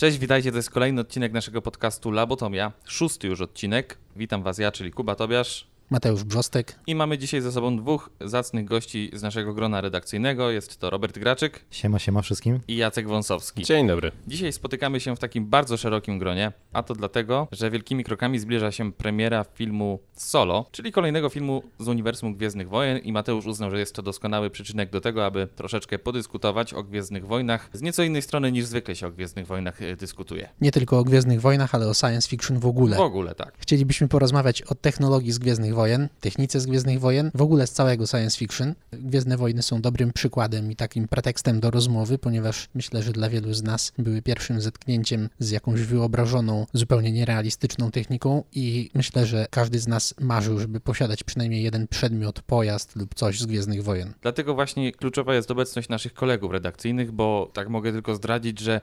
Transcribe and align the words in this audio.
Cześć, 0.00 0.18
witajcie, 0.18 0.50
to 0.50 0.56
jest 0.56 0.70
kolejny 0.70 1.00
odcinek 1.00 1.32
naszego 1.32 1.62
podcastu 1.62 2.10
Labotomia, 2.10 2.72
szósty 2.84 3.26
już 3.26 3.40
odcinek. 3.40 3.98
Witam 4.16 4.42
Was 4.42 4.58
ja, 4.58 4.72
czyli 4.72 4.90
Kuba 4.90 5.14
Tobiasz. 5.14 5.66
Mateusz 5.90 6.24
Brzostek. 6.24 6.78
I 6.86 6.94
mamy 6.94 7.18
dzisiaj 7.18 7.40
ze 7.40 7.52
sobą 7.52 7.76
dwóch 7.76 8.10
zacnych 8.20 8.64
gości 8.64 9.10
z 9.12 9.22
naszego 9.22 9.54
grona 9.54 9.80
redakcyjnego. 9.80 10.50
Jest 10.50 10.78
to 10.78 10.90
Robert 10.90 11.18
Graczyk 11.18 11.64
Siema, 11.70 11.98
siema 11.98 12.22
wszystkim. 12.22 12.60
i 12.68 12.76
Jacek 12.76 13.08
Wąsowski. 13.08 13.64
Dzień 13.64 13.86
dobry. 13.86 14.12
Dzisiaj 14.26 14.52
spotykamy 14.52 15.00
się 15.00 15.16
w 15.16 15.18
takim 15.18 15.46
bardzo 15.46 15.76
szerokim 15.76 16.18
gronie, 16.18 16.52
a 16.72 16.82
to 16.82 16.94
dlatego, 16.94 17.48
że 17.52 17.70
wielkimi 17.70 18.04
krokami 18.04 18.38
zbliża 18.38 18.72
się 18.72 18.92
premiera 18.92 19.44
filmu 19.44 19.98
Solo, 20.14 20.66
czyli 20.72 20.92
kolejnego 20.92 21.28
filmu 21.28 21.62
z 21.78 21.88
uniwersum 21.88 22.34
Gwiezdnych 22.34 22.68
Wojen 22.68 22.98
i 22.98 23.12
Mateusz 23.12 23.46
uznał, 23.46 23.70
że 23.70 23.78
jest 23.78 23.94
to 23.94 24.02
doskonały 24.02 24.50
przyczynek 24.50 24.90
do 24.90 25.00
tego, 25.00 25.26
aby 25.26 25.48
troszeczkę 25.56 25.98
podyskutować 25.98 26.74
o 26.74 26.82
Gwiezdnych 26.82 27.26
Wojnach 27.26 27.70
z 27.72 27.82
nieco 27.82 28.02
innej 28.02 28.22
strony 28.22 28.52
niż 28.52 28.64
zwykle 28.64 28.96
się 28.96 29.06
o 29.06 29.10
Gwiezdnych 29.10 29.46
Wojnach 29.46 29.82
e, 29.82 29.96
dyskutuje. 29.96 30.48
Nie 30.60 30.72
tylko 30.72 30.98
o 30.98 31.04
Gwiezdnych 31.04 31.40
Wojnach, 31.40 31.74
ale 31.74 31.88
o 31.88 31.94
science 31.94 32.28
fiction 32.28 32.58
w 32.58 32.66
ogóle. 32.66 32.96
W 32.96 33.00
ogóle 33.00 33.34
tak. 33.34 33.54
Chcielibyśmy 33.58 34.08
porozmawiać 34.08 34.62
o 34.62 34.74
technologii 34.74 35.32
z 35.32 35.38
Gwiezdnych 35.38 35.74
Wojen, 35.74 35.79
technice 36.20 36.60
z 36.60 36.66
Gwiezdnych 36.66 37.00
Wojen, 37.00 37.30
w 37.34 37.42
ogóle 37.42 37.66
z 37.66 37.72
całego 37.72 38.06
science 38.06 38.38
fiction. 38.38 38.74
Gwiezdne 38.92 39.36
Wojny 39.36 39.62
są 39.62 39.80
dobrym 39.80 40.12
przykładem 40.12 40.72
i 40.72 40.76
takim 40.76 41.08
pretekstem 41.08 41.60
do 41.60 41.70
rozmowy, 41.70 42.18
ponieważ 42.18 42.68
myślę, 42.74 43.02
że 43.02 43.12
dla 43.12 43.28
wielu 43.28 43.54
z 43.54 43.62
nas 43.62 43.92
były 43.98 44.22
pierwszym 44.22 44.60
zetknięciem 44.60 45.28
z 45.38 45.50
jakąś 45.50 45.80
wyobrażoną, 45.80 46.66
zupełnie 46.72 47.12
nierealistyczną 47.12 47.90
techniką 47.90 48.44
i 48.52 48.90
myślę, 48.94 49.26
że 49.26 49.46
każdy 49.50 49.78
z 49.78 49.88
nas 49.88 50.14
marzył, 50.20 50.58
żeby 50.58 50.80
posiadać 50.80 51.24
przynajmniej 51.24 51.62
jeden 51.62 51.88
przedmiot, 51.88 52.42
pojazd 52.42 52.96
lub 52.96 53.14
coś 53.14 53.40
z 53.40 53.46
Gwiezdnych 53.46 53.84
Wojen. 53.84 54.12
Dlatego 54.22 54.54
właśnie 54.54 54.92
kluczowa 54.92 55.34
jest 55.34 55.50
obecność 55.50 55.88
naszych 55.88 56.14
kolegów 56.14 56.52
redakcyjnych, 56.52 57.12
bo 57.12 57.50
tak 57.52 57.68
mogę 57.68 57.92
tylko 57.92 58.14
zdradzić, 58.14 58.60
że 58.60 58.80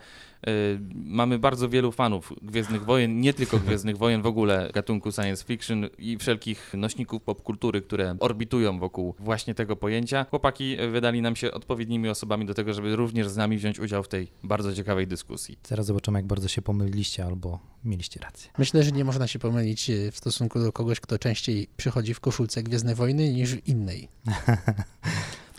y, 0.48 0.80
mamy 0.94 1.40
bardzo 1.40 1.70
wielu 1.70 1.92
fanów 1.92 2.34
Gwiezdnych 2.42 2.86
Wojen, 2.86 3.22
nie 3.22 3.34
tylko 3.34 3.60
Gwiezdnych 3.60 3.98
Wojen, 3.98 4.22
w 4.22 4.26
ogóle 4.26 4.70
gatunku 4.74 5.12
science 5.12 5.46
fiction 5.46 5.86
i 5.98 6.18
wszelkich 6.18 6.74
nośników 6.88 7.22
popkultury, 7.22 7.82
które 7.82 8.16
orbitują 8.20 8.80
wokół 8.80 9.16
właśnie 9.20 9.56
tego 9.56 9.76
pojęcia. 9.76 10.26
Chłopaki 10.30 10.78
wydali 10.92 11.22
nam 11.22 11.36
się 11.36 11.52
odpowiednimi 11.52 12.10
osobami 12.10 12.46
do 12.46 12.54
tego, 12.54 12.74
żeby 12.74 12.96
również 12.96 13.28
z 13.28 13.38
nami 13.38 13.58
wziąć 13.58 13.80
udział 13.80 14.04
w 14.04 14.08
tej 14.08 14.28
bardzo 14.44 14.74
ciekawej 14.74 15.08
dyskusji. 15.08 15.58
Zaraz 15.68 15.86
zobaczymy, 15.86 16.20
jak 16.20 16.26
bardzo 16.26 16.48
się 16.48 16.62
pomyliliście 16.62 17.26
albo 17.26 17.60
mieliście 17.86 18.20
rację. 18.20 18.52
Myślę, 18.58 18.84
że 18.84 18.92
nie 18.92 19.06
można 19.06 19.28
się 19.28 19.40
pomylić 19.40 19.90
e, 19.90 20.12
w 20.12 20.18
stosunku 20.18 20.60
do 20.60 20.72
kogoś, 20.72 21.00
kto 21.00 21.20
częściej 21.20 21.68
przychodzi 21.78 22.14
w 22.14 22.20
koszulce 22.20 22.64
Gwiezdne 22.64 22.96
Wojny 22.96 23.34
niż 23.34 23.56
w 23.56 23.68
innej. 23.68 24.08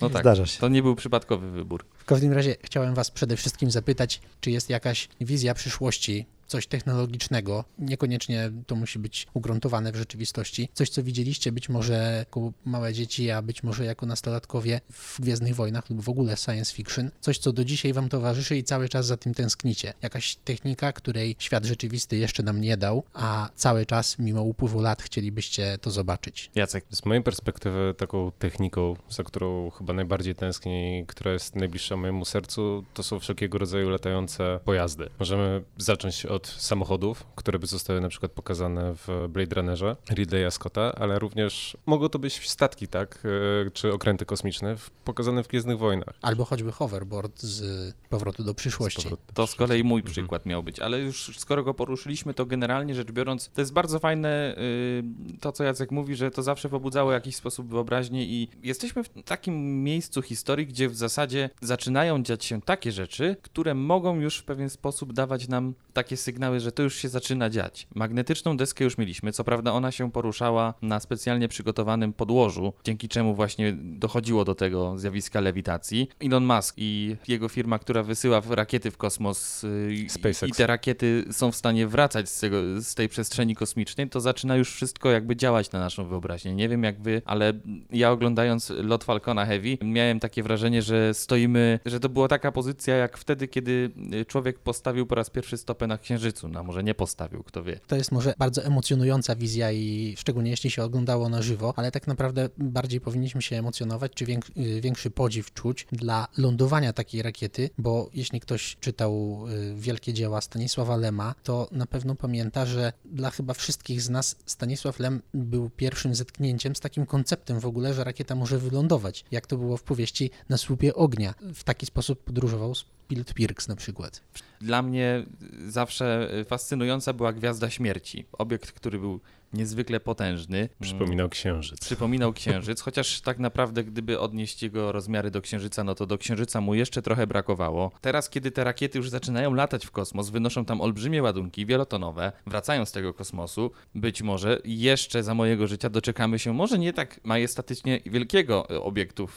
No 0.01 0.11
tak, 0.11 0.23
Zdarza 0.23 0.47
się. 0.47 0.61
to 0.61 0.69
nie 0.69 0.83
był 0.83 0.95
przypadkowy 0.97 1.51
wybór. 1.51 1.84
W 1.99 2.05
każdym 2.05 2.33
razie 2.33 2.56
chciałem 2.62 2.95
Was 2.95 3.11
przede 3.11 3.37
wszystkim 3.37 3.71
zapytać, 3.71 4.21
czy 4.41 4.51
jest 4.51 4.71
jakaś 4.71 5.09
wizja 5.21 5.55
przyszłości, 5.55 6.27
coś 6.48 6.66
technologicznego, 6.66 7.64
niekoniecznie 7.78 8.50
to 8.66 8.77
musi 8.77 8.98
być 8.98 9.27
ugruntowane 9.34 9.92
w 9.92 9.96
rzeczywistości, 9.96 10.68
coś 10.74 10.91
co 10.91 11.02
widzieliście 11.02 11.52
być 11.52 11.68
może 11.68 12.14
jako 12.18 12.52
małe 12.64 12.92
dzieci, 12.92 13.30
a 13.30 13.42
być 13.42 13.62
może 13.62 13.84
jako 13.84 14.06
nastolatkowie 14.06 14.80
w 14.92 15.20
Gwiezdnych 15.20 15.54
Wojnach 15.54 15.91
lub 15.91 16.00
w 16.00 16.08
ogóle 16.08 16.36
science 16.36 16.74
fiction, 16.74 17.10
coś 17.20 17.38
co 17.38 17.52
do 17.52 17.64
dzisiaj 17.64 17.92
Wam 17.92 18.08
towarzyszy 18.08 18.56
i 18.56 18.64
cały 18.64 18.88
czas 18.88 19.06
za 19.06 19.16
tym 19.16 19.34
tęsknicie. 19.34 19.94
Jakaś 20.02 20.36
technika, 20.36 20.92
której 20.92 21.36
świat 21.38 21.64
rzeczywisty 21.64 22.16
jeszcze 22.16 22.42
nam 22.42 22.60
nie 22.60 22.76
dał, 22.76 23.04
a 23.14 23.50
cały 23.54 23.86
czas 23.86 24.19
mimo 24.19 24.42
upływu 24.42 24.80
lat 24.80 25.02
chcielibyście 25.02 25.78
to 25.78 25.91
zobaczyć. 25.91 26.50
Jacek, 26.54 26.84
Z 26.91 27.04
mojej 27.04 27.22
perspektywy 27.22 27.94
taką 27.98 28.32
techniką, 28.38 28.96
za 29.08 29.24
którą 29.24 29.70
chyba 29.70 29.92
najbardziej 29.92 30.34
tęsknię 30.34 31.00
i 31.00 31.06
która 31.06 31.32
jest 31.32 31.56
najbliższa 31.56 31.96
mojemu 31.96 32.24
sercu, 32.24 32.84
to 32.94 33.02
są 33.02 33.20
wszelkiego 33.20 33.58
rodzaju 33.58 33.91
latające 33.91 34.60
pojazdy. 34.64 35.10
Możemy 35.19 35.62
zacząć 35.78 36.26
od 36.26 36.38
samochodów, 36.47 37.27
które 37.36 37.58
by 37.58 37.67
zostały 37.67 38.00
na 38.00 38.08
przykład 38.08 38.33
pokazane 38.33 38.94
w 38.94 39.08
Blade 39.28 39.55
Runnerze 39.56 39.97
Ridleya 40.11 40.50
Scotta, 40.50 40.92
ale 40.94 41.19
również 41.19 41.77
mogą 41.86 42.08
to 42.08 42.19
być 42.19 42.48
statki, 42.48 42.89
tak, 42.89 43.22
e, 43.66 43.71
czy 43.71 43.93
okręty 43.93 44.26
kosmiczne 44.26 44.76
pokazane 45.04 45.43
w 45.43 45.49
Gwiezdnych 45.49 45.78
Wojnach. 45.78 46.15
Albo 46.22 46.44
choćby 46.44 46.72
hoverboard 46.72 47.43
z 47.43 47.94
powrotu 48.09 48.44
do 48.44 48.54
przyszłości. 48.54 49.00
Z 49.00 49.04
powrotem. 49.04 49.34
To 49.34 49.47
z 49.47 49.54
kolei 49.54 49.84
mój 49.84 49.99
Mhm. 50.00 50.12
przykład 50.12 50.47
miał 50.47 50.62
być, 50.62 50.81
ale 50.81 51.00
już 51.00 51.38
skoro 51.38 51.62
go 51.65 51.75
poruszyliśmy, 51.75 52.34
to 52.34 52.47
generalnie 52.47 52.94
rzecz 52.94 53.12
biorąc, 53.12 53.50
to 53.55 53.60
jest 53.60 53.72
bardzo 53.72 53.99
fajne 53.99 54.56
y, 54.59 55.03
to, 55.41 55.53
co 55.53 55.65
Jacek 55.65 55.91
mówi, 55.91 56.16
że 56.16 56.31
to 56.31 56.43
zawsze 56.43 56.69
pobudzało 56.69 57.10
w 57.10 57.12
jakiś 57.12 57.37
sposób 57.37 57.69
wyobraźnię 57.69 58.25
i 58.25 58.49
jesteśmy 58.62 59.05
w 59.05 59.09
takim 59.25 59.84
miejscu 59.84 60.22
historii, 60.22 60.66
gdzie 60.66 60.88
w 60.88 60.97
zasadzie 60.97 61.50
zaczynają 61.60 62.22
dziać 62.22 62.44
się 62.44 62.60
takie 62.62 62.93
rzeczy, 62.93 63.37
które 63.43 63.75
mogą 63.75 64.20
już 64.20 64.38
w 64.38 64.44
pewien 64.44 64.70
sposób 64.70 65.12
dawać 65.12 65.49
nam 65.49 65.75
takie 65.93 66.16
sygnały, 66.28 66.61
że 66.61 66.72
to 66.72 66.83
już 66.83 66.94
się 66.97 67.09
zaczyna 67.09 67.50
dziać. 67.50 67.87
Magnetyczną 67.94 68.56
deskę 68.56 68.84
już 68.84 68.99
mieliśmy, 68.99 69.33
co 69.33 69.44
prawda 69.44 69.72
ona 69.72 69.93
się 69.93 70.12
poruszała 70.12 70.75
na 70.83 71.00
specjalnie 71.00 71.49
przygotowanym 71.49 72.12
podłożu, 72.12 72.72
dzięki 72.84 73.09
czemu 73.09 73.34
właśnie 73.34 73.72
dochodziło 73.81 74.44
do 74.44 74.55
tego 74.55 74.99
zjawiska 74.99 75.41
lewitacji. 75.41 76.09
Elon 76.21 76.44
Musk 76.47 76.75
i 76.78 77.17
jego 77.28 77.49
firma, 77.49 77.78
która 77.78 78.03
wysyła 78.03 78.43
rakiety 78.50 78.91
w 78.91 78.97
kosmos 78.97 79.65
y, 79.65 79.94
i- 79.94 80.09
SpaceX. 80.09 80.43
i 80.49 80.53
te 80.53 80.67
rakiety 80.67 81.25
są 81.31 81.53
w 81.53 81.56
stanie 81.56 81.87
wracać 81.87 82.28
z, 82.28 82.41
tego, 82.41 82.56
z 82.81 82.94
tej 82.94 83.09
przestrzeni 83.09 83.55
kosmicznej, 83.56 84.09
to 84.09 84.21
zaczyna 84.21 84.56
już 84.56 84.71
wszystko 84.75 85.11
jakby 85.11 85.37
działać 85.37 85.72
na 85.72 85.78
naszą 85.78 86.05
wyobraźnię. 86.09 86.55
Nie 86.55 86.69
wiem 86.69 86.83
jak 86.84 87.00
wy, 87.03 87.22
ale 87.25 87.53
ja 87.91 88.11
oglądając 88.11 88.71
lot 88.71 89.05
Falcona 89.05 89.47
Heavy 89.47 89.78
miałem 89.83 90.21
takie 90.21 90.43
wrażenie, 90.43 90.83
że 90.83 91.15
stoimy, 91.15 91.81
że 91.87 92.00
to 92.00 92.09
była 92.09 92.28
taka 92.28 92.53
pozycja 92.53 92.97
jak 92.97 93.19
wtedy, 93.19 93.49
kiedy 93.49 93.91
y, 94.15 94.25
człowiek 94.25 94.59
postawił 94.59 95.06
po 95.06 95.15
raz 95.15 95.31
pierwszy 95.31 95.56
stopę 95.56 95.87
na 95.87 95.99
Księżycu. 95.99 96.18
No 96.49 96.65
może 96.65 96.84
nie 96.84 96.95
postawił, 96.95 97.43
kto 97.43 97.65
wie. 97.65 97.81
To 97.87 97.97
jest 97.97 98.12
może 98.12 98.34
bardzo 98.39 98.65
emocjonująca 98.65 99.37
wizja 99.37 99.73
i 99.73 100.15
szczególnie 100.19 100.51
jeśli 100.51 100.71
się 100.71 100.83
oglądało 100.83 101.29
na 101.29 101.43
żywo, 101.43 101.75
ale 101.77 101.91
tak 101.91 102.06
naprawdę 102.06 102.49
bardziej 102.59 103.01
powinniśmy 103.01 103.43
się 103.43 103.56
emocjonować, 103.56 104.12
czy 104.15 104.25
y, 104.25 104.81
większy 104.81 105.11
podziw 105.11 105.53
czuć 105.53 105.87
dla 105.93 106.29
lądowania 106.39 106.93
takiej 106.93 107.23
rakiety, 107.23 107.71
bo 107.79 108.11
jeśli 108.15 108.41
ktoś 108.41 108.77
czytał 108.81 109.45
y, 109.49 109.75
wielkie 109.75 110.12
dzieła 110.12 110.41
Stanisława 110.41 110.97
Lema, 110.97 111.34
to 111.43 111.69
na 111.73 111.87
pewno 111.87 112.15
pamięta, 112.15 112.67
że 112.67 112.93
dla 113.05 113.31
chyba 113.31 113.55
wszystkich 113.55 114.03
z 114.03 114.11
nas 114.11 114.37
Stanisław 114.47 114.99
Lem 114.99 115.23
był 115.35 115.71
pierwszym 115.71 116.15
zetknięciem 116.15 116.77
z 116.77 116.81
takim 116.81 117.06
konceptem 117.06 117.61
w 117.61 117.67
ogóle, 117.67 117.95
że 117.95 118.05
rakieta 118.05 118.35
może 118.35 118.59
wylądować, 118.59 119.25
jak 119.31 119.47
to 119.47 119.56
było 119.56 119.77
w 119.77 119.83
powieści 119.83 120.31
Na 120.49 120.56
słupie 120.56 120.95
ognia. 120.95 121.35
W 121.55 121.65
taki 121.65 121.87
sposób 121.87 122.25
podróżował 122.25 122.75
Spilt 122.75 123.35
Pirks 123.35 123.69
na 123.69 123.77
przykład. 123.77 124.23
Dla 124.61 124.83
mnie 124.83 125.27
zawsze 125.69 126.07
fascynująca 126.46 127.12
była 127.12 127.32
Gwiazda 127.32 127.70
Śmierci. 127.70 128.26
Obiekt, 128.32 128.72
który 128.72 128.98
był 128.98 129.20
niezwykle 129.53 130.00
potężny. 130.00 130.69
Przypominał 130.81 131.28
księżyc. 131.28 131.81
Przypominał 131.81 132.32
Księżyc, 132.32 132.81
chociaż 132.81 133.20
tak 133.20 133.38
naprawdę, 133.38 133.84
gdyby 133.84 134.20
odnieść 134.20 134.62
jego 134.62 134.92
rozmiary 134.92 135.31
do 135.31 135.41
Księżyca, 135.41 135.84
no 135.84 135.94
to 135.94 136.06
do 136.06 136.19
Księżyca 136.19 136.60
mu 136.60 136.75
jeszcze 136.75 137.03
trochę 137.03 137.26
brakowało. 137.26 137.91
Teraz, 138.00 138.31
kiedy 138.31 138.50
te 138.50 138.64
rakiety 138.64 138.98
już 138.98 139.10
zaczynają 139.10 139.54
latać 139.54 139.87
w 139.87 139.91
kosmos, 139.91 140.31
wynoszą 140.31 140.64
tam 140.64 140.81
olbrzymie 140.81 141.22
ładunki 141.22 141.66
wielotonowe, 141.66 142.32
wracają 142.47 142.84
z 142.84 142.92
tego 142.92 143.14
kosmosu, 143.14 143.70
być 143.94 144.22
może 144.22 144.60
jeszcze 144.64 145.22
za 145.22 145.34
mojego 145.34 145.66
życia 145.66 145.91
doczekamy 145.91 146.38
się 146.38 146.53
może 146.53 146.78
nie 146.78 146.92
tak 146.92 147.20
majestatycznie 147.25 148.00
wielkiego 148.06 148.69
obiektu 148.69 149.28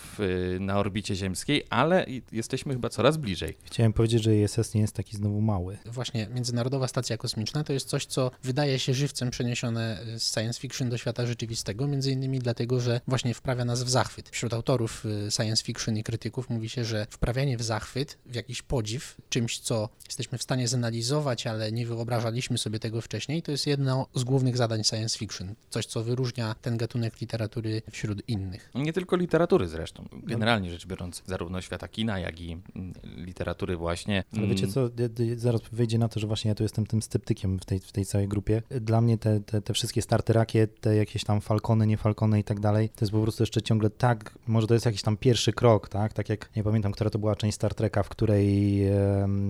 y, 0.55 0.59
na 0.59 0.79
orbicie 0.79 1.15
ziemskiej, 1.15 1.63
ale 1.69 2.05
jesteśmy 2.31 2.73
chyba 2.73 2.89
coraz 2.89 3.17
bliżej. 3.17 3.57
Chciałem 3.63 3.93
powiedzieć, 3.93 4.23
że 4.23 4.37
ISS 4.37 4.73
nie 4.73 4.81
jest 4.81 4.95
taki 4.95 5.17
znowu 5.17 5.41
mały. 5.41 5.77
Właśnie 5.85 6.27
Międzynarodowa 6.33 6.87
Stacja 6.87 7.17
Kosmiczna 7.17 7.63
to 7.63 7.73
jest 7.73 7.87
coś, 7.89 8.05
co 8.05 8.31
wydaje 8.43 8.79
się 8.79 8.93
żywcem 8.93 9.29
przeniesione 9.29 10.00
z 10.17 10.33
science 10.33 10.59
fiction 10.59 10.89
do 10.89 10.97
świata 10.97 11.25
rzeczywistego, 11.25 11.87
między 11.87 12.11
innymi 12.11 12.39
dlatego, 12.39 12.79
że 12.79 13.01
właśnie 13.07 13.33
wprawia 13.33 13.65
nas 13.65 13.83
w 13.83 13.89
zachwyt. 13.89 14.29
Wśród 14.29 14.53
autorów 14.53 15.05
y, 15.05 15.31
science 15.31 15.63
fiction 15.63 15.97
i 15.97 16.03
krytyków 16.03 16.49
mówi 16.49 16.69
się, 16.69 16.85
że 16.85 17.07
wprawianie 17.09 17.57
w 17.57 17.61
zachwyt, 17.61 18.17
w 18.25 18.35
jakiś 18.35 18.61
podziw, 18.61 19.17
czymś, 19.29 19.59
co 19.59 19.89
jesteśmy 20.05 20.37
w 20.37 20.43
stanie 20.43 20.67
zanalizować, 20.67 21.47
ale 21.47 21.71
nie 21.71 21.85
wyobrażaliśmy 21.85 22.57
sobie 22.57 22.79
tego 22.79 23.01
wcześniej, 23.01 23.41
to 23.41 23.51
jest 23.51 23.67
jedno 23.67 24.07
z 24.15 24.23
głównych 24.23 24.57
zadań 24.57 24.83
science 24.83 25.17
fiction. 25.17 25.55
Coś, 25.69 25.85
co 25.85 26.03
wyróżnia 26.03 26.55
ten 26.61 26.77
gatunek 26.77 27.21
literatury 27.21 27.81
wśród 27.91 28.29
innych. 28.29 28.71
Nie 28.75 28.93
tylko 28.93 29.15
literatury 29.15 29.67
zresztą, 29.67 30.07
generalnie 30.13 30.71
rzecz 30.71 30.87
biorąc, 30.87 31.23
zarówno 31.25 31.61
świata 31.61 31.87
kina, 31.87 32.19
jak 32.19 32.41
i 32.41 32.51
mm, 32.51 32.93
literatury 33.03 33.77
właśnie. 33.77 34.23
Ale 34.37 34.47
wiecie 34.47 34.61
Mm, 34.63 34.73
co, 34.73 34.89
zaraz 35.35 35.61
wyjdzie 35.71 35.97
na 35.97 36.09
to, 36.09 36.19
że 36.19 36.27
właśnie 36.27 36.49
ja 36.49 36.55
tu 36.55 36.63
jestem 36.63 36.85
tym 36.85 37.01
sceptykiem 37.01 37.59
w 37.59 37.65
tej, 37.65 37.79
w 37.79 37.91
tej 37.91 38.05
całej 38.05 38.27
grupie. 38.27 38.61
Dla 38.81 39.01
mnie 39.01 39.17
te, 39.17 39.39
te, 39.39 39.61
te 39.61 39.73
wszystkie 39.73 39.90
starte 40.01 40.33
rakiet, 40.33 40.81
te 40.81 40.95
jakieś 40.95 41.23
tam 41.23 41.41
falkony, 41.41 41.87
nie 41.87 41.97
falkony 41.97 42.39
i 42.39 42.43
tak 42.43 42.59
dalej, 42.59 42.89
to 42.89 43.05
jest 43.05 43.11
po 43.11 43.21
prostu 43.21 43.43
jeszcze 43.43 43.61
ciągle 43.61 43.89
tak, 43.89 44.37
może 44.47 44.67
to 44.67 44.73
jest 44.73 44.85
jakiś 44.85 45.01
tam 45.01 45.17
pierwszy 45.17 45.53
krok, 45.53 45.89
tak? 45.89 46.13
Tak 46.13 46.29
jak, 46.29 46.49
nie 46.55 46.63
pamiętam, 46.63 46.91
która 46.91 47.09
to 47.09 47.19
była 47.19 47.35
część 47.35 47.55
Star 47.55 47.73
Treka, 47.73 48.03
w 48.03 48.09
której 48.09 48.83
e, 48.87 48.93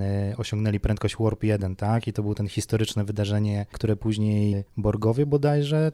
e, 0.02 0.38
osiągnęli 0.38 0.80
prędkość 0.80 1.16
Warp 1.20 1.44
1, 1.44 1.76
tak? 1.76 2.08
I 2.08 2.14
to 2.14 2.22
było 2.22 2.36
ten 2.36 2.48
historyczne 2.48 3.04
wydarzenie, 3.04 3.66
które 3.72 3.96
później 3.96 4.64
Borgowie 4.78 5.26
bodajże 5.26 5.92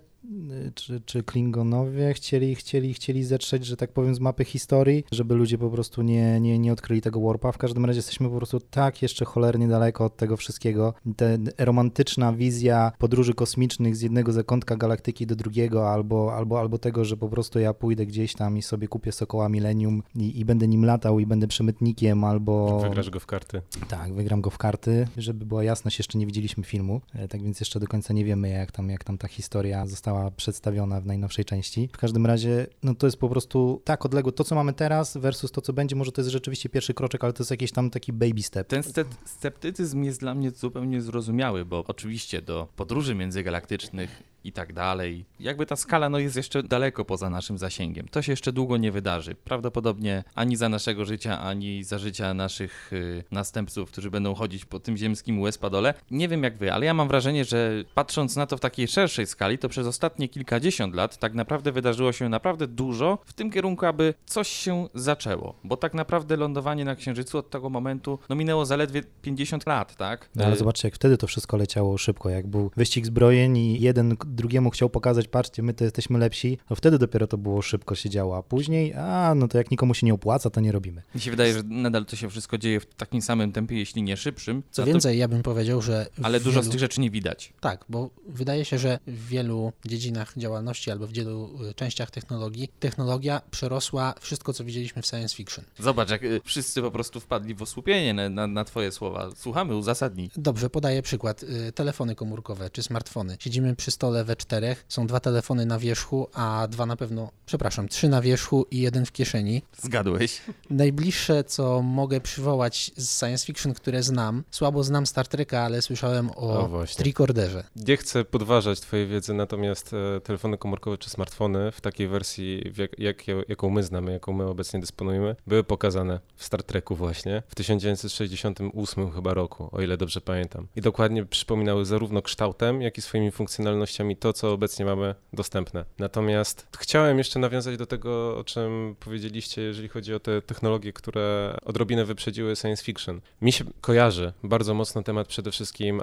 czy, 0.76 1.02
czy 1.02 1.24
Klingonowie 1.24 2.14
chcieli, 2.14 2.56
chcieli, 2.56 2.94
chcieli 2.94 3.24
zetrzeć, 3.24 3.66
że 3.66 3.78
tak 3.78 3.92
powiem, 3.92 4.16
z 4.16 4.20
mapy 4.20 4.46
historii, 4.46 5.04
żeby 5.12 5.36
ludzie 5.36 5.58
po 5.58 5.70
prostu 5.70 6.02
nie, 6.02 6.40
nie, 6.40 6.60
nie 6.60 6.74
odkryli 6.74 7.02
tego 7.02 7.22
warpa. 7.22 7.52
W 7.52 7.58
każdym 7.58 7.86
razie 7.86 7.98
jesteśmy 7.98 8.30
po 8.30 8.36
prostu 8.36 8.60
tak 8.60 9.02
jeszcze 9.02 9.26
cholernie 9.26 9.68
daleko 9.68 10.06
od 10.06 10.18
tego 10.18 10.38
wszystkiego. 10.38 10.94
Te 11.16 11.38
romantyczna 11.58 12.34
wizja 12.34 12.92
podróży 12.98 13.34
kosmicznych 13.34 13.96
z 13.96 14.02
jednego 14.02 14.32
zakątka 14.32 14.76
galaktyki 14.76 15.28
do 15.28 15.36
drugiego, 15.36 15.90
albo, 15.90 16.36
albo, 16.36 16.60
albo 16.60 16.78
tego, 16.78 17.06
że 17.06 17.18
po 17.18 17.30
prostu 17.30 17.60
ja 17.60 17.74
pójdę 17.74 18.06
gdzieś 18.06 18.34
tam 18.34 18.58
i 18.58 18.62
sobie 18.62 18.88
kupię 18.88 19.12
Sokoła 19.12 19.50
Millennium 19.50 20.04
i, 20.16 20.40
i 20.40 20.46
będę 20.46 20.68
nim 20.68 20.86
latał 20.86 21.20
i 21.20 21.26
będę 21.26 21.48
przemytnikiem, 21.48 22.24
albo... 22.24 22.80
Wygrasz 22.80 23.10
go 23.10 23.20
w 23.20 23.26
karty. 23.26 23.62
Tak, 23.88 24.14
wygram 24.14 24.42
go 24.42 24.50
w 24.50 24.58
karty. 24.58 25.08
Żeby 25.18 25.46
była 25.46 25.64
jasność, 25.64 25.98
jeszcze 25.98 26.18
nie 26.18 26.26
widzieliśmy 26.26 26.64
filmu, 26.64 27.02
e, 27.14 27.28
tak 27.28 27.44
więc 27.44 27.60
jeszcze 27.60 27.80
do 27.80 27.88
końca 27.88 28.14
nie 28.14 28.26
wiemy, 28.26 28.50
jak 28.50 28.72
tam, 28.72 28.90
jak 28.90 29.04
tam 29.04 29.18
ta 29.18 29.28
historia 29.28 29.88
została 29.88 30.07
przedstawiona 30.38 31.02
w 31.02 31.06
najnowszej 31.06 31.46
części. 31.46 31.90
W 31.94 31.98
każdym 31.98 32.26
razie, 32.26 32.68
no 32.84 32.96
to 32.96 33.08
jest 33.08 33.18
po 33.18 33.30
prostu 33.30 33.82
tak 33.84 34.06
odległe. 34.06 34.32
To, 34.32 34.44
co 34.44 34.56
mamy 34.56 34.74
teraz 34.74 35.18
versus 35.18 35.52
to, 35.52 35.62
co 35.62 35.74
będzie, 35.74 35.96
może 35.96 36.12
to 36.12 36.22
jest 36.22 36.32
rzeczywiście 36.32 36.70
pierwszy 36.70 36.94
kroczek, 36.94 37.24
ale 37.24 37.34
to 37.34 37.44
jest 37.44 37.52
jakiś 37.52 37.72
tam 37.72 37.90
taki 37.90 38.14
baby 38.14 38.44
step. 38.44 38.68
Ten 38.68 38.84
sceptycyzm 39.26 40.04
jest 40.04 40.20
dla 40.20 40.36
mnie 40.36 40.52
zupełnie 40.52 41.02
zrozumiały, 41.02 41.66
bo 41.66 41.84
oczywiście 41.88 42.42
do 42.42 42.68
podróży 42.76 43.16
międzygalaktycznych 43.16 44.24
i 44.44 44.52
tak 44.52 44.74
dalej. 44.74 45.26
Jakby 45.40 45.66
ta 45.66 45.76
skala 45.76 46.10
no, 46.10 46.20
jest 46.20 46.36
jeszcze 46.36 46.64
daleko 46.64 47.06
poza 47.06 47.30
naszym 47.30 47.58
zasięgiem. 47.58 48.08
To 48.08 48.22
się 48.22 48.32
jeszcze 48.32 48.54
długo 48.54 48.78
nie 48.78 48.92
wydarzy. 48.92 49.36
Prawdopodobnie 49.36 50.24
ani 50.36 50.56
za 50.56 50.70
naszego 50.70 51.06
życia, 51.06 51.42
ani 51.42 51.84
za 51.84 51.98
życia 51.98 52.34
naszych 52.34 52.94
y, 52.94 53.24
następców, 53.32 53.92
którzy 53.92 54.12
będą 54.12 54.36
chodzić 54.36 54.66
po 54.66 54.80
tym 54.80 54.98
ziemskim 54.98 55.42
łespadole. 55.42 55.94
Nie 56.12 56.28
wiem 56.28 56.44
jak 56.44 56.58
wy, 56.58 56.74
ale 56.74 56.86
ja 56.86 56.94
mam 56.94 57.08
wrażenie, 57.08 57.46
że 57.46 57.72
patrząc 57.96 58.36
na 58.36 58.46
to 58.46 58.58
w 58.58 58.60
takiej 58.60 58.88
szerszej 58.88 59.28
skali, 59.28 59.58
to 59.58 59.70
przez 59.70 59.88
ostatnie 59.98 60.30
kilkadziesiąt 60.30 60.96
lat 60.96 61.18
tak 61.18 61.34
naprawdę 61.34 61.72
wydarzyło 61.72 62.12
się 62.12 62.30
naprawdę 62.30 62.68
dużo 62.68 63.18
w 63.26 63.34
tym 63.34 63.52
kierunku, 63.52 63.86
aby 63.86 64.14
coś 64.26 64.48
się 64.48 64.88
zaczęło. 64.94 65.56
Bo 65.64 65.78
tak 65.78 65.94
naprawdę 65.94 66.38
lądowanie 66.38 66.86
na 66.86 66.96
Księżycu 66.96 67.38
od 67.38 67.50
tego 67.50 67.70
momentu 67.70 68.20
no, 68.30 68.36
minęło 68.36 68.66
zaledwie 68.66 69.04
50 69.22 69.66
lat, 69.68 69.96
tak? 69.96 70.30
No, 70.36 70.46
ale 70.46 70.56
zobaczcie, 70.56 70.88
jak 70.88 70.96
wtedy 70.96 71.18
to 71.18 71.28
wszystko 71.28 71.58
leciało 71.58 71.98
szybko, 71.98 72.30
jak 72.30 72.48
był 72.48 72.72
wyścig 72.76 73.06
zbrojeń 73.06 73.58
i 73.58 73.82
jeden 73.82 74.16
drugiemu 74.26 74.70
chciał 74.70 74.90
pokazać, 74.90 75.28
patrzcie, 75.28 75.64
my 75.64 75.74
to 75.74 75.84
jesteśmy 75.84 76.20
lepsi, 76.20 76.58
to 76.70 76.76
wtedy 76.76 76.98
dopiero 76.98 77.28
to 77.28 77.38
było 77.38 77.62
szybko 77.62 77.96
się 77.96 78.10
działo, 78.10 78.38
a 78.38 78.44
później, 78.44 78.94
a 78.94 79.36
no 79.36 79.48
to 79.48 79.58
jak 79.58 79.72
nikomu 79.72 79.94
się 79.94 80.06
nie 80.06 80.14
opłaca, 80.14 80.50
to 80.50 80.62
nie 80.62 80.72
robimy. 80.72 81.02
Mi 81.16 81.22
się 81.22 81.32
wydaje, 81.32 81.54
że 81.54 81.64
nadal 81.64 82.06
to 82.06 82.16
się 82.16 82.30
wszystko 82.30 82.58
dzieje 82.58 82.80
w 82.80 82.86
takim 82.86 83.22
samym 83.22 83.52
tempie, 83.52 83.78
jeśli 83.78 84.04
nie 84.04 84.18
szybszym. 84.18 84.64
Co 84.72 84.86
więcej, 84.86 85.18
ja 85.18 85.28
bym 85.28 85.44
powiedział, 85.44 85.82
że... 85.82 86.06
Ale 86.24 86.40
dużo 86.40 86.64
z 86.64 86.70
tych 86.70 86.80
rzeczy 86.80 87.02
nie 87.02 87.10
widać. 87.10 87.54
Tak, 87.60 87.86
bo 87.90 88.10
wydaje 88.28 88.66
się, 88.66 88.78
że 88.78 89.00
w 89.08 89.28
wielu 89.28 89.72
dziedzinach 89.88 90.34
działalności 90.38 90.92
albo 90.92 91.08
w 91.08 91.12
wielu 91.12 91.50
y, 91.70 91.74
częściach 91.74 92.12
technologii, 92.12 92.70
technologia 92.80 93.42
przerosła 93.52 94.14
wszystko, 94.20 94.54
co 94.54 94.64
widzieliśmy 94.64 95.02
w 95.02 95.06
science 95.06 95.36
fiction. 95.36 95.66
Zobacz, 95.80 96.10
jak 96.10 96.24
y, 96.24 96.42
wszyscy 96.44 96.82
po 96.82 96.92
prostu 96.92 97.20
wpadli 97.20 97.56
w 97.56 97.62
osłupienie 97.62 98.14
na, 98.14 98.30
na, 98.30 98.48
na 98.48 98.64
twoje 98.64 98.92
słowa. 98.92 99.30
Słuchamy, 99.36 99.76
uzasadnij. 99.76 100.30
Dobrze, 100.38 100.70
podaję 100.70 101.02
przykład. 101.02 101.44
Y, 101.44 101.72
telefony 101.72 102.16
komórkowe 102.16 102.70
czy 102.70 102.84
smartfony. 102.84 103.38
Siedzimy 103.40 103.76
przy 103.76 103.92
stole 103.92 104.24
we 104.24 104.36
czterech, 104.36 104.86
są 104.90 105.08
dwa 105.08 105.20
telefony 105.20 105.66
na 105.66 105.80
wierzchu, 105.80 106.28
a 106.34 106.68
dwa 106.70 106.86
na 106.86 106.96
pewno, 106.96 107.32
przepraszam, 107.46 107.88
trzy 107.88 108.10
na 108.10 108.22
wierzchu 108.22 108.66
i 108.72 108.80
jeden 108.80 109.06
w 109.06 109.12
kieszeni. 109.12 109.62
Zgadłeś. 109.82 110.42
Najbliższe, 110.70 111.44
co 111.44 111.82
mogę 111.82 112.22
przywołać 112.22 112.92
z 112.98 113.20
science 113.20 113.46
fiction, 113.46 113.74
które 113.74 114.04
znam, 114.04 114.44
słabo 114.52 114.84
znam 114.84 115.06
Star 115.06 115.28
Treka, 115.28 115.62
ale 115.62 115.82
słyszałem 115.82 116.30
o, 116.30 116.36
o 116.36 116.86
tricorderze. 116.98 117.64
Nie 117.76 117.98
chcę 117.98 118.26
podważać 118.26 118.80
twojej 118.80 119.08
wiedzy, 119.08 119.34
natomiast 119.34 119.77
e, 119.94 120.22
telefony 120.22 120.58
komórkowe 120.58 120.98
czy 120.98 121.10
smartfony 121.10 121.72
w 121.72 121.82
takiej 121.82 122.08
wersji, 122.08 122.74
jak, 122.78 123.00
jak, 123.00 123.48
jaką 123.48 123.70
my 123.70 123.84
znamy, 123.84 124.12
jaką 124.12 124.34
my 124.34 124.46
obecnie 124.46 124.80
dysponujemy, 124.80 125.36
były 125.48 125.64
pokazane 125.64 126.20
w 126.36 126.44
Star 126.44 126.64
Treku 126.64 126.96
właśnie 126.96 127.44
w 127.48 127.56
1968 127.56 129.12
chyba 129.12 129.34
roku, 129.34 129.70
o 129.72 129.82
ile 129.82 129.98
dobrze 129.98 130.22
pamiętam. 130.22 130.68
I 130.76 130.82
dokładnie 130.82 131.26
przypominały 131.26 131.86
zarówno 131.86 132.22
kształtem, 132.22 132.82
jak 132.82 132.98
i 132.98 133.02
swoimi 133.02 133.32
funkcjonalnościami 133.32 134.16
to, 134.16 134.34
co 134.34 134.52
obecnie 134.52 134.86
mamy 134.86 135.16
dostępne. 135.34 135.86
Natomiast 136.00 136.68
chciałem 136.78 137.18
jeszcze 137.18 137.40
nawiązać 137.40 137.78
do 137.78 137.86
tego, 137.86 138.38
o 138.38 138.44
czym 138.44 138.96
powiedzieliście, 139.00 139.62
jeżeli 139.62 139.88
chodzi 139.88 140.14
o 140.14 140.20
te 140.20 140.42
technologie, 140.42 140.94
które 140.94 141.58
odrobinę 141.66 142.06
wyprzedziły 142.06 142.56
science 142.56 142.84
fiction. 142.84 143.22
Mi 143.42 143.52
się 143.52 143.66
kojarzy 143.82 144.34
bardzo 144.44 144.74
mocno 144.74 145.04
temat 145.04 145.28
przede 145.28 145.52
wszystkim 145.52 146.02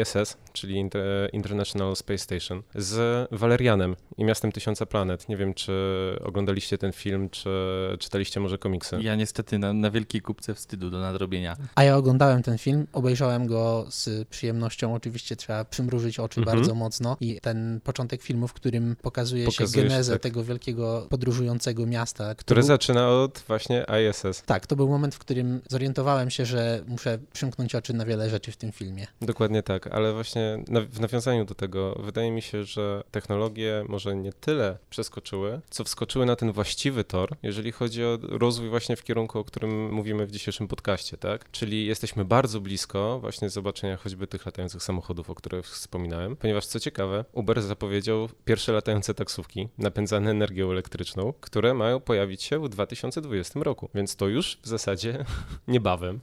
ISS, 0.00 0.16
e, 0.16 0.36
czyli 0.52 0.88
International 1.32 1.96
Space 1.96 2.18
Station, 2.18 2.62
z 2.74 2.91
Valerianem 3.30 3.96
i 4.18 4.24
Miastem 4.24 4.52
Tysiąca 4.52 4.86
Planet. 4.86 5.28
Nie 5.28 5.36
wiem, 5.36 5.54
czy 5.54 5.72
oglądaliście 6.24 6.78
ten 6.78 6.92
film, 6.92 7.30
czy 7.30 7.50
czytaliście 7.98 8.40
może 8.40 8.58
komiksy. 8.58 8.98
Ja 9.00 9.16
niestety 9.16 9.58
na, 9.58 9.72
na 9.72 9.90
wielkiej 9.90 10.20
kupce 10.20 10.54
wstydu 10.54 10.90
do 10.90 11.00
nadrobienia. 11.00 11.56
A 11.74 11.84
ja 11.84 11.96
oglądałem 11.96 12.42
ten 12.42 12.58
film, 12.58 12.86
obejrzałem 12.92 13.46
go 13.46 13.86
z 13.90 14.28
przyjemnością. 14.28 14.94
Oczywiście 14.94 15.36
trzeba 15.36 15.64
przymrużyć 15.64 16.18
oczy 16.18 16.40
mhm. 16.40 16.56
bardzo 16.56 16.74
mocno 16.74 17.16
i 17.20 17.40
ten 17.40 17.80
początek 17.84 18.22
filmu, 18.22 18.48
w 18.48 18.52
którym 18.52 18.96
pokazuje 19.02 19.52
się 19.52 19.64
genezę 19.74 20.12
tak. 20.12 20.22
tego 20.22 20.44
wielkiego 20.44 21.06
podróżującego 21.10 21.86
miasta. 21.86 22.34
Które 22.34 22.60
był... 22.60 22.68
zaczyna 22.68 23.08
od 23.08 23.44
właśnie 23.48 23.86
ISS. 24.10 24.42
Tak, 24.46 24.66
to 24.66 24.76
był 24.76 24.88
moment, 24.88 25.14
w 25.14 25.18
którym 25.18 25.60
zorientowałem 25.68 26.30
się, 26.30 26.46
że 26.46 26.82
muszę 26.88 27.18
przymknąć 27.32 27.74
oczy 27.74 27.94
na 27.94 28.04
wiele 28.04 28.30
rzeczy 28.30 28.52
w 28.52 28.56
tym 28.56 28.72
filmie. 28.72 29.06
Dokładnie 29.20 29.62
tak, 29.62 29.86
ale 29.86 30.12
właśnie 30.12 30.64
w 30.90 31.00
nawiązaniu 31.00 31.44
do 31.44 31.54
tego 31.54 32.00
wydaje 32.04 32.30
mi 32.30 32.42
się, 32.42 32.64
że 32.64 32.81
technologie 33.10 33.84
może 33.88 34.16
nie 34.16 34.32
tyle 34.32 34.78
przeskoczyły, 34.90 35.60
co 35.70 35.84
wskoczyły 35.84 36.26
na 36.26 36.36
ten 36.36 36.52
właściwy 36.52 37.04
tor, 37.04 37.36
jeżeli 37.42 37.72
chodzi 37.72 38.04
o 38.04 38.18
rozwój 38.22 38.68
właśnie 38.68 38.96
w 38.96 39.02
kierunku, 39.02 39.38
o 39.38 39.44
którym 39.44 39.92
mówimy 39.92 40.26
w 40.26 40.30
dzisiejszym 40.30 40.68
podcaście, 40.68 41.16
tak? 41.16 41.50
Czyli 41.50 41.86
jesteśmy 41.86 42.24
bardzo 42.24 42.60
blisko 42.60 43.20
właśnie 43.20 43.50
zobaczenia 43.50 43.96
choćby 43.96 44.26
tych 44.26 44.46
latających 44.46 44.82
samochodów, 44.82 45.30
o 45.30 45.34
których 45.34 45.66
wspominałem, 45.66 46.36
ponieważ 46.36 46.66
co 46.66 46.80
ciekawe, 46.80 47.24
Uber 47.32 47.62
zapowiedział 47.62 48.28
pierwsze 48.44 48.72
latające 48.72 49.14
taksówki 49.14 49.68
napędzane 49.78 50.30
energią 50.30 50.70
elektryczną, 50.70 51.32
które 51.40 51.74
mają 51.74 52.00
pojawić 52.00 52.42
się 52.42 52.58
w 52.60 52.68
2020 52.68 53.60
roku, 53.60 53.88
więc 53.94 54.16
to 54.16 54.28
już 54.28 54.58
w 54.62 54.68
zasadzie 54.68 55.24
niebawem 55.68 56.20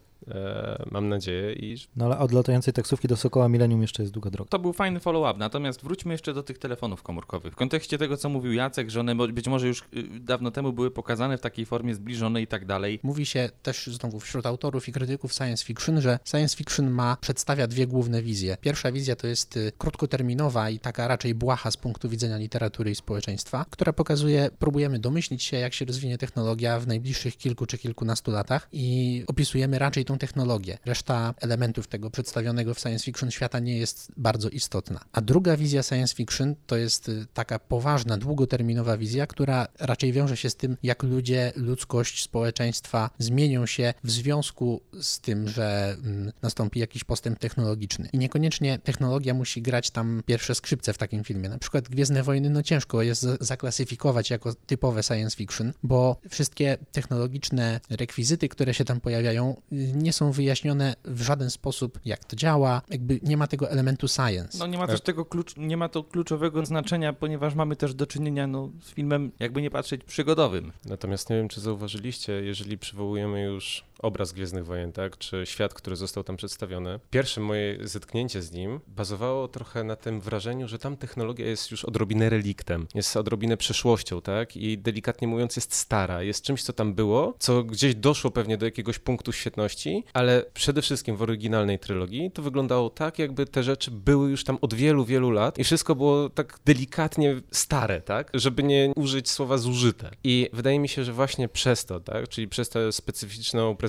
mam 0.91 1.09
nadzieję. 1.09 1.53
I... 1.53 1.77
No 1.95 2.05
ale 2.05 2.17
od 2.17 2.31
latającej 2.31 2.73
taksówki 2.73 3.07
do 3.07 3.17
Sokoła 3.17 3.49
Millennium 3.49 3.81
jeszcze 3.81 4.03
jest 4.03 4.13
długa 4.13 4.29
droga. 4.29 4.49
To 4.49 4.59
był 4.59 4.73
fajny 4.73 4.99
follow-up, 4.99 5.39
natomiast 5.39 5.83
wróćmy 5.83 6.13
jeszcze 6.13 6.33
do 6.33 6.43
tych 6.43 6.57
telefonów 6.57 7.03
komórkowych. 7.03 7.53
W 7.53 7.55
kontekście 7.55 7.97
tego, 7.97 8.17
co 8.17 8.29
mówił 8.29 8.53
Jacek, 8.53 8.89
że 8.89 8.99
one 8.99 9.15
być 9.15 9.47
może 9.47 9.67
już 9.67 9.81
y, 9.81 10.19
dawno 10.19 10.51
temu 10.51 10.73
były 10.73 10.91
pokazane 10.91 11.37
w 11.37 11.41
takiej 11.41 11.65
formie 11.65 11.95
zbliżonej 11.95 12.43
i 12.43 12.47
tak 12.47 12.65
dalej. 12.65 12.99
Mówi 13.03 13.25
się 13.25 13.49
też 13.63 13.87
znowu 13.87 14.19
wśród 14.19 14.45
autorów 14.45 14.87
i 14.87 14.91
krytyków 14.91 15.33
science 15.33 15.65
fiction, 15.65 16.01
że 16.01 16.19
science 16.25 16.57
fiction 16.57 16.89
ma, 16.89 17.17
przedstawia 17.21 17.67
dwie 17.67 17.87
główne 17.87 18.21
wizje. 18.21 18.57
Pierwsza 18.61 18.91
wizja 18.91 19.15
to 19.15 19.27
jest 19.27 19.57
y, 19.57 19.71
krótkoterminowa 19.77 20.69
i 20.69 20.79
taka 20.79 21.07
raczej 21.07 21.35
błaha 21.35 21.71
z 21.71 21.77
punktu 21.77 22.09
widzenia 22.09 22.37
literatury 22.37 22.91
i 22.91 22.95
społeczeństwa, 22.95 23.65
która 23.69 23.93
pokazuje, 23.93 24.49
próbujemy 24.59 24.99
domyślić 24.99 25.43
się, 25.43 25.57
jak 25.57 25.73
się 25.73 25.85
rozwinie 25.85 26.17
technologia 26.17 26.79
w 26.79 26.87
najbliższych 26.87 27.37
kilku 27.37 27.65
czy 27.65 27.77
kilkunastu 27.77 28.31
latach 28.31 28.67
i 28.71 29.23
opisujemy 29.27 29.79
raczej 29.79 30.05
technologię. 30.17 30.77
Reszta 30.85 31.33
elementów 31.41 31.87
tego 31.87 32.09
przedstawionego 32.09 32.73
w 32.73 32.79
science 32.79 33.05
fiction 33.05 33.31
świata 33.31 33.59
nie 33.59 33.77
jest 33.77 34.11
bardzo 34.17 34.49
istotna. 34.49 34.99
A 35.11 35.21
druga 35.21 35.57
wizja 35.57 35.83
science 35.83 36.15
fiction 36.15 36.55
to 36.67 36.77
jest 36.77 37.09
y, 37.09 37.25
taka 37.33 37.59
poważna, 37.59 38.17
długoterminowa 38.17 38.97
wizja, 38.97 39.27
która 39.27 39.67
raczej 39.79 40.13
wiąże 40.13 40.37
się 40.37 40.49
z 40.49 40.55
tym, 40.55 40.77
jak 40.83 41.03
ludzie, 41.03 41.51
ludzkość, 41.55 42.23
społeczeństwa 42.23 43.09
zmienią 43.19 43.65
się 43.65 43.93
w 44.03 44.11
związku 44.11 44.81
z 45.01 45.19
tym, 45.19 45.47
że 45.47 45.97
mm, 46.03 46.31
nastąpi 46.41 46.79
jakiś 46.79 47.03
postęp 47.03 47.39
technologiczny. 47.39 48.09
I 48.13 48.17
niekoniecznie 48.17 48.79
technologia 48.79 49.33
musi 49.33 49.61
grać 49.61 49.89
tam 49.89 50.23
pierwsze 50.25 50.55
skrzypce 50.55 50.93
w 50.93 50.97
takim 50.97 51.23
filmie. 51.23 51.49
Na 51.49 51.57
przykład 51.57 51.89
Gwiezdne 51.89 52.23
Wojny, 52.23 52.49
no 52.49 52.63
ciężko 52.63 53.01
jest 53.01 53.27
zaklasyfikować 53.39 54.29
jako 54.29 54.53
typowe 54.53 55.03
science 55.03 55.37
fiction, 55.37 55.73
bo 55.83 56.17
wszystkie 56.29 56.77
technologiczne 56.91 57.79
rekwizyty, 57.89 58.49
które 58.49 58.73
się 58.73 58.85
tam 58.85 59.01
pojawiają, 59.01 59.55
y, 59.71 59.75
nie 59.99 60.13
są 60.13 60.31
wyjaśnione 60.31 60.95
w 61.05 61.21
żaden 61.21 61.49
sposób, 61.49 61.99
jak 62.05 62.25
to 62.25 62.35
działa, 62.35 62.81
jakby 62.89 63.19
nie 63.23 63.37
ma 63.37 63.47
tego 63.47 63.71
elementu 63.71 64.07
science. 64.07 64.57
No 64.57 64.67
nie 64.67 64.77
ma 64.77 64.87
też 64.87 65.01
tego 65.01 65.25
klucz, 65.25 65.57
nie 65.57 65.77
ma 65.77 65.89
to 65.89 66.03
kluczowego 66.03 66.65
znaczenia, 66.65 67.13
ponieważ 67.13 67.55
mamy 67.55 67.75
też 67.75 67.93
do 67.93 68.07
czynienia 68.07 68.47
no, 68.47 68.69
z 68.81 68.91
filmem, 68.91 69.31
jakby 69.39 69.61
nie 69.61 69.71
patrzeć, 69.71 70.03
przygodowym. 70.03 70.71
Natomiast 70.85 71.29
nie 71.29 71.35
wiem, 71.35 71.47
czy 71.47 71.61
zauważyliście, 71.61 72.33
jeżeli 72.33 72.77
przywołujemy 72.77 73.43
już 73.43 73.88
obraz 73.99 74.31
Gwiezdnych 74.31 74.65
Wojen, 74.65 74.91
tak, 74.91 75.17
czy 75.17 75.45
świat, 75.45 75.73
który 75.73 75.95
został 75.95 76.23
tam 76.23 76.37
przedstawiony, 76.37 76.99
pierwsze 77.09 77.41
moje 77.41 77.87
zetknięcie 77.87 78.41
z 78.41 78.51
nim 78.51 78.79
bazowało 78.87 79.47
trochę 79.47 79.83
na 79.83 79.95
tym 79.95 80.21
wrażeniu, 80.21 80.67
że 80.67 80.79
tam 80.79 80.97
technologia 80.97 81.47
jest 81.47 81.71
już 81.71 81.85
odrobinę 81.85 82.29
reliktem, 82.29 82.87
jest 82.95 83.17
odrobinę 83.17 83.57
przeszłością, 83.57 84.21
tak, 84.21 84.57
i 84.57 84.77
delikatnie 84.77 85.27
mówiąc 85.27 85.55
jest 85.55 85.75
stara, 85.75 86.23
jest 86.23 86.43
czymś, 86.43 86.63
co 86.63 86.73
tam 86.73 86.93
było, 86.93 87.35
co 87.39 87.63
gdzieś 87.63 87.95
doszło 87.95 88.31
pewnie 88.31 88.57
do 88.57 88.65
jakiegoś 88.65 88.99
punktu 88.99 89.31
świetności, 89.31 90.03
ale 90.13 90.45
przede 90.53 90.81
wszystkim 90.81 91.15
w 91.15 91.21
oryginalnej 91.21 91.79
trylogii 91.79 92.31
to 92.31 92.41
wyglądało 92.41 92.89
tak, 92.89 93.19
jakby 93.19 93.45
te 93.45 93.63
rzeczy 93.63 93.91
były 93.91 94.29
już 94.29 94.43
tam 94.43 94.57
od 94.61 94.73
wielu, 94.73 95.05
wielu 95.05 95.31
lat 95.31 95.59
i 95.59 95.63
wszystko 95.63 95.95
było 95.95 96.29
tak 96.29 96.59
delikatnie 96.65 97.41
stare, 97.51 98.01
tak, 98.01 98.31
żeby 98.33 98.63
nie 98.63 98.93
użyć 98.95 99.29
słowa 99.29 99.57
zużyte. 99.57 100.11
I 100.23 100.49
wydaje 100.53 100.79
mi 100.79 100.89
się, 100.89 101.03
że 101.03 101.13
właśnie 101.13 101.49
przez 101.49 101.85
to, 101.85 101.99
tak, 101.99 102.29
czyli 102.29 102.47
przez 102.47 102.69
tę 102.69 102.91
specyficzną 102.91 103.75
prezentację 103.75 103.88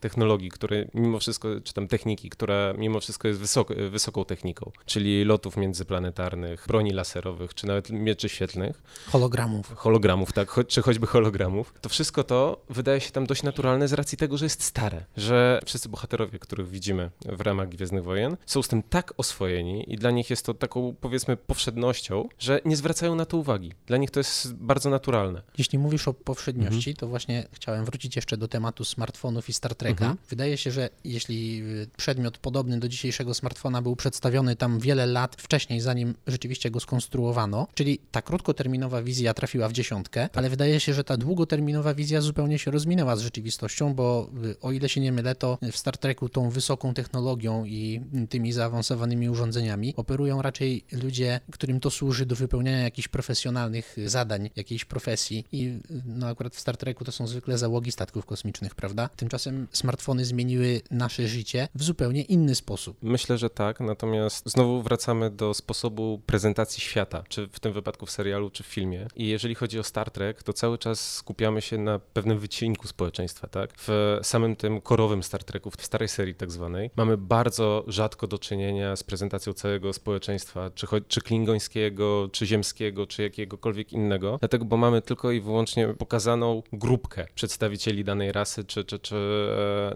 technologii, 0.00 0.50
które 0.50 0.86
mimo 0.94 1.18
wszystko, 1.18 1.48
czy 1.64 1.74
tam 1.74 1.88
techniki, 1.88 2.30
która 2.30 2.72
mimo 2.72 3.00
wszystko 3.00 3.28
jest 3.28 3.40
wysoko, 3.40 3.74
wysoką 3.90 4.24
techniką, 4.24 4.70
czyli 4.86 5.24
lotów 5.24 5.56
międzyplanetarnych, 5.56 6.64
broni 6.66 6.90
laserowych, 6.90 7.54
czy 7.54 7.66
nawet 7.66 7.90
mieczy 7.90 8.28
świetlnych. 8.28 8.82
Hologramów. 9.06 9.74
Hologramów, 9.74 10.32
tak, 10.32 10.48
cho 10.48 10.64
czy 10.64 10.82
choćby 10.82 11.06
hologramów. 11.06 11.74
To 11.80 11.88
wszystko 11.88 12.24
to 12.24 12.64
wydaje 12.70 13.00
się 13.00 13.10
tam 13.10 13.26
dość 13.26 13.42
naturalne 13.42 13.88
z 13.88 13.92
racji 13.92 14.18
tego, 14.18 14.38
że 14.38 14.44
jest 14.46 14.62
stare, 14.62 15.04
że 15.16 15.60
wszyscy 15.64 15.88
bohaterowie, 15.88 16.38
których 16.38 16.68
widzimy 16.68 17.10
w 17.26 17.40
ramach 17.40 17.68
Gwiezdnych 17.68 18.04
Wojen, 18.04 18.36
są 18.46 18.62
z 18.62 18.68
tym 18.68 18.82
tak 18.82 19.14
oswojeni 19.16 19.92
i 19.92 19.96
dla 19.96 20.10
nich 20.10 20.30
jest 20.30 20.46
to 20.46 20.54
taką, 20.54 20.94
powiedzmy, 21.00 21.36
powszednością, 21.36 22.28
że 22.38 22.60
nie 22.64 22.76
zwracają 22.76 23.14
na 23.14 23.26
to 23.26 23.36
uwagi. 23.36 23.72
Dla 23.86 23.96
nich 23.96 24.10
to 24.10 24.20
jest 24.20 24.54
bardzo 24.54 24.90
naturalne. 24.90 25.42
Jeśli 25.58 25.78
mówisz 25.78 26.08
o 26.08 26.14
powszedniości, 26.14 26.90
mhm. 26.90 26.96
to 26.96 27.08
właśnie 27.08 27.46
chciałem 27.52 27.84
wrócić 27.84 28.16
jeszcze 28.16 28.36
do 28.36 28.48
tematu 28.48 28.84
smartfonów 29.28 29.48
i 29.48 29.52
Star 29.52 29.74
Treka. 29.74 30.04
Mhm. 30.04 30.18
Wydaje 30.30 30.56
się, 30.56 30.70
że 30.70 30.90
jeśli 31.04 31.62
y, 31.62 31.86
przedmiot 31.96 32.38
podobny 32.38 32.80
do 32.80 32.88
dzisiejszego 32.88 33.34
smartfona 33.34 33.82
był 33.82 33.96
przedstawiony 33.96 34.56
tam 34.56 34.80
wiele 34.80 35.06
lat 35.06 35.36
wcześniej, 35.36 35.80
zanim 35.80 36.14
rzeczywiście 36.26 36.70
go 36.70 36.80
skonstruowano, 36.80 37.66
czyli 37.74 37.98
ta 38.10 38.22
krótkoterminowa 38.22 39.02
wizja 39.02 39.34
trafiła 39.34 39.68
w 39.68 39.72
dziesiątkę, 39.72 40.20
tak. 40.22 40.38
ale 40.38 40.50
wydaje 40.50 40.80
się, 40.80 40.94
że 40.94 41.04
ta 41.04 41.16
długoterminowa 41.16 41.94
wizja 41.94 42.20
zupełnie 42.20 42.58
się 42.58 42.70
rozminęła 42.70 43.16
z 43.16 43.20
rzeczywistością, 43.20 43.94
bo 43.94 44.30
y, 44.44 44.60
o 44.60 44.72
ile 44.72 44.88
się 44.88 45.00
nie 45.00 45.12
mylę, 45.12 45.34
to 45.34 45.58
w 45.72 45.76
Star 45.76 45.98
Treku 45.98 46.28
tą 46.28 46.50
wysoką 46.50 46.94
technologią 46.94 47.64
i 47.64 48.00
tymi 48.28 48.52
zaawansowanymi 48.52 49.28
urządzeniami 49.28 49.94
operują 49.96 50.42
raczej 50.42 50.84
ludzie, 50.92 51.40
którym 51.52 51.80
to 51.80 51.90
służy 51.90 52.26
do 52.26 52.36
wypełniania 52.36 52.78
jakichś 52.78 53.08
profesjonalnych 53.08 53.96
zadań, 54.06 54.50
jakiejś 54.56 54.84
profesji 54.84 55.44
i 55.52 55.78
no 56.06 56.26
akurat 56.26 56.54
w 56.54 56.60
Star 56.60 56.76
Treku 56.76 57.04
to 57.04 57.12
są 57.12 57.26
zwykle 57.26 57.58
załogi 57.58 57.92
statków 57.92 58.26
kosmicznych, 58.26 58.74
prawda? 58.74 59.08
Tymczasem 59.18 59.66
smartfony 59.72 60.24
zmieniły 60.24 60.80
nasze 60.90 61.28
życie 61.28 61.68
w 61.74 61.82
zupełnie 61.82 62.22
inny 62.22 62.54
sposób. 62.54 62.96
Myślę, 63.02 63.38
że 63.38 63.50
tak, 63.50 63.80
natomiast 63.80 64.50
znowu 64.50 64.82
wracamy 64.82 65.30
do 65.30 65.54
sposobu 65.54 66.22
prezentacji 66.26 66.80
świata, 66.80 67.24
czy 67.28 67.48
w 67.52 67.60
tym 67.60 67.72
wypadku 67.72 68.06
w 68.06 68.10
serialu, 68.10 68.50
czy 68.50 68.62
w 68.62 68.66
filmie. 68.66 69.06
I 69.16 69.28
jeżeli 69.28 69.54
chodzi 69.54 69.78
o 69.78 69.82
Star 69.82 70.10
Trek, 70.10 70.42
to 70.42 70.52
cały 70.52 70.78
czas 70.78 71.14
skupiamy 71.14 71.62
się 71.62 71.78
na 71.78 71.98
pewnym 71.98 72.38
wycinku 72.38 72.88
społeczeństwa, 72.88 73.48
tak? 73.48 73.70
W 73.76 74.18
samym 74.22 74.56
tym 74.56 74.80
korowym 74.80 75.22
Star 75.22 75.44
Treku, 75.44 75.70
w 75.70 75.84
starej 75.84 76.08
serii 76.08 76.34
tak 76.34 76.50
zwanej, 76.50 76.90
mamy 76.96 77.16
bardzo 77.16 77.84
rzadko 77.86 78.26
do 78.26 78.38
czynienia 78.38 78.96
z 78.96 79.02
prezentacją 79.02 79.52
całego 79.52 79.92
społeczeństwa, 79.92 80.70
czy, 80.74 80.86
czy 81.08 81.20
klingońskiego, 81.20 82.28
czy 82.32 82.46
ziemskiego, 82.46 83.06
czy 83.06 83.22
jakiegokolwiek 83.22 83.92
innego, 83.92 84.38
dlatego, 84.40 84.64
bo 84.64 84.76
mamy 84.76 85.02
tylko 85.02 85.32
i 85.32 85.40
wyłącznie 85.40 85.88
pokazaną 85.88 86.62
grupkę 86.72 87.26
przedstawicieli 87.34 88.04
danej 88.04 88.32
rasy, 88.32 88.64
czy, 88.64 88.84
czy, 88.84 88.98
czy 89.08 89.16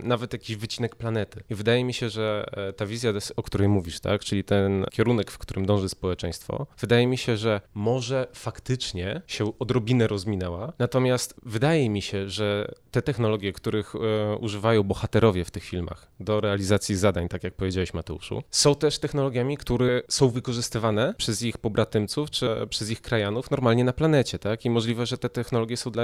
e, 0.01 0.07
nawet 0.07 0.33
jakiś 0.33 0.57
wycinek 0.57 0.97
planety. 0.97 1.43
I 1.51 1.55
wydaje 1.55 1.85
mi 1.85 1.95
się, 1.95 2.09
że 2.09 2.47
e, 2.53 2.73
ta 2.73 2.87
wizja, 2.87 3.13
o 3.37 3.43
której 3.43 3.69
mówisz, 3.69 4.01
tak, 4.01 4.25
czyli 4.25 4.45
ten 4.45 4.85
kierunek, 4.91 5.31
w 5.31 5.39
którym 5.39 5.67
dąży 5.67 5.89
społeczeństwo, 5.89 6.67
wydaje 6.79 7.07
mi 7.07 7.19
się, 7.19 7.37
że 7.37 7.61
może 7.75 8.27
faktycznie 8.33 9.23
się 9.27 9.59
odrobinę 9.59 10.07
rozminęła, 10.07 10.73
natomiast 10.79 11.35
wydaje 11.43 11.91
mi 11.91 12.03
się, 12.03 12.29
że 12.29 12.75
te 12.91 13.03
technologie, 13.03 13.53
których 13.53 13.95
e, 13.95 14.37
używają 14.37 14.83
bohaterowie 14.83 15.45
w 15.45 15.51
tych 15.51 15.65
filmach 15.65 16.07
do 16.21 16.41
realizacji 16.41 16.97
zadań, 16.97 17.29
tak 17.29 17.45
jak 17.45 17.55
powiedziałeś 17.55 17.95
Mateuszu, 17.95 18.43
są 18.51 18.75
też 18.75 18.99
technologiami, 18.99 19.57
które 19.57 20.03
są 20.09 20.29
wykorzystywane 20.29 21.15
przez 21.19 21.43
ich 21.43 21.59
pobratymców 21.59 22.31
czy 22.31 22.49
przez 22.71 22.91
ich 22.91 23.03
krajanów 23.03 23.51
normalnie 23.51 23.85
na 23.85 23.93
planecie, 23.93 24.39
tak? 24.39 24.65
I 24.65 24.71
możliwe, 24.71 25.07
że 25.07 25.19
te 25.19 25.29
technologie 25.29 25.77
są 25.77 25.91
dla 25.91 26.03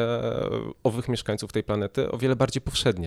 owych 0.82 1.08
mieszkańców 1.08 1.52
tej 1.52 1.62
planety 1.62 2.10
o 2.10 2.18
wiele 2.18 2.36
bardziej 2.36 2.62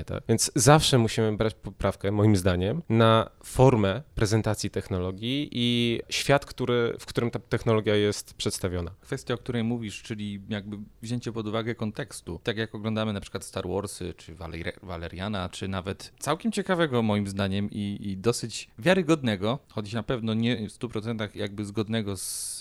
tak? 0.05 0.23
Więc 0.29 0.51
zawsze 0.55 0.97
musimy 0.97 1.37
brać 1.37 1.53
poprawkę, 1.53 2.11
moim 2.11 2.35
zdaniem, 2.35 2.81
na 2.89 3.29
formę 3.43 4.01
prezentacji 4.15 4.69
technologii 4.69 5.49
i 5.51 5.99
świat, 6.09 6.45
który, 6.45 6.95
w 6.99 7.05
którym 7.05 7.31
ta 7.31 7.39
technologia 7.39 7.95
jest 7.95 8.33
przedstawiona. 8.33 8.91
Kwestia, 9.01 9.33
o 9.33 9.37
której 9.37 9.63
mówisz, 9.63 10.01
czyli 10.01 10.41
jakby 10.49 10.77
wzięcie 11.01 11.31
pod 11.31 11.47
uwagę 11.47 11.75
kontekstu. 11.75 12.39
Tak 12.43 12.57
jak 12.57 12.75
oglądamy 12.75 13.13
na 13.13 13.21
przykład 13.21 13.43
Star 13.43 13.67
Warsy, 13.67 14.13
czy 14.17 14.35
Valeriana, 14.83 15.49
czy 15.49 15.67
nawet 15.67 16.13
całkiem 16.19 16.51
ciekawego 16.51 17.01
moim 17.01 17.27
zdaniem 17.27 17.69
i, 17.71 17.97
i 18.01 18.17
dosyć 18.17 18.69
wiarygodnego, 18.79 19.59
choć 19.69 19.93
na 19.93 20.03
pewno 20.03 20.33
nie 20.33 20.69
w 20.69 20.73
100% 20.73 21.29
jakby 21.35 21.65
zgodnego 21.65 22.17
z, 22.17 22.59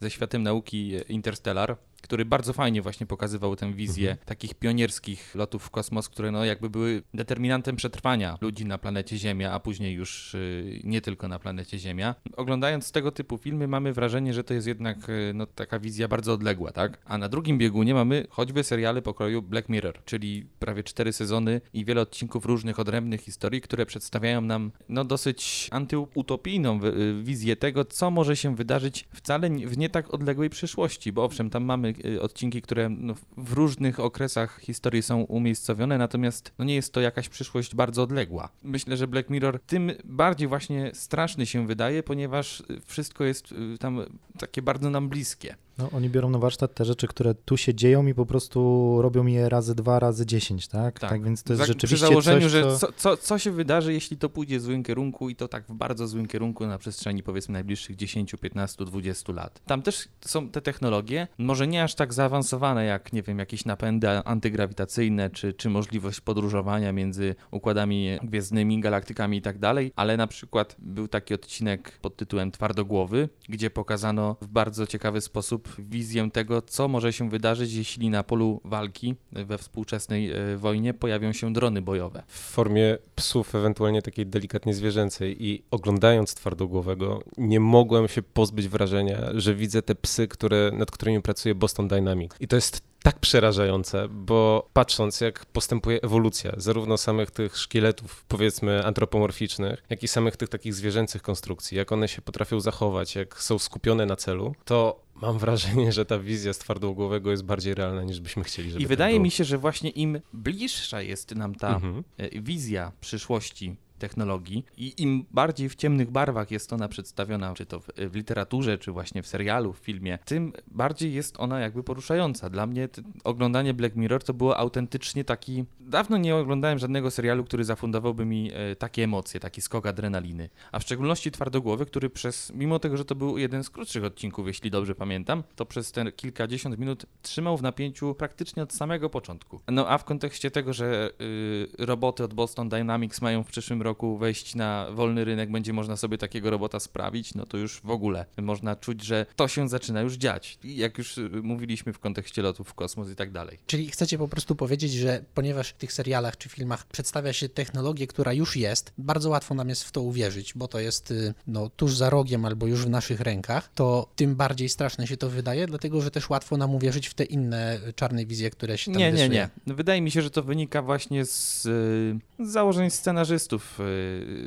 ze 0.00 0.10
światem 0.10 0.42
nauki 0.42 0.92
Interstellar, 1.08 1.76
który 2.00 2.24
bardzo 2.24 2.52
fajnie 2.52 2.82
właśnie 2.82 3.06
pokazywał 3.06 3.56
tę 3.56 3.72
wizję 3.72 4.10
mhm. 4.10 4.26
takich 4.26 4.54
pionierskich 4.54 5.34
lotów 5.34 5.62
w 5.64 5.70
kosmos, 5.70 6.08
które 6.08 6.30
no 6.30 6.44
jakby 6.44 6.70
były 6.70 7.02
determinantem 7.14 7.76
przetrwania 7.76 8.38
ludzi 8.40 8.66
na 8.66 8.78
planecie 8.78 9.18
Ziemia, 9.18 9.52
a 9.52 9.60
później 9.60 9.94
już 9.94 10.34
y, 10.34 10.80
nie 10.84 11.00
tylko 11.00 11.28
na 11.28 11.38
planecie 11.38 11.78
Ziemia. 11.78 12.14
Oglądając 12.36 12.92
tego 12.92 13.12
typu 13.12 13.38
filmy 13.38 13.68
mamy 13.68 13.92
wrażenie, 13.92 14.34
że 14.34 14.44
to 14.44 14.54
jest 14.54 14.66
jednak 14.66 15.08
y, 15.08 15.32
no, 15.34 15.46
taka 15.46 15.78
wizja 15.78 16.08
bardzo 16.08 16.32
odległa, 16.32 16.72
tak? 16.72 16.98
A 17.04 17.18
na 17.18 17.28
drugim 17.28 17.58
biegunie 17.58 17.94
mamy 17.94 18.26
choćby 18.30 18.64
seriale 18.64 19.02
pokroju 19.02 19.42
Black 19.42 19.68
Mirror, 19.68 20.04
czyli 20.04 20.46
prawie 20.58 20.84
cztery 20.84 21.12
sezony 21.12 21.60
i 21.72 21.84
wiele 21.84 22.00
odcinków 22.00 22.46
różnych 22.46 22.78
odrębnych 22.78 23.20
historii, 23.20 23.60
które 23.60 23.86
przedstawiają 23.86 24.40
nam 24.40 24.72
no 24.88 25.04
dosyć 25.04 25.68
antyutopijną 25.70 26.84
y, 26.84 27.22
wizję 27.22 27.56
tego, 27.56 27.84
co 27.84 28.10
może 28.10 28.36
się 28.36 28.56
wydarzyć 28.56 29.08
wcale 29.14 29.50
w 29.50 29.78
nie 29.78 29.88
tak 29.88 30.14
odległej 30.14 30.50
przyszłości, 30.50 31.12
bo 31.12 31.24
owszem, 31.24 31.50
tam 31.50 31.64
mamy 31.64 31.89
odcinki, 32.20 32.62
które 32.62 32.88
no, 32.88 33.14
w 33.36 33.52
różnych 33.52 34.00
okresach 34.00 34.60
historii 34.60 35.02
są 35.02 35.22
umiejscowione, 35.22 35.98
natomiast 35.98 36.52
no, 36.58 36.64
nie 36.64 36.74
jest 36.74 36.92
to 36.92 37.00
jakaś 37.00 37.28
przyszłość 37.28 37.74
bardzo 37.74 38.02
odległa. 38.02 38.48
Myślę, 38.62 38.96
że 38.96 39.08
Black 39.08 39.30
Mirror 39.30 39.60
tym 39.66 39.92
bardziej 40.04 40.48
właśnie 40.48 40.90
straszny 40.94 41.46
się 41.46 41.66
wydaje, 41.66 42.02
ponieważ 42.02 42.62
wszystko 42.84 43.24
jest 43.24 43.52
y, 43.52 43.78
tam 43.78 44.00
takie 44.38 44.62
bardzo 44.62 44.90
nam 44.90 45.08
bliskie. 45.08 45.54
No, 45.80 45.90
oni 45.92 46.10
biorą 46.10 46.30
na 46.30 46.38
warsztat 46.38 46.74
te 46.74 46.84
rzeczy, 46.84 47.06
które 47.06 47.34
tu 47.34 47.56
się 47.56 47.74
dzieją 47.74 48.06
i 48.06 48.14
po 48.14 48.26
prostu 48.26 48.98
robią 49.02 49.26
je 49.26 49.48
razy 49.48 49.74
dwa, 49.74 49.98
razy 49.98 50.26
dziesięć, 50.26 50.68
tak? 50.68 51.00
Tak, 51.00 51.10
tak 51.10 51.24
więc 51.24 51.42
to 51.42 51.52
jest 51.52 51.58
Za, 51.60 51.66
rzeczywiście 51.66 51.96
Przy 51.96 52.06
założeniu, 52.06 52.40
coś, 52.40 52.50
że 52.50 52.76
co, 52.76 52.92
co, 52.92 53.16
co 53.16 53.38
się 53.38 53.50
wydarzy, 53.50 53.92
jeśli 53.92 54.16
to 54.16 54.28
pójdzie 54.28 54.58
w 54.58 54.62
złym 54.62 54.82
kierunku 54.82 55.28
i 55.28 55.36
to 55.36 55.48
tak 55.48 55.64
w 55.66 55.74
bardzo 55.74 56.08
złym 56.08 56.26
kierunku 56.26 56.66
na 56.66 56.78
przestrzeni 56.78 57.22
powiedzmy 57.22 57.52
najbliższych 57.52 57.96
10, 57.96 58.34
15, 58.40 58.84
20 58.84 59.32
lat. 59.32 59.60
Tam 59.66 59.82
też 59.82 60.08
są 60.20 60.48
te 60.48 60.60
technologie, 60.60 61.28
może 61.38 61.66
nie 61.66 61.82
aż 61.82 61.94
tak 61.94 62.14
zaawansowane 62.14 62.84
jak, 62.84 63.12
nie 63.12 63.22
wiem, 63.22 63.38
jakieś 63.38 63.64
napędy 63.64 64.08
antygrawitacyjne, 64.08 65.30
czy, 65.30 65.52
czy 65.52 65.70
możliwość 65.70 66.20
podróżowania 66.20 66.92
między 66.92 67.34
układami 67.50 68.18
gwiezdnymi, 68.22 68.80
galaktykami 68.80 69.36
i 69.36 69.42
tak 69.42 69.58
dalej, 69.58 69.92
ale 69.96 70.16
na 70.16 70.26
przykład 70.26 70.76
był 70.78 71.08
taki 71.08 71.34
odcinek 71.34 71.98
pod 72.02 72.16
tytułem 72.16 72.50
Twardogłowy, 72.50 73.28
gdzie 73.48 73.70
pokazano 73.70 74.36
w 74.40 74.46
bardzo 74.46 74.86
ciekawy 74.86 75.20
sposób 75.20 75.69
wizję 75.78 76.30
tego, 76.30 76.62
co 76.62 76.88
może 76.88 77.12
się 77.12 77.30
wydarzyć, 77.30 77.72
jeśli 77.72 78.10
na 78.10 78.22
polu 78.22 78.60
walki 78.64 79.14
we 79.32 79.58
współczesnej 79.58 80.32
e, 80.32 80.56
wojnie 80.56 80.94
pojawią 80.94 81.32
się 81.32 81.52
drony 81.52 81.82
bojowe. 81.82 82.22
W 82.26 82.38
formie 82.38 82.98
psów, 83.16 83.54
ewentualnie 83.54 84.02
takiej 84.02 84.26
delikatnie 84.26 84.74
zwierzęcej 84.74 85.46
i 85.46 85.62
oglądając 85.70 86.34
Twardogłowego 86.34 87.22
nie 87.38 87.60
mogłem 87.60 88.08
się 88.08 88.22
pozbyć 88.22 88.68
wrażenia, 88.68 89.18
że 89.34 89.54
widzę 89.54 89.82
te 89.82 89.94
psy, 89.94 90.28
które, 90.28 90.70
nad 90.74 90.90
którymi 90.90 91.22
pracuje 91.22 91.54
Boston 91.54 91.88
Dynamics. 91.88 92.36
I 92.40 92.48
to 92.48 92.56
jest 92.56 92.82
tak 93.02 93.18
przerażające, 93.18 94.08
bo 94.10 94.68
patrząc 94.72 95.20
jak 95.20 95.46
postępuje 95.46 96.02
ewolucja 96.02 96.52
zarówno 96.56 96.96
samych 96.96 97.30
tych 97.30 97.56
szkieletów 97.56 98.24
powiedzmy 98.28 98.84
antropomorficznych, 98.86 99.82
jak 99.90 100.02
i 100.02 100.08
samych 100.08 100.36
tych 100.36 100.48
takich 100.48 100.74
zwierzęcych 100.74 101.22
konstrukcji, 101.22 101.76
jak 101.76 101.92
one 101.92 102.08
się 102.08 102.22
potrafią 102.22 102.60
zachować, 102.60 103.14
jak 103.14 103.42
są 103.42 103.58
skupione 103.58 104.06
na 104.06 104.16
celu, 104.16 104.54
to 104.64 105.00
mam 105.14 105.38
wrażenie, 105.38 105.92
że 105.92 106.06
ta 106.06 106.18
wizja 106.18 106.52
z 106.52 106.58
twardogłowego 106.58 107.30
jest 107.30 107.44
bardziej 107.44 107.74
realna 107.74 108.02
niż 108.02 108.20
byśmy 108.20 108.44
chcieli, 108.44 108.70
żeby 108.70 108.84
I 108.84 108.86
wydaje 108.86 109.20
mi 109.20 109.30
się, 109.30 109.44
że 109.44 109.58
właśnie 109.58 109.90
im 109.90 110.20
bliższa 110.32 111.02
jest 111.02 111.34
nam 111.34 111.54
ta 111.54 111.74
mhm. 111.74 112.04
E, 112.18 112.40
wizja 112.40 112.92
przyszłości 113.00 113.76
technologii 114.00 114.64
i 114.76 115.02
im 115.02 115.24
bardziej 115.30 115.68
w 115.68 115.74
ciemnych 115.74 116.10
barwach 116.10 116.50
jest 116.50 116.72
ona 116.72 116.88
przedstawiona, 116.88 117.54
czy 117.54 117.66
to 117.66 117.80
w, 117.80 117.86
w 117.96 118.14
literaturze, 118.14 118.78
czy 118.78 118.92
właśnie 118.92 119.22
w 119.22 119.26
serialu, 119.26 119.72
w 119.72 119.78
filmie, 119.78 120.18
tym 120.24 120.52
bardziej 120.66 121.14
jest 121.14 121.40
ona 121.40 121.60
jakby 121.60 121.82
poruszająca. 121.82 122.50
Dla 122.50 122.66
mnie 122.66 122.88
oglądanie 123.24 123.74
Black 123.74 123.96
Mirror 123.96 124.24
to 124.24 124.34
było 124.34 124.56
autentycznie 124.56 125.24
taki... 125.24 125.64
Dawno 125.80 126.16
nie 126.16 126.36
oglądałem 126.36 126.78
żadnego 126.78 127.10
serialu, 127.10 127.44
który 127.44 127.64
zafundowałby 127.64 128.24
mi 128.24 128.50
e, 128.54 128.76
takie 128.76 129.04
emocje, 129.04 129.40
taki 129.40 129.60
skok 129.60 129.86
adrenaliny. 129.86 130.48
A 130.72 130.78
w 130.78 130.82
szczególności 130.82 131.30
Twardogłowy, 131.30 131.86
który 131.86 132.10
przez, 132.10 132.52
mimo 132.54 132.78
tego, 132.78 132.96
że 132.96 133.04
to 133.04 133.14
był 133.14 133.38
jeden 133.38 133.64
z 133.64 133.70
krótszych 133.70 134.04
odcinków, 134.04 134.46
jeśli 134.46 134.70
dobrze 134.70 134.94
pamiętam, 134.94 135.42
to 135.56 135.66
przez 135.66 135.92
te 135.92 136.12
kilkadziesiąt 136.12 136.78
minut 136.78 137.06
trzymał 137.22 137.56
w 137.56 137.62
napięciu 137.62 138.14
praktycznie 138.14 138.62
od 138.62 138.72
samego 138.72 139.10
początku. 139.10 139.60
No 139.68 139.88
a 139.88 139.98
w 139.98 140.04
kontekście 140.04 140.50
tego, 140.50 140.72
że 140.72 141.10
y, 141.20 141.86
roboty 141.86 142.24
od 142.24 142.34
Boston 142.34 142.68
Dynamics 142.68 143.20
mają 143.20 143.42
w 143.42 143.46
przyszłym 143.46 143.82
roku 143.82 143.89
wejść 144.18 144.54
na 144.54 144.86
wolny 144.92 145.24
rynek, 145.24 145.50
będzie 145.50 145.72
można 145.72 145.96
sobie 145.96 146.18
takiego 146.18 146.50
robota 146.50 146.80
sprawić, 146.80 147.34
no 147.34 147.46
to 147.46 147.56
już 147.56 147.80
w 147.80 147.90
ogóle 147.90 148.26
można 148.42 148.76
czuć, 148.76 149.04
że 149.04 149.26
to 149.36 149.48
się 149.48 149.68
zaczyna 149.68 150.00
już 150.00 150.14
dziać. 150.14 150.58
Jak 150.64 150.98
już 150.98 151.18
y, 151.18 151.30
mówiliśmy 151.42 151.92
w 151.92 151.98
kontekście 151.98 152.42
lotów 152.42 152.68
w 152.68 152.74
kosmos 152.74 153.10
i 153.10 153.16
tak 153.16 153.30
dalej. 153.32 153.58
Czyli 153.66 153.90
chcecie 153.90 154.18
po 154.18 154.28
prostu 154.28 154.56
powiedzieć, 154.56 154.92
że 154.92 155.24
ponieważ 155.34 155.68
w 155.68 155.76
tych 155.76 155.92
serialach 155.92 156.36
czy 156.36 156.48
filmach 156.48 156.86
przedstawia 156.86 157.32
się 157.32 157.48
technologię, 157.48 158.06
która 158.06 158.32
już 158.32 158.56
jest, 158.56 158.92
bardzo 158.98 159.30
łatwo 159.30 159.54
nam 159.54 159.68
jest 159.68 159.84
w 159.84 159.92
to 159.92 160.02
uwierzyć, 160.02 160.54
bo 160.54 160.68
to 160.68 160.80
jest 160.80 161.10
y, 161.10 161.34
no, 161.46 161.70
tuż 161.76 161.96
za 161.96 162.10
rogiem 162.10 162.44
albo 162.44 162.66
już 162.66 162.84
w 162.84 162.90
naszych 162.90 163.20
rękach, 163.20 163.70
to 163.74 164.08
tym 164.16 164.36
bardziej 164.36 164.68
straszne 164.68 165.06
się 165.06 165.16
to 165.16 165.30
wydaje, 165.30 165.66
dlatego 165.66 166.00
że 166.00 166.10
też 166.10 166.30
łatwo 166.30 166.56
nam 166.56 166.74
uwierzyć 166.74 167.08
w 167.08 167.14
te 167.14 167.24
inne 167.24 167.80
czarne 167.94 168.26
wizje, 168.26 168.50
które 168.50 168.78
się 168.78 168.92
tam 168.92 169.00
Nie, 169.00 169.12
nie, 169.12 169.28
nie. 169.28 169.48
Wydaje 169.66 170.00
mi 170.00 170.10
się, 170.10 170.22
że 170.22 170.30
to 170.30 170.42
wynika 170.42 170.82
właśnie 170.82 171.24
z, 171.24 171.66
y, 171.66 172.46
z 172.46 172.52
założeń 172.52 172.90
scenarzystów 172.90 173.79
y, 173.79 173.79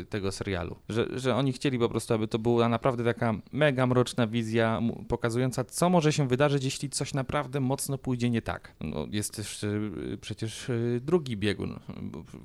tego 0.09 0.31
serialu, 0.31 0.75
że, 0.89 1.19
że 1.19 1.35
oni 1.35 1.53
chcieli 1.53 1.79
po 1.79 1.89
prostu, 1.89 2.13
aby 2.13 2.27
to 2.27 2.39
była 2.39 2.69
naprawdę 2.69 3.03
taka 3.03 3.33
mega 3.51 3.87
mroczna 3.87 4.27
wizja 4.27 4.81
pokazująca, 5.07 5.63
co 5.63 5.89
może 5.89 6.13
się 6.13 6.27
wydarzyć, 6.27 6.63
jeśli 6.63 6.89
coś 6.89 7.13
naprawdę 7.13 7.59
mocno 7.59 7.97
pójdzie 7.97 8.29
nie 8.29 8.41
tak. 8.41 8.75
No, 8.81 9.07
jest 9.11 9.35
też 9.35 9.63
y, 9.63 10.17
przecież 10.21 10.69
y, 10.69 11.01
drugi 11.03 11.37
biegun. 11.37 11.79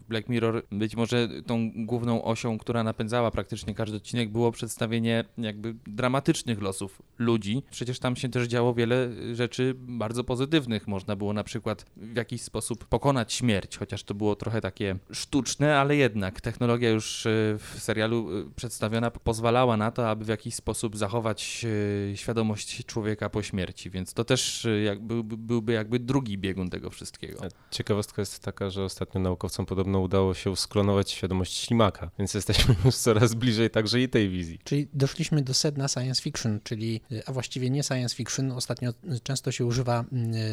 Black 0.08 0.28
Mirror 0.28 0.62
być 0.72 0.96
może 0.96 1.28
tą 1.46 1.70
główną 1.76 2.24
osią, 2.24 2.58
która 2.58 2.84
napędzała 2.84 3.30
praktycznie 3.30 3.74
każdy 3.74 3.96
odcinek, 3.96 4.32
było 4.32 4.52
przedstawienie 4.52 5.24
jakby 5.38 5.74
dramatycznych 5.86 6.62
losów 6.62 7.02
ludzi. 7.18 7.62
Przecież 7.70 7.98
tam 7.98 8.16
się 8.16 8.28
też 8.28 8.48
działo 8.48 8.74
wiele 8.74 9.08
rzeczy 9.34 9.74
bardzo 9.78 10.24
pozytywnych. 10.24 10.88
Można 10.88 11.16
było 11.16 11.32
na 11.32 11.44
przykład 11.44 11.86
w 11.96 12.16
jakiś 12.16 12.42
sposób 12.42 12.84
pokonać 12.84 13.32
śmierć, 13.32 13.76
chociaż 13.76 14.02
to 14.04 14.14
było 14.14 14.36
trochę 14.36 14.60
takie 14.60 14.96
sztuczne, 15.12 15.78
ale 15.78 15.96
jednak 15.96 16.40
technologia 16.40 16.77
już 16.86 17.26
y, 17.26 17.58
w 17.58 17.80
serialu 17.80 18.38
y, 18.38 18.50
przedstawiona 18.56 19.10
pozwalała 19.10 19.76
na 19.76 19.90
to, 19.90 20.10
aby 20.10 20.24
w 20.24 20.28
jakiś 20.28 20.54
sposób 20.54 20.96
zachować 20.96 21.60
y, 21.64 22.12
świadomość 22.16 22.86
człowieka 22.86 23.30
po 23.30 23.42
śmierci, 23.42 23.90
więc 23.90 24.14
to 24.14 24.24
też 24.24 24.64
y, 24.64 24.82
jak, 24.82 25.00
byłby, 25.02 25.72
jakby 25.72 25.98
drugi 25.98 26.38
biegun 26.38 26.70
tego 26.70 26.90
wszystkiego. 26.90 27.44
A 27.44 27.48
Ciekawostka 27.70 28.22
jest 28.22 28.42
taka, 28.42 28.70
że 28.70 28.84
ostatnio 28.84 29.20
naukowcom 29.20 29.66
podobno 29.66 30.00
udało 30.00 30.34
się 30.34 30.56
sklonować 30.56 31.10
świadomość 31.10 31.52
ślimaka, 31.52 32.10
więc 32.18 32.34
jesteśmy 32.34 32.74
już 32.84 32.94
coraz 32.94 33.34
bliżej 33.34 33.70
także 33.70 34.00
i 34.00 34.08
tej 34.08 34.28
wizji. 34.28 34.58
Czyli 34.64 34.88
doszliśmy 34.94 35.42
do 35.42 35.54
sedna 35.54 35.88
science 35.88 36.22
fiction, 36.22 36.60
czyli, 36.64 37.00
a 37.26 37.32
właściwie 37.32 37.70
nie 37.70 37.82
science 37.82 38.16
fiction. 38.16 38.52
Ostatnio 38.52 38.92
często 39.22 39.52
się 39.52 39.64
używa 39.64 40.04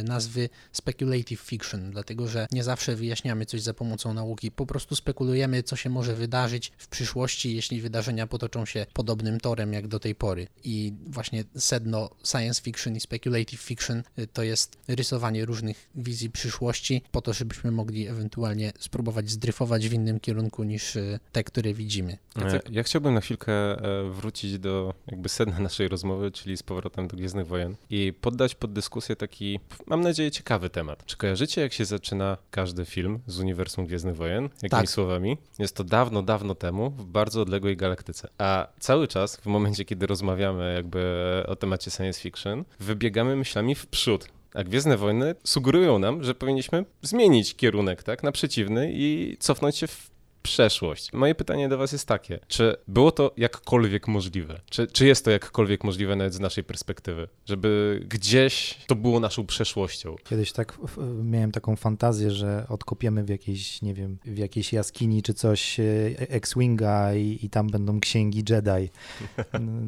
nazwy 0.04 0.50
speculative 0.72 1.42
fiction, 1.42 1.92
dlatego 1.92 2.28
że 2.28 2.48
nie 2.52 2.64
zawsze 2.64 2.96
wyjaśniamy 2.96 3.46
coś 3.46 3.62
za 3.62 3.74
pomocą 3.74 4.14
nauki. 4.14 4.52
Po 4.52 4.66
prostu 4.66 4.96
spekulujemy, 4.96 5.64
co 5.64 5.76
się 5.76 5.90
może 5.90 6.15
wydarzyć 6.16 6.72
w 6.78 6.88
przyszłości, 6.88 7.56
jeśli 7.56 7.82
wydarzenia 7.82 8.28
potoczą 8.28 8.66
się 8.66 8.86
podobnym 8.94 9.40
torem 9.40 9.74
jak 9.74 9.88
do 9.88 10.00
tej 10.00 10.16
pory. 10.16 10.48
I 10.64 10.94
właśnie 11.08 11.44
sedno 11.58 12.10
science 12.24 12.62
fiction 12.62 12.96
i 12.96 13.00
speculative 13.00 13.62
fiction 13.62 14.04
y, 14.20 14.28
to 14.28 14.44
jest 14.44 14.78
rysowanie 14.88 15.46
różnych 15.46 15.90
wizji 15.96 16.30
przyszłości, 16.30 17.02
po 17.12 17.22
to, 17.22 17.34
żebyśmy 17.34 17.72
mogli 17.72 18.08
ewentualnie 18.08 18.74
spróbować 18.80 19.30
zdryfować 19.30 19.90
w 19.90 19.94
innym 19.94 20.20
kierunku 20.20 20.64
niż 20.64 20.96
y, 20.96 21.20
te, 21.32 21.44
które 21.44 21.74
widzimy. 21.74 22.18
E, 22.42 22.60
Ja 22.72 22.84
chciałbym 22.84 23.14
na 23.14 23.22
chwilkę 23.22 23.54
e, 23.54 24.10
wrócić 24.10 24.60
do 24.60 24.94
jakby 25.08 25.30
sedna 25.30 25.60
naszej 25.60 25.88
rozmowy, 25.88 26.32
czyli 26.32 26.58
z 26.58 26.64
powrotem 26.64 27.08
do 27.08 27.18
Gwiezdnych 27.18 27.48
Wojen 27.48 27.76
i 27.90 28.14
poddać 28.22 28.56
pod 28.56 28.74
dyskusję 28.74 29.16
taki, 29.16 29.60
mam 29.86 30.02
nadzieję, 30.02 30.32
ciekawy 30.32 30.70
temat. 30.70 31.06
Czy 31.06 31.18
kojarzycie, 31.18 31.62
jak 31.62 31.74
się 31.74 31.86
zaczyna 31.86 32.38
każdy 32.52 32.86
film 32.86 33.20
z 33.28 33.40
uniwersum 33.40 33.86
Gwiezdnych 33.86 34.16
Wojen? 34.16 34.44
Jakimi 34.44 34.70
Tak. 34.70 34.90
słowami? 34.90 35.38
Jest 35.60 35.76
to 35.76 35.84
dawno, 35.84 36.22
dawno 36.22 36.56
temu 36.56 36.90
w 36.90 37.06
bardzo 37.06 37.42
odległej 37.42 37.78
galaktyce. 37.78 38.28
A 38.38 38.68
cały 38.80 39.08
czas, 39.08 39.36
w 39.38 39.46
momencie, 39.46 39.86
kiedy 39.86 40.06
rozmawiamy 40.08 40.74
jakby 40.74 41.04
o 41.48 41.56
temacie 41.56 41.92
science 41.92 42.22
fiction, 42.22 42.64
wybiegamy 42.80 43.36
myślami 43.36 43.76
w 43.76 43.88
przód. 43.88 44.28
A 44.54 44.64
Gwiezdne 44.64 44.98
Wojny 44.98 45.36
sugerują 45.44 46.00
nam, 46.00 46.24
że 46.24 46.36
powinniśmy 46.36 46.86
zmienić 47.02 47.56
kierunek, 47.56 48.04
tak, 48.04 48.24
na 48.24 48.32
przeciwny 48.32 48.92
i 48.94 49.38
cofnąć 49.40 49.78
się 49.78 49.88
w 49.88 50.15
przeszłość. 50.46 51.14
Moje 51.14 51.36
pytanie 51.36 51.70
do 51.70 51.78
Was 51.78 51.92
jest 51.92 52.08
takie: 52.08 52.40
czy 52.48 52.76
było 52.88 53.12
to 53.12 53.34
jakkolwiek 53.38 54.08
możliwe? 54.08 54.62
Czy, 54.70 54.88
czy 54.88 55.06
jest 55.08 55.26
to 55.26 55.32
jakkolwiek 55.32 55.84
możliwe 55.84 56.16
nawet 56.16 56.34
z 56.34 56.40
naszej 56.40 56.64
perspektywy? 56.64 57.28
Żeby 57.46 58.02
gdzieś 58.10 58.78
to 58.88 58.96
było 58.96 59.20
naszą 59.20 59.46
przeszłością? 59.46 60.16
Kiedyś 60.24 60.52
tak 60.52 60.78
miałem 61.24 61.52
taką 61.52 61.76
fantazję, 61.76 62.32
że 62.32 62.66
odkopiemy 62.70 63.24
w 63.24 63.30
jakiejś, 63.30 63.82
nie 63.82 63.94
wiem, 63.94 64.18
w 64.26 64.38
jakiejś 64.38 64.74
jaskini 64.74 65.24
czy 65.24 65.34
coś 65.34 65.80
e, 65.80 65.84
X-Winga 66.18 67.16
i, 67.16 67.40
i 67.42 67.50
tam 67.50 67.68
będą 67.68 68.00
księgi 68.00 68.44
Jedi. 68.50 68.90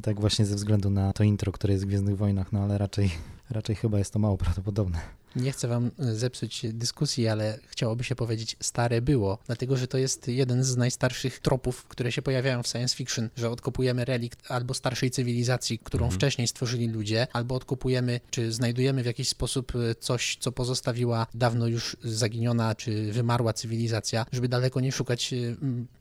Tak 0.02 0.20
właśnie 0.20 0.46
ze 0.46 0.56
względu 0.56 0.90
na 0.90 1.14
to 1.14 1.24
intro, 1.24 1.52
które 1.52 1.74
jest 1.74 1.86
w 1.86 1.88
Gwiezdnych 1.88 2.18
Wojnach, 2.18 2.52
no 2.52 2.60
ale 2.60 2.78
raczej, 2.78 3.12
raczej 3.50 3.76
chyba 3.76 3.98
jest 3.98 4.14
to 4.14 4.20
mało 4.20 4.38
prawdopodobne. 4.38 5.00
Nie 5.38 5.52
chcę 5.52 5.68
wam 5.68 5.92
e, 6.00 6.16
zepsuć 6.16 6.62
dyskusji, 6.74 7.28
ale 7.28 7.60
chciałoby 7.68 8.04
się 8.04 8.16
powiedzieć 8.16 8.56
stare 8.60 9.02
było, 9.02 9.38
dlatego 9.46 9.78
że 9.78 9.88
to 9.88 9.98
jest 9.98 10.28
jeden 10.28 10.64
z 10.64 10.78
najstarszych 10.78 11.40
tropów, 11.40 11.84
które 11.86 12.12
się 12.12 12.22
pojawiają 12.22 12.64
w 12.64 12.68
science 12.68 12.96
fiction, 12.96 13.30
że 13.38 13.50
odkopujemy 13.50 14.06
relikt 14.06 14.52
albo 14.52 14.74
starszej 14.74 15.12
cywilizacji, 15.12 15.80
którą 15.80 16.06
Mhm. 16.06 16.20
wcześniej 16.20 16.48
stworzyli 16.48 16.88
ludzie, 16.88 17.28
albo 17.34 17.56
odkopujemy, 17.56 18.20
czy 18.30 18.52
znajdujemy 18.52 19.04
w 19.04 19.06
jakiś 19.06 19.30
sposób 19.30 19.74
e, 19.76 19.96
coś, 19.96 20.38
co 20.40 20.52
pozostawiła 20.52 21.28
dawno 21.34 21.68
już 21.68 21.98
zaginiona, 22.04 22.76
czy 22.76 23.12
wymarła 23.12 23.54
cywilizacja, 23.54 24.26
żeby 24.32 24.48
daleko 24.48 24.80
nie 24.80 24.92
szukać. 24.92 25.34
e, 25.34 25.38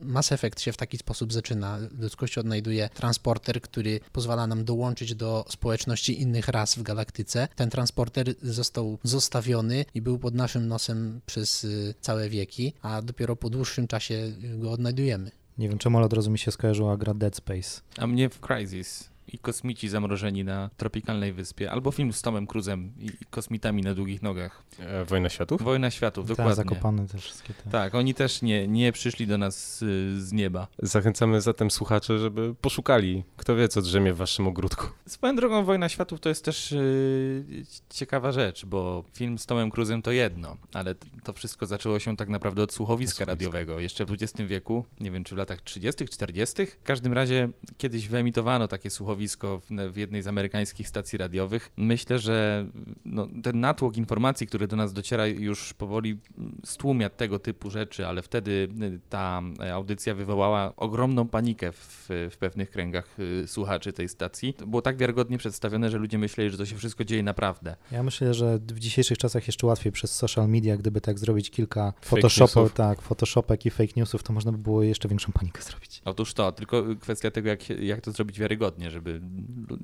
Mass 0.01 0.33
Effect 0.33 0.61
się 0.61 0.72
w 0.72 0.77
taki 0.77 0.99
sposób 0.99 1.33
zaczyna. 1.33 1.79
Ludzkość 1.99 2.38
odnajduje 2.38 2.88
transporter, 2.94 3.61
który 3.61 4.01
pozwala 4.12 4.46
nam 4.46 4.64
dołączyć 4.64 5.14
do 5.14 5.44
społeczności 5.49 6.20
innych 6.22 6.49
ras 6.49 6.75
w 6.75 6.83
galaktyce. 6.83 7.49
Ten 7.57 7.70
transporter 7.70 8.35
został 8.42 8.99
zostawiony 9.27 9.85
i 9.95 10.03
był 10.03 10.19
pod 10.19 10.35
naszym 10.35 10.69
nosem 10.69 11.21
przez 11.27 11.65
y, 11.65 11.95
całe 12.01 12.29
wieki, 12.29 12.73
a 12.83 13.03
dopiero 13.03 13.37
po 13.37 13.51
dłuższym 13.51 13.87
czasie 13.87 14.33
go 14.59 14.71
odnajdujemy. 14.71 15.31
Nie 15.59 15.69
wiem, 15.69 15.79
czemu, 15.79 15.97
ale 15.97 16.07
od 16.07 16.12
razu 16.12 16.31
mi 16.31 16.39
się 16.39 16.51
skojarzyła 16.51 16.97
gra 16.97 17.15
Dead 17.15 17.37
Space. 17.37 17.81
A 17.99 18.07
mnie 18.07 18.29
w 18.29 18.41
Crysis 18.41 19.15
i 19.33 19.39
kosmici 19.39 19.89
zamrożeni 19.89 20.45
na 20.45 20.71
tropikalnej 20.77 21.33
wyspie, 21.33 21.71
albo 21.71 21.91
film 21.91 22.12
z 22.12 22.23
Tomem 22.23 22.47
Cruzem 22.47 22.93
i 23.01 23.11
kosmitami 23.31 23.83
na 23.83 23.95
długich 23.95 24.23
nogach. 24.23 24.62
E, 24.79 25.05
Wojna 25.05 25.29
Światów? 25.29 25.62
Wojna 25.62 25.91
Światów, 25.91 26.27
Tak, 26.27 26.37
dokładnie. 26.37 26.55
zakopane 26.55 27.07
te 27.09 27.19
wszystkie 27.19 27.55
te... 27.55 27.71
Tak, 27.71 27.95
oni 27.95 28.15
też 28.15 28.43
nie, 28.43 28.69
nie 28.69 28.93
przyszli 28.93 29.27
do 29.27 29.39
nas 29.39 29.83
y, 29.83 30.21
z 30.21 30.33
nieba. 30.33 30.67
Zachęcamy 30.79 31.41
zatem 31.41 31.71
słuchaczy, 31.71 32.19
żeby 32.19 32.55
poszukali, 32.61 33.25
kto 33.37 33.57
wie, 33.57 33.69
co 33.69 33.83
drzemie 33.83 34.12
w 34.12 34.17
waszym 34.17 34.47
ogródku. 34.47 34.87
Swoją 35.07 35.37
drogą 35.37 35.65
Wojna 35.65 35.89
Światów 35.89 36.21
to 36.21 36.29
jest 36.29 36.45
też 36.45 36.73
y, 36.73 37.65
ciekawa 37.91 38.33
rzecz, 38.33 38.67
bo 38.67 39.05
film 39.12 39.39
z 39.39 39.47
Tomem 39.47 39.71
Cruzem 39.71 40.03
to 40.03 40.12
jedno, 40.12 40.57
ale 40.73 40.95
to 41.25 41.33
wszystko 41.33 41.67
zaczęło 41.67 41.99
się 41.99 42.17
tak 42.17 42.29
naprawdę 42.29 42.62
od 42.62 42.73
słuchowiska 42.73 42.87
Słuchowiska. 42.87 43.25
radiowego, 43.25 43.81
jeszcze 43.81 44.05
w 44.05 44.12
XX 44.12 44.35
wieku, 44.49 44.85
nie 45.01 45.11
wiem 45.11 45.25
czy 45.25 45.35
w 45.35 45.39
latach 45.39 45.61
30., 45.62 46.09
40. 46.09 46.67
W 46.67 46.83
każdym 46.83 47.12
razie 47.12 47.49
kiedyś 47.79 48.09
wyemitowano 48.09 48.69
takie 48.69 48.91
słuchowisko 49.16 49.61
w, 49.61 49.92
w 49.92 49.96
jednej 49.96 50.22
z 50.22 50.26
amerykańskich 50.26 50.88
stacji 50.88 51.18
radiowych. 51.18 51.72
Myślę, 51.76 52.18
że 52.18 52.66
no, 53.05 53.29
ten 53.42 53.61
natłok 53.61 53.96
informacji, 53.96 54.46
który 54.46 54.66
do 54.66 54.76
nas 54.76 54.92
dociera 54.92 55.26
już 55.26 55.74
powoli 55.74 56.18
stłumia 56.64 57.11
tego 57.11 57.38
typu 57.38 57.70
rzeczy, 57.70 58.07
ale 58.07 58.22
wtedy 58.22 58.68
y, 58.83 59.00
ta 59.09 59.42
audycja 59.72 60.14
wywołała 60.14 60.72
ogromną 60.76 61.29
panikę 61.29 61.72
w, 61.72 62.09
w 62.31 62.37
pewnych 62.38 62.70
kręgach 62.70 63.16
y, 63.18 63.48
słuchaczy 63.48 63.92
tej 63.92 64.09
stacji. 64.09 64.55
To 64.55 64.66
było 64.66 64.83
tak 64.83 64.96
wiarygodnie 64.96 65.38
przedstawione, 65.38 65.90
że 65.90 65.98
ludzie 65.98 66.18
myśleli, 66.18 66.50
że 66.50 66.59
to 66.59 66.66
się 66.66 66.76
wszystko 66.76 67.05
dzieje 67.05 67.22
naprawdę. 67.22 67.76
Ja 67.92 68.02
myślę, 68.02 68.35
że 68.35 68.59
w 68.59 68.79
dzisiejszych 68.79 69.18
czasach 69.18 69.46
jeszcze 69.46 69.66
łatwiej 69.66 69.92
przez 69.92 70.14
social 70.14 70.48
media, 70.48 70.76
gdyby 70.76 71.00
tak 71.00 71.18
zrobić 71.18 71.50
kilka 71.50 71.92
photoshopów, 72.00 72.72
tak, 72.72 73.02
photoshopek 73.02 73.66
i 73.66 73.70
fake 73.70 73.92
newsów, 73.96 74.22
to 74.22 74.33
można 74.33 74.52
by 74.52 74.59
było 74.59 74.83
jeszcze 74.83 75.09
większą 75.09 75.33
panikę 75.33 75.62
zrobić. 75.62 76.02
Otóż 76.05 76.35
to, 76.35 76.52
tylko 76.52 76.85
kwestia 77.00 77.31
tego, 77.31 77.48
jak, 77.48 77.70
jak 77.70 78.00
to 78.00 78.12
zrobić 78.12 78.38
wiarygodnie, 78.38 78.90
żeby 78.90 79.06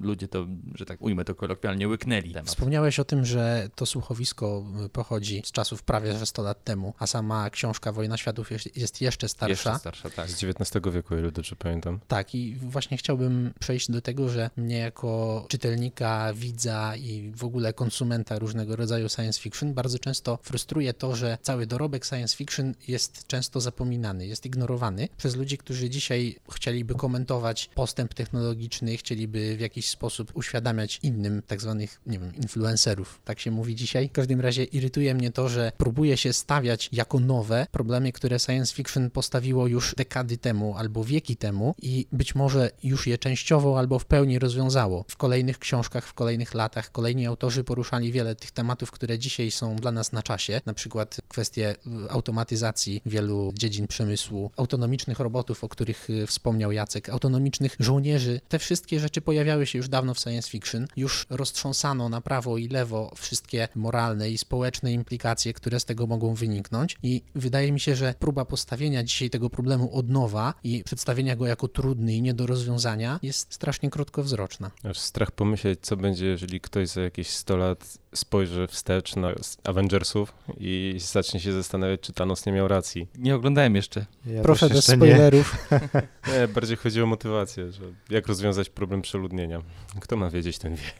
ludzie 0.00 0.28
to, 0.28 0.46
że 0.74 0.85
tak 0.85 1.02
ujmę 1.02 1.24
to 1.24 1.35
kolokwialnie, 1.35 1.88
łyknęli 1.88 2.32
temat. 2.32 2.48
Wspomniałeś 2.48 2.98
o 2.98 3.04
tym, 3.04 3.24
że 3.24 3.68
to 3.74 3.87
słuchowisko 3.87 4.64
pochodzi 4.92 5.42
z 5.44 5.52
czasów 5.52 5.82
prawie 5.82 6.18
że 6.18 6.26
100 6.26 6.42
lat 6.42 6.64
temu, 6.64 6.94
a 6.98 7.06
sama 7.06 7.50
książka 7.50 7.92
Wojna 7.92 8.16
Światów 8.16 8.50
jest, 8.76 9.00
jeszcze 9.00 9.28
starsza. 9.28 9.50
Jeszcze 9.70 9.78
starsza, 9.78 10.11
tak. 10.11 10.30
Z 10.30 10.44
XIX 10.44 10.94
wieku, 10.94 11.16
ile 11.16 11.32
dobrze 11.32 11.56
pamiętam. 11.56 12.00
Tak 12.08 12.35
i 12.35 12.56
właśnie 12.56 12.96
chciałbym 12.96 13.54
przejść 13.61 13.90
do 13.90 14.00
tego, 14.00 14.28
że 14.28 14.50
mnie 14.56 14.78
jako 14.78 15.44
czytelnika, 15.48 16.32
widza 16.35 16.96
i 16.96 17.32
w 17.37 17.44
ogóle 17.44 17.72
konsumenta 17.72 18.38
różnego 18.38 18.76
rodzaju 18.76 19.08
science 19.08 19.40
fiction 19.40 19.74
bardzo 19.74 19.98
często 19.98 20.38
frustruje 20.42 20.94
to, 20.94 21.16
że 21.16 21.38
cały 21.42 21.66
dorobek 21.66 22.04
science 22.06 22.37
fiction 22.37 22.74
jest 22.88 23.26
często 23.26 23.61
zapominany, 23.61 24.26
jest 24.26 24.46
ignorowany 24.46 25.08
przez 25.16 25.37
ludzi, 25.37 25.58
którzy 25.58 25.90
dzisiaj 25.90 26.37
chcieliby 26.54 26.94
komentować 26.94 27.70
postęp 27.74 28.14
technologiczny, 28.14 28.96
chcieliby 28.96 29.12
w 29.57 29.61
jakiś 29.61 29.90
sposób 29.90 30.33
uświadamiać 30.35 31.01
innym 31.03 31.42
tak 31.46 31.61
zwanych, 31.61 32.01
nie 32.07 32.18
wiem, 32.18 32.35
influencerów, 32.35 33.20
tak 33.25 33.40
się 33.40 33.51
mówi 33.51 33.75
dzisiaj. 33.75 34.09
W 34.09 34.12
każdym 34.12 34.40
razie 34.40 34.64
irytuje 34.64 35.14
mnie 35.14 35.31
to, 35.31 35.48
że 35.48 35.72
próbuje 35.77 36.16
się 36.16 36.33
stawiać 36.33 36.88
jako 36.92 37.20
nowe 37.20 37.66
problemy, 37.72 38.12
które 38.12 38.38
science 38.38 38.75
fiction 38.75 39.11
postawiło 39.11 39.66
już 39.66 39.94
dekady 39.94 40.38
temu 40.38 40.77
albo 40.77 41.05
wieki 41.05 41.37
temu 41.37 41.75
i 41.83 42.07
być 42.12 42.35
może 42.35 42.70
już 42.83 43.07
je 43.07 43.18
częściowo 43.18 43.79
albo 43.79 43.98
w 43.98 44.05
pełni 44.05 44.38
rozwiązało. 44.38 45.05
W 45.09 45.16
kolejnych 45.16 45.59
książkach, 45.59 46.07
w 46.07 46.14
kolejnych 46.14 46.55
latach 46.55 46.92
kolejni 46.92 47.27
autorzy 47.27 47.64
poruszali 47.64 48.12
wiele 48.12 48.35
tych 48.35 48.51
tematów, 48.51 48.90
które 48.90 49.18
dzisiaj 49.18 49.51
są 49.51 49.77
dla 49.77 49.92
nas 49.92 50.12
na 50.12 50.22
czasie, 50.22 50.61
na 50.66 50.75
przykład 50.75 51.20
kwestie 51.29 51.75
automatyzacji 52.09 53.03
wielu 53.07 53.53
dziedzin 53.55 53.87
przemysłu, 53.87 54.51
autonomicznych 54.57 55.20
robotów, 55.20 55.64
o 55.64 55.68
których 55.68 56.11
y, 56.11 56.27
wspomniał 56.27 56.72
Jacek, 56.72 57.09
autonomicznych 57.09 57.77
żołnierzy. 57.81 58.40
Te 58.48 58.59
wszystkie 58.59 59.01
rzeczy 59.02 59.20
pojawiały 59.20 59.66
się 59.66 59.78
już 59.78 59.88
dawno 59.88 60.14
w 60.14 60.18
science 60.18 60.50
fiction. 60.50 60.86
Już 60.96 61.26
roztrząsano 61.30 62.08
na 62.08 62.20
prawo 62.20 62.58
i 62.58 62.68
lewo 62.68 63.12
wszystkie 63.16 63.68
moralne 63.74 64.30
i 64.30 64.38
społeczne 64.38 64.92
implikacje, 64.92 65.52
które 65.52 65.80
z 65.80 65.84
tego 65.84 66.06
mogą 66.06 66.34
wyniknąć 66.34 66.96
i 67.02 67.22
wydaje 67.34 67.72
mi 67.72 67.80
się, 67.80 67.96
że 67.96 68.14
próba 68.18 68.44
postawienia 68.44 69.02
dzisiaj 69.02 69.30
tego 69.30 69.50
problemu 69.50 69.96
od 69.96 70.08
nowa 70.08 70.54
i 70.64 70.84
przedstawienia 70.84 71.36
go 71.36 71.46
jako 71.46 71.68
trudny 71.68 72.14
i 72.14 72.22
nie 72.22 72.34
do 72.34 72.46
rozwiązania 72.46 73.18
jest 73.22 73.54
strasznie 73.54 73.90
krótkowzroczna. 73.90 74.70
Aż 74.84 74.98
strach 74.98 75.30
pomyśleć, 75.30 75.78
co 75.82 75.96
będzie, 75.96 76.26
jeżeli 76.26 76.60
ktoś 76.60 76.88
za 76.88 77.00
jakieś 77.00 77.28
100 77.28 77.56
lat 77.56 77.98
spojrzy 78.14 78.66
wstecz 78.66 79.16
na 79.16 79.32
Avengersów 79.64 80.34
i 80.58 80.96
zacznie 80.98 81.40
się 81.40 81.52
zastanawiać, 81.52 82.00
czy 82.00 82.12
Thanos 82.12 82.46
nie 82.46 82.52
miał 82.52 82.68
racji. 82.68 83.08
Nie 83.18 83.34
oglądałem 83.34 83.76
jeszcze. 83.76 84.06
Ja 84.26 84.42
Proszę 84.42 84.68
też 84.68 84.76
bez 84.76 84.84
spoilerów. 84.84 85.56
Nie, 86.32 86.48
bardziej 86.48 86.76
chodzi 86.76 87.02
o 87.02 87.06
motywację, 87.06 87.72
że 87.72 87.82
jak 88.10 88.26
rozwiązać 88.26 88.70
problem 88.70 88.91
przeludnienia. 89.00 89.62
Kto 90.00 90.16
ma 90.16 90.31
wiedzieć, 90.31 90.59
ten 90.59 90.74
wie. 90.74 90.92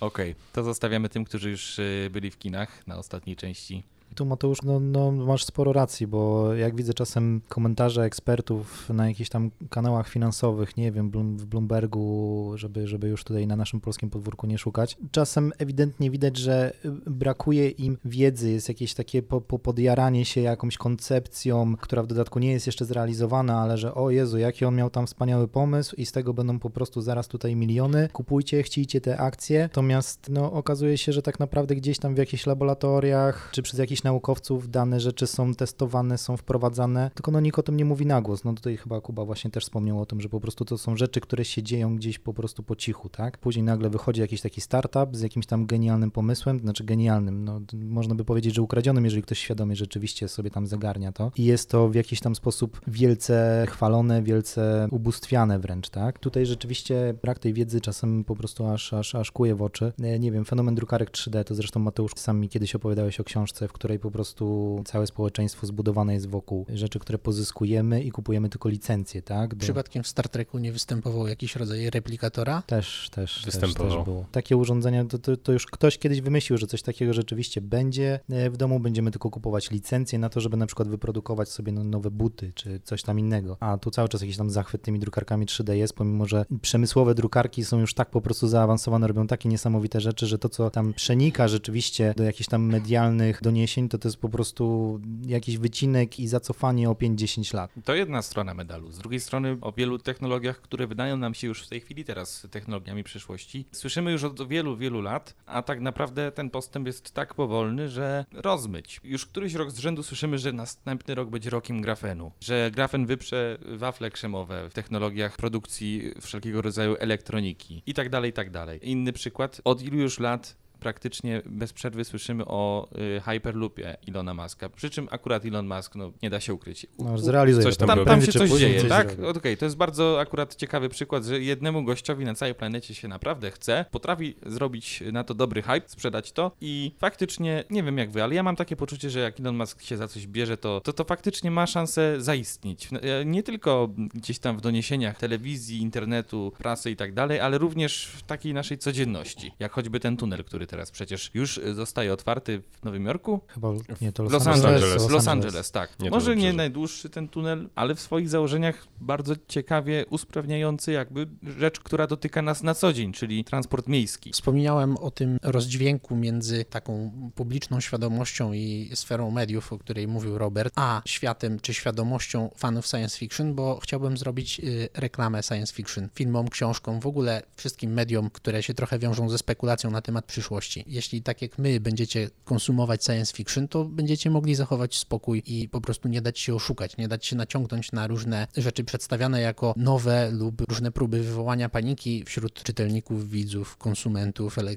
Okej, 0.00 0.34
to 0.52 0.62
zostawiamy 0.62 1.08
tym, 1.08 1.24
którzy 1.24 1.50
już 1.50 1.78
y, 1.78 2.08
byli 2.12 2.30
w 2.30 2.38
kinach 2.38 2.86
na 2.86 2.96
ostatniej 2.96 3.36
części. 3.36 3.82
Tu 4.14 4.26
Mateusz, 4.26 4.62
no, 4.62 4.80
no 4.80 5.10
masz 5.12 5.44
sporo 5.44 5.72
racji, 5.72 6.06
bo 6.06 6.54
jak 6.54 6.76
widzę 6.76 6.94
czasem 6.94 7.40
komentarze 7.48 8.02
ekspertów 8.02 8.90
na 8.90 9.08
jakichś 9.08 9.30
tam 9.30 9.50
kanałach 9.70 10.08
finansowych, 10.08 10.76
nie 10.76 10.92
wiem, 10.92 11.10
w 11.36 11.46
Bloombergu, 11.46 12.52
żeby, 12.54 12.86
żeby 12.86 13.08
już 13.08 13.24
tutaj 13.24 13.46
na 13.46 13.56
naszym 13.56 13.80
polskim 13.80 14.10
podwórku 14.10 14.46
nie 14.46 14.58
szukać, 14.58 14.96
czasem 15.10 15.52
ewidentnie 15.58 16.10
widać, 16.10 16.36
że 16.36 16.72
brakuje 17.06 17.68
im 17.68 17.98
wiedzy, 18.04 18.50
jest 18.50 18.68
jakieś 18.68 18.94
takie 18.94 19.22
po, 19.22 19.40
po 19.40 19.58
podjaranie 19.58 20.24
się 20.24 20.40
jakąś 20.40 20.76
koncepcją, 20.76 21.76
która 21.76 22.02
w 22.02 22.06
dodatku 22.06 22.38
nie 22.38 22.52
jest 22.52 22.66
jeszcze 22.66 22.84
zrealizowana, 22.84 23.60
ale 23.60 23.78
że 23.78 23.94
o 23.94 24.10
Jezu, 24.10 24.38
jaki 24.38 24.64
on 24.64 24.76
miał 24.76 24.90
tam 24.90 25.06
wspaniały 25.06 25.48
pomysł 25.48 25.96
i 25.96 26.06
z 26.06 26.12
tego 26.12 26.34
będą 26.34 26.58
po 26.58 26.70
prostu 26.70 27.00
zaraz 27.00 27.28
tutaj 27.28 27.56
miliony, 27.56 28.08
kupujcie, 28.12 28.62
chcicie 28.62 29.00
te 29.00 29.18
akcje, 29.18 29.62
natomiast 29.62 30.28
no 30.28 30.52
okazuje 30.52 30.98
się, 30.98 31.12
że 31.12 31.22
tak 31.22 31.40
naprawdę 31.40 31.74
gdzieś 31.74 31.98
tam 31.98 32.14
w 32.14 32.18
jakichś 32.18 32.46
laboratoriach, 32.46 33.48
czy 33.52 33.62
przez 33.62 33.78
jakichś 34.00 34.04
naukowców 34.04 34.70
dane 34.70 35.00
rzeczy 35.00 35.26
są 35.26 35.54
testowane, 35.54 36.18
są 36.18 36.36
wprowadzane, 36.36 37.10
tylko 37.14 37.30
no 37.30 37.40
nikt 37.40 37.58
o 37.58 37.62
tym 37.62 37.76
nie 37.76 37.84
mówi 37.84 38.06
na 38.06 38.22
głos. 38.22 38.44
No 38.44 38.52
tutaj 38.52 38.76
chyba 38.76 39.00
Kuba 39.00 39.24
właśnie 39.24 39.50
też 39.50 39.64
wspomniał 39.64 40.00
o 40.00 40.06
tym, 40.06 40.20
że 40.20 40.28
po 40.28 40.40
prostu 40.40 40.64
to 40.64 40.78
są 40.78 40.96
rzeczy, 40.96 41.20
które 41.20 41.44
się 41.44 41.62
dzieją 41.62 41.96
gdzieś 41.96 42.18
po 42.18 42.34
prostu 42.34 42.62
po 42.62 42.76
cichu, 42.76 43.08
tak? 43.08 43.38
Później 43.38 43.62
nagle 43.62 43.90
wychodzi 43.90 44.20
jakiś 44.20 44.40
taki 44.40 44.60
startup 44.60 45.16
z 45.16 45.20
jakimś 45.20 45.46
tam 45.46 45.66
genialnym 45.66 46.10
pomysłem, 46.10 46.60
znaczy 46.60 46.84
genialnym, 46.84 47.44
no 47.44 47.60
można 47.72 48.14
by 48.14 48.24
powiedzieć, 48.24 48.54
że 48.54 48.62
ukradzionym, 48.62 49.04
jeżeli 49.04 49.22
ktoś 49.22 49.38
świadomie 49.38 49.76
rzeczywiście 49.76 50.28
sobie 50.28 50.50
tam 50.50 50.66
zagarnia 50.66 51.12
to 51.12 51.32
i 51.36 51.44
jest 51.44 51.70
to 51.70 51.88
w 51.88 51.94
jakiś 51.94 52.20
tam 52.20 52.34
sposób 52.34 52.80
wielce 52.86 53.66
chwalone, 53.68 54.22
wielce 54.22 54.88
ubóstwiane 54.90 55.58
wręcz, 55.58 55.88
tak? 55.88 56.18
Tutaj 56.18 56.46
rzeczywiście 56.46 57.14
brak 57.22 57.38
tej 57.38 57.52
wiedzy 57.52 57.80
czasem 57.80 58.24
po 58.24 58.36
prostu 58.36 58.66
aż, 58.66 58.92
aż, 58.92 59.14
aż 59.14 59.30
kuje 59.30 59.54
w 59.54 59.62
oczy. 59.62 59.92
E, 60.02 60.18
Nie 60.18 60.32
wiem, 60.32 60.44
fenomen 60.44 60.74
drukarek 60.74 61.10
3D, 61.10 61.44
to 61.44 61.54
zresztą 61.54 61.80
Mateusz 61.80 62.12
sam 62.16 62.40
mi 62.40 62.48
kiedyś 62.48 62.74
opowiadałeś 62.74 63.20
o 63.20 63.24
książce, 63.24 63.68
w 63.68 63.72
której 63.72 63.89
po 63.98 64.10
prostu 64.10 64.82
całe 64.84 65.06
społeczeństwo 65.06 65.66
zbudowane 65.66 66.14
jest 66.14 66.28
wokół 66.28 66.66
rzeczy, 66.74 66.98
które 66.98 67.18
pozyskujemy 67.18 68.02
i 68.02 68.10
kupujemy 68.10 68.48
tylko 68.48 68.68
licencje, 68.68 69.22
tak? 69.22 69.54
Do... 69.54 69.60
Przypadkiem 69.60 70.02
w 70.02 70.08
Star 70.08 70.28
Treku 70.28 70.58
nie 70.58 70.72
występował 70.72 71.28
jakiś 71.28 71.56
rodzaj 71.56 71.90
replikatora? 71.90 72.62
Też, 72.66 73.08
też, 73.10 73.34
też, 73.34 73.44
Występował. 73.44 73.96
też 73.96 74.04
było. 74.04 74.24
Takie 74.32 74.56
urządzenia, 74.56 75.04
to, 75.04 75.18
to, 75.18 75.36
to 75.36 75.52
już 75.52 75.66
ktoś 75.66 75.98
kiedyś 75.98 76.20
wymyślił, 76.20 76.58
że 76.58 76.66
coś 76.66 76.82
takiego 76.82 77.12
rzeczywiście 77.12 77.60
będzie 77.60 78.20
e, 78.30 78.50
w 78.50 78.56
domu, 78.56 78.80
będziemy 78.80 79.10
tylko 79.10 79.30
kupować 79.30 79.70
licencje 79.70 80.18
na 80.18 80.28
to, 80.28 80.40
żeby 80.40 80.56
na 80.56 80.66
przykład 80.66 80.88
wyprodukować 80.88 81.48
sobie 81.48 81.72
no- 81.72 81.84
nowe 81.84 82.10
buty, 82.10 82.52
czy 82.54 82.80
coś 82.84 83.02
tam 83.02 83.18
innego. 83.18 83.56
A 83.60 83.78
tu 83.78 83.90
cały 83.90 84.08
czas 84.08 84.20
jakiś 84.20 84.36
tam 84.36 84.50
zachwyt 84.50 84.82
tymi 84.82 84.98
drukarkami 84.98 85.46
3D 85.46 85.72
jest, 85.72 85.92
pomimo, 85.92 86.26
że 86.26 86.44
przemysłowe 86.62 87.14
drukarki 87.14 87.64
są 87.64 87.80
już 87.80 87.94
tak 87.94 88.10
po 88.10 88.20
prostu 88.20 88.48
zaawansowane, 88.48 89.06
robią 89.06 89.26
takie 89.26 89.48
niesamowite 89.48 90.00
rzeczy, 90.00 90.26
że 90.26 90.38
to, 90.38 90.48
co 90.48 90.70
tam 90.70 90.94
przenika 90.94 91.48
rzeczywiście 91.48 92.14
do 92.16 92.24
jakichś 92.24 92.48
tam 92.48 92.62
medialnych 92.62 93.42
doniesień, 93.42 93.79
to 93.88 93.98
to 93.98 94.08
jest 94.08 94.20
po 94.20 94.28
prostu 94.28 95.00
jakiś 95.26 95.58
wycinek 95.58 96.20
i 96.20 96.28
zacofanie 96.28 96.90
o 96.90 96.92
5-10 96.92 97.54
lat. 97.54 97.70
To 97.84 97.94
jedna 97.94 98.22
strona 98.22 98.54
medalu. 98.54 98.92
Z 98.92 98.98
drugiej 98.98 99.20
strony 99.20 99.58
o 99.60 99.72
wielu 99.72 99.98
technologiach, 99.98 100.60
które 100.60 100.86
wydają 100.86 101.16
nam 101.16 101.34
się 101.34 101.46
już 101.46 101.62
w 101.62 101.68
tej 101.68 101.80
chwili 101.80 102.04
teraz 102.04 102.46
technologiami 102.50 103.04
przyszłości, 103.04 103.64
słyszymy 103.72 104.12
już 104.12 104.24
od 104.24 104.48
wielu, 104.48 104.76
wielu 104.76 105.00
lat, 105.00 105.34
a 105.46 105.62
tak 105.62 105.80
naprawdę 105.80 106.32
ten 106.32 106.50
postęp 106.50 106.86
jest 106.86 107.14
tak 107.14 107.34
powolny, 107.34 107.88
że 107.88 108.24
rozmyć. 108.32 109.00
Już 109.04 109.26
któryś 109.26 109.54
rok 109.54 109.70
z 109.70 109.78
rzędu 109.78 110.02
słyszymy, 110.02 110.38
że 110.38 110.52
następny 110.52 111.14
rok 111.14 111.30
będzie 111.30 111.50
rokiem 111.50 111.80
grafenu, 111.80 112.32
że 112.40 112.70
grafen 112.70 113.06
wyprze 113.06 113.58
wafle 113.76 114.10
krzemowe 114.10 114.70
w 114.70 114.74
technologiach 114.74 115.36
produkcji 115.36 116.12
wszelkiego 116.20 116.62
rodzaju 116.62 116.96
elektroniki 116.98 117.82
i 117.86 117.94
tak 117.94 118.08
dalej, 118.08 118.30
i 118.30 118.32
tak 118.32 118.50
dalej. 118.50 118.90
Inny 118.90 119.12
przykład, 119.12 119.60
od 119.64 119.82
ilu 119.82 119.98
już 119.98 120.18
lat 120.18 120.56
praktycznie 120.80 121.42
bez 121.46 121.72
przerwy 121.72 122.04
słyszymy 122.04 122.44
o 122.46 122.88
y, 123.16 123.20
Hyperloopie 123.20 123.96
Ilona 124.06 124.34
Muska. 124.34 124.68
Przy 124.68 124.90
czym 124.90 125.08
akurat 125.10 125.44
Elon 125.44 125.68
Musk, 125.68 125.94
no 125.94 126.12
nie 126.22 126.30
da 126.30 126.40
się 126.40 126.54
ukryć. 126.54 126.86
No, 126.98 127.18
zrealizuje 127.18 127.64
Coś 127.64 127.76
to. 127.76 127.86
tam 127.86 127.96
tam, 127.96 128.06
tam 128.06 128.20
się 128.20 128.32
czy 128.32 128.38
coś 128.38 128.50
później 128.50 128.70
dzieje, 128.70 128.80
coś 128.80 128.90
tak? 128.90 129.16
Okej, 129.36 129.56
to 129.56 129.64
jest 129.64 129.76
bardzo 129.76 130.20
akurat 130.20 130.54
ciekawy 130.54 130.88
przykład, 130.88 131.24
że 131.24 131.40
jednemu 131.40 131.84
gościowi 131.84 132.24
na 132.24 132.34
całej 132.34 132.54
planecie 132.54 132.94
się 132.94 133.08
naprawdę 133.08 133.50
chce, 133.50 133.84
potrafi 133.90 134.34
zrobić 134.46 135.02
na 135.12 135.24
to 135.24 135.34
dobry 135.34 135.62
hype, 135.62 135.88
sprzedać 135.88 136.32
to 136.32 136.52
i 136.60 136.92
faktycznie, 136.98 137.64
nie 137.70 137.82
wiem 137.82 137.98
jak 137.98 138.10
wy, 138.10 138.22
ale 138.22 138.34
ja 138.34 138.42
mam 138.42 138.56
takie 138.56 138.76
poczucie, 138.76 139.10
że 139.10 139.20
jak 139.20 139.40
Elon 139.40 139.56
Musk 139.56 139.82
się 139.82 139.96
za 139.96 140.08
coś 140.08 140.26
bierze, 140.26 140.56
to 140.56 140.80
to, 140.84 140.92
to 140.92 141.04
faktycznie 141.04 141.50
ma 141.50 141.66
szansę 141.66 142.20
zaistnieć. 142.20 142.88
E, 143.02 143.24
Nie 143.24 143.42
tylko 143.42 143.88
gdzieś 144.14 144.38
tam 144.38 144.56
w 144.56 144.60
doniesieniach 144.60 145.18
telewizji, 145.18 145.80
internetu, 145.80 146.52
prasy 146.58 146.90
i 146.90 146.96
tak 146.96 147.14
dalej, 147.14 147.40
ale 147.40 147.58
również 147.58 148.06
w 148.06 148.22
takiej 148.22 148.54
naszej 148.54 148.78
codzienności, 148.78 149.52
jak 149.58 149.72
choćby 149.72 150.00
ten 150.00 150.16
tunel, 150.16 150.44
który 150.44 150.66
teraz 150.70 150.90
przecież 150.90 151.30
już 151.34 151.58
e, 151.58 151.74
zostaje 151.74 152.12
otwarty 152.12 152.62
w 152.70 152.84
Nowym 152.84 153.06
Jorku, 153.06 153.40
Chyba 153.46 153.68
nie, 154.00 154.12
to 154.12 154.22
Los, 154.22 154.32
Los 154.32 154.46
Angeles, 154.46 154.82
Angeles. 154.82 155.06
w 155.06 155.10
Los 155.10 155.28
Angeles, 155.28 155.70
tak. 155.70 155.98
Nie, 156.00 156.10
Może 156.10 156.36
nie 156.36 156.52
najdłuższy 156.52 157.10
ten 157.10 157.28
tunel, 157.28 157.68
ale 157.74 157.94
w 157.94 158.00
swoich 158.00 158.28
założeniach 158.28 158.86
bardzo 159.00 159.34
ciekawie 159.48 160.04
usprawniający 160.10 160.92
jakby 160.92 161.26
rzecz, 161.58 161.80
która 161.80 162.06
dotyka 162.06 162.42
nas 162.42 162.62
na 162.62 162.74
co 162.74 162.92
dzień, 162.92 163.12
czyli 163.12 163.44
transport 163.44 163.88
miejski. 163.88 164.32
Wspomniałem 164.32 164.96
o 164.96 165.10
tym 165.10 165.38
rozdźwięku 165.42 166.16
między 166.16 166.64
taką 166.64 167.12
publiczną 167.34 167.80
świadomością 167.80 168.52
i 168.52 168.90
sferą 168.94 169.30
mediów, 169.30 169.72
o 169.72 169.78
której 169.78 170.08
mówił 170.08 170.38
Robert, 170.38 170.72
a 170.76 171.02
światem 171.06 171.60
czy 171.60 171.74
świadomością 171.74 172.50
fanów 172.56 172.86
science 172.86 173.18
fiction, 173.18 173.54
bo 173.54 173.78
chciałbym 173.82 174.16
zrobić 174.16 174.60
y, 174.60 174.88
reklamę 174.94 175.42
science 175.42 175.74
fiction, 175.74 176.08
filmom, 176.14 176.48
książkom, 176.48 177.00
w 177.00 177.06
ogóle 177.06 177.42
wszystkim 177.56 177.92
mediom, 177.92 178.30
które 178.30 178.62
się 178.62 178.74
trochę 178.74 178.98
wiążą 178.98 179.28
ze 179.28 179.38
spekulacją 179.38 179.90
na 179.90 180.02
temat 180.02 180.24
przyszłości. 180.24 180.59
Przyszłości. 180.60 180.84
Jeśli 180.86 181.22
tak 181.22 181.42
jak 181.42 181.58
my 181.58 181.80
będziecie 181.80 182.30
konsumować 182.44 183.04
science 183.04 183.34
fiction, 183.36 183.68
to 183.68 183.84
będziecie 183.84 184.30
mogli 184.30 184.54
zachować 184.54 184.98
spokój 184.98 185.42
i 185.46 185.68
po 185.68 185.80
prostu 185.80 186.08
nie 186.08 186.20
dać 186.20 186.38
się 186.38 186.54
oszukać, 186.54 186.96
nie 186.96 187.08
dać 187.08 187.26
się 187.26 187.36
naciągnąć 187.36 187.92
na 187.92 188.06
różne 188.06 188.46
rzeczy 188.56 188.84
przedstawiane 188.84 189.40
jako 189.40 189.74
nowe 189.76 190.30
lub 190.30 190.60
różne 190.68 190.92
próby 190.92 191.22
wywołania 191.22 191.68
paniki 191.68 192.24
wśród 192.24 192.62
czytelników, 192.62 193.30
widzów, 193.30 193.76
konsumentów 193.76 194.58
ele 194.58 194.76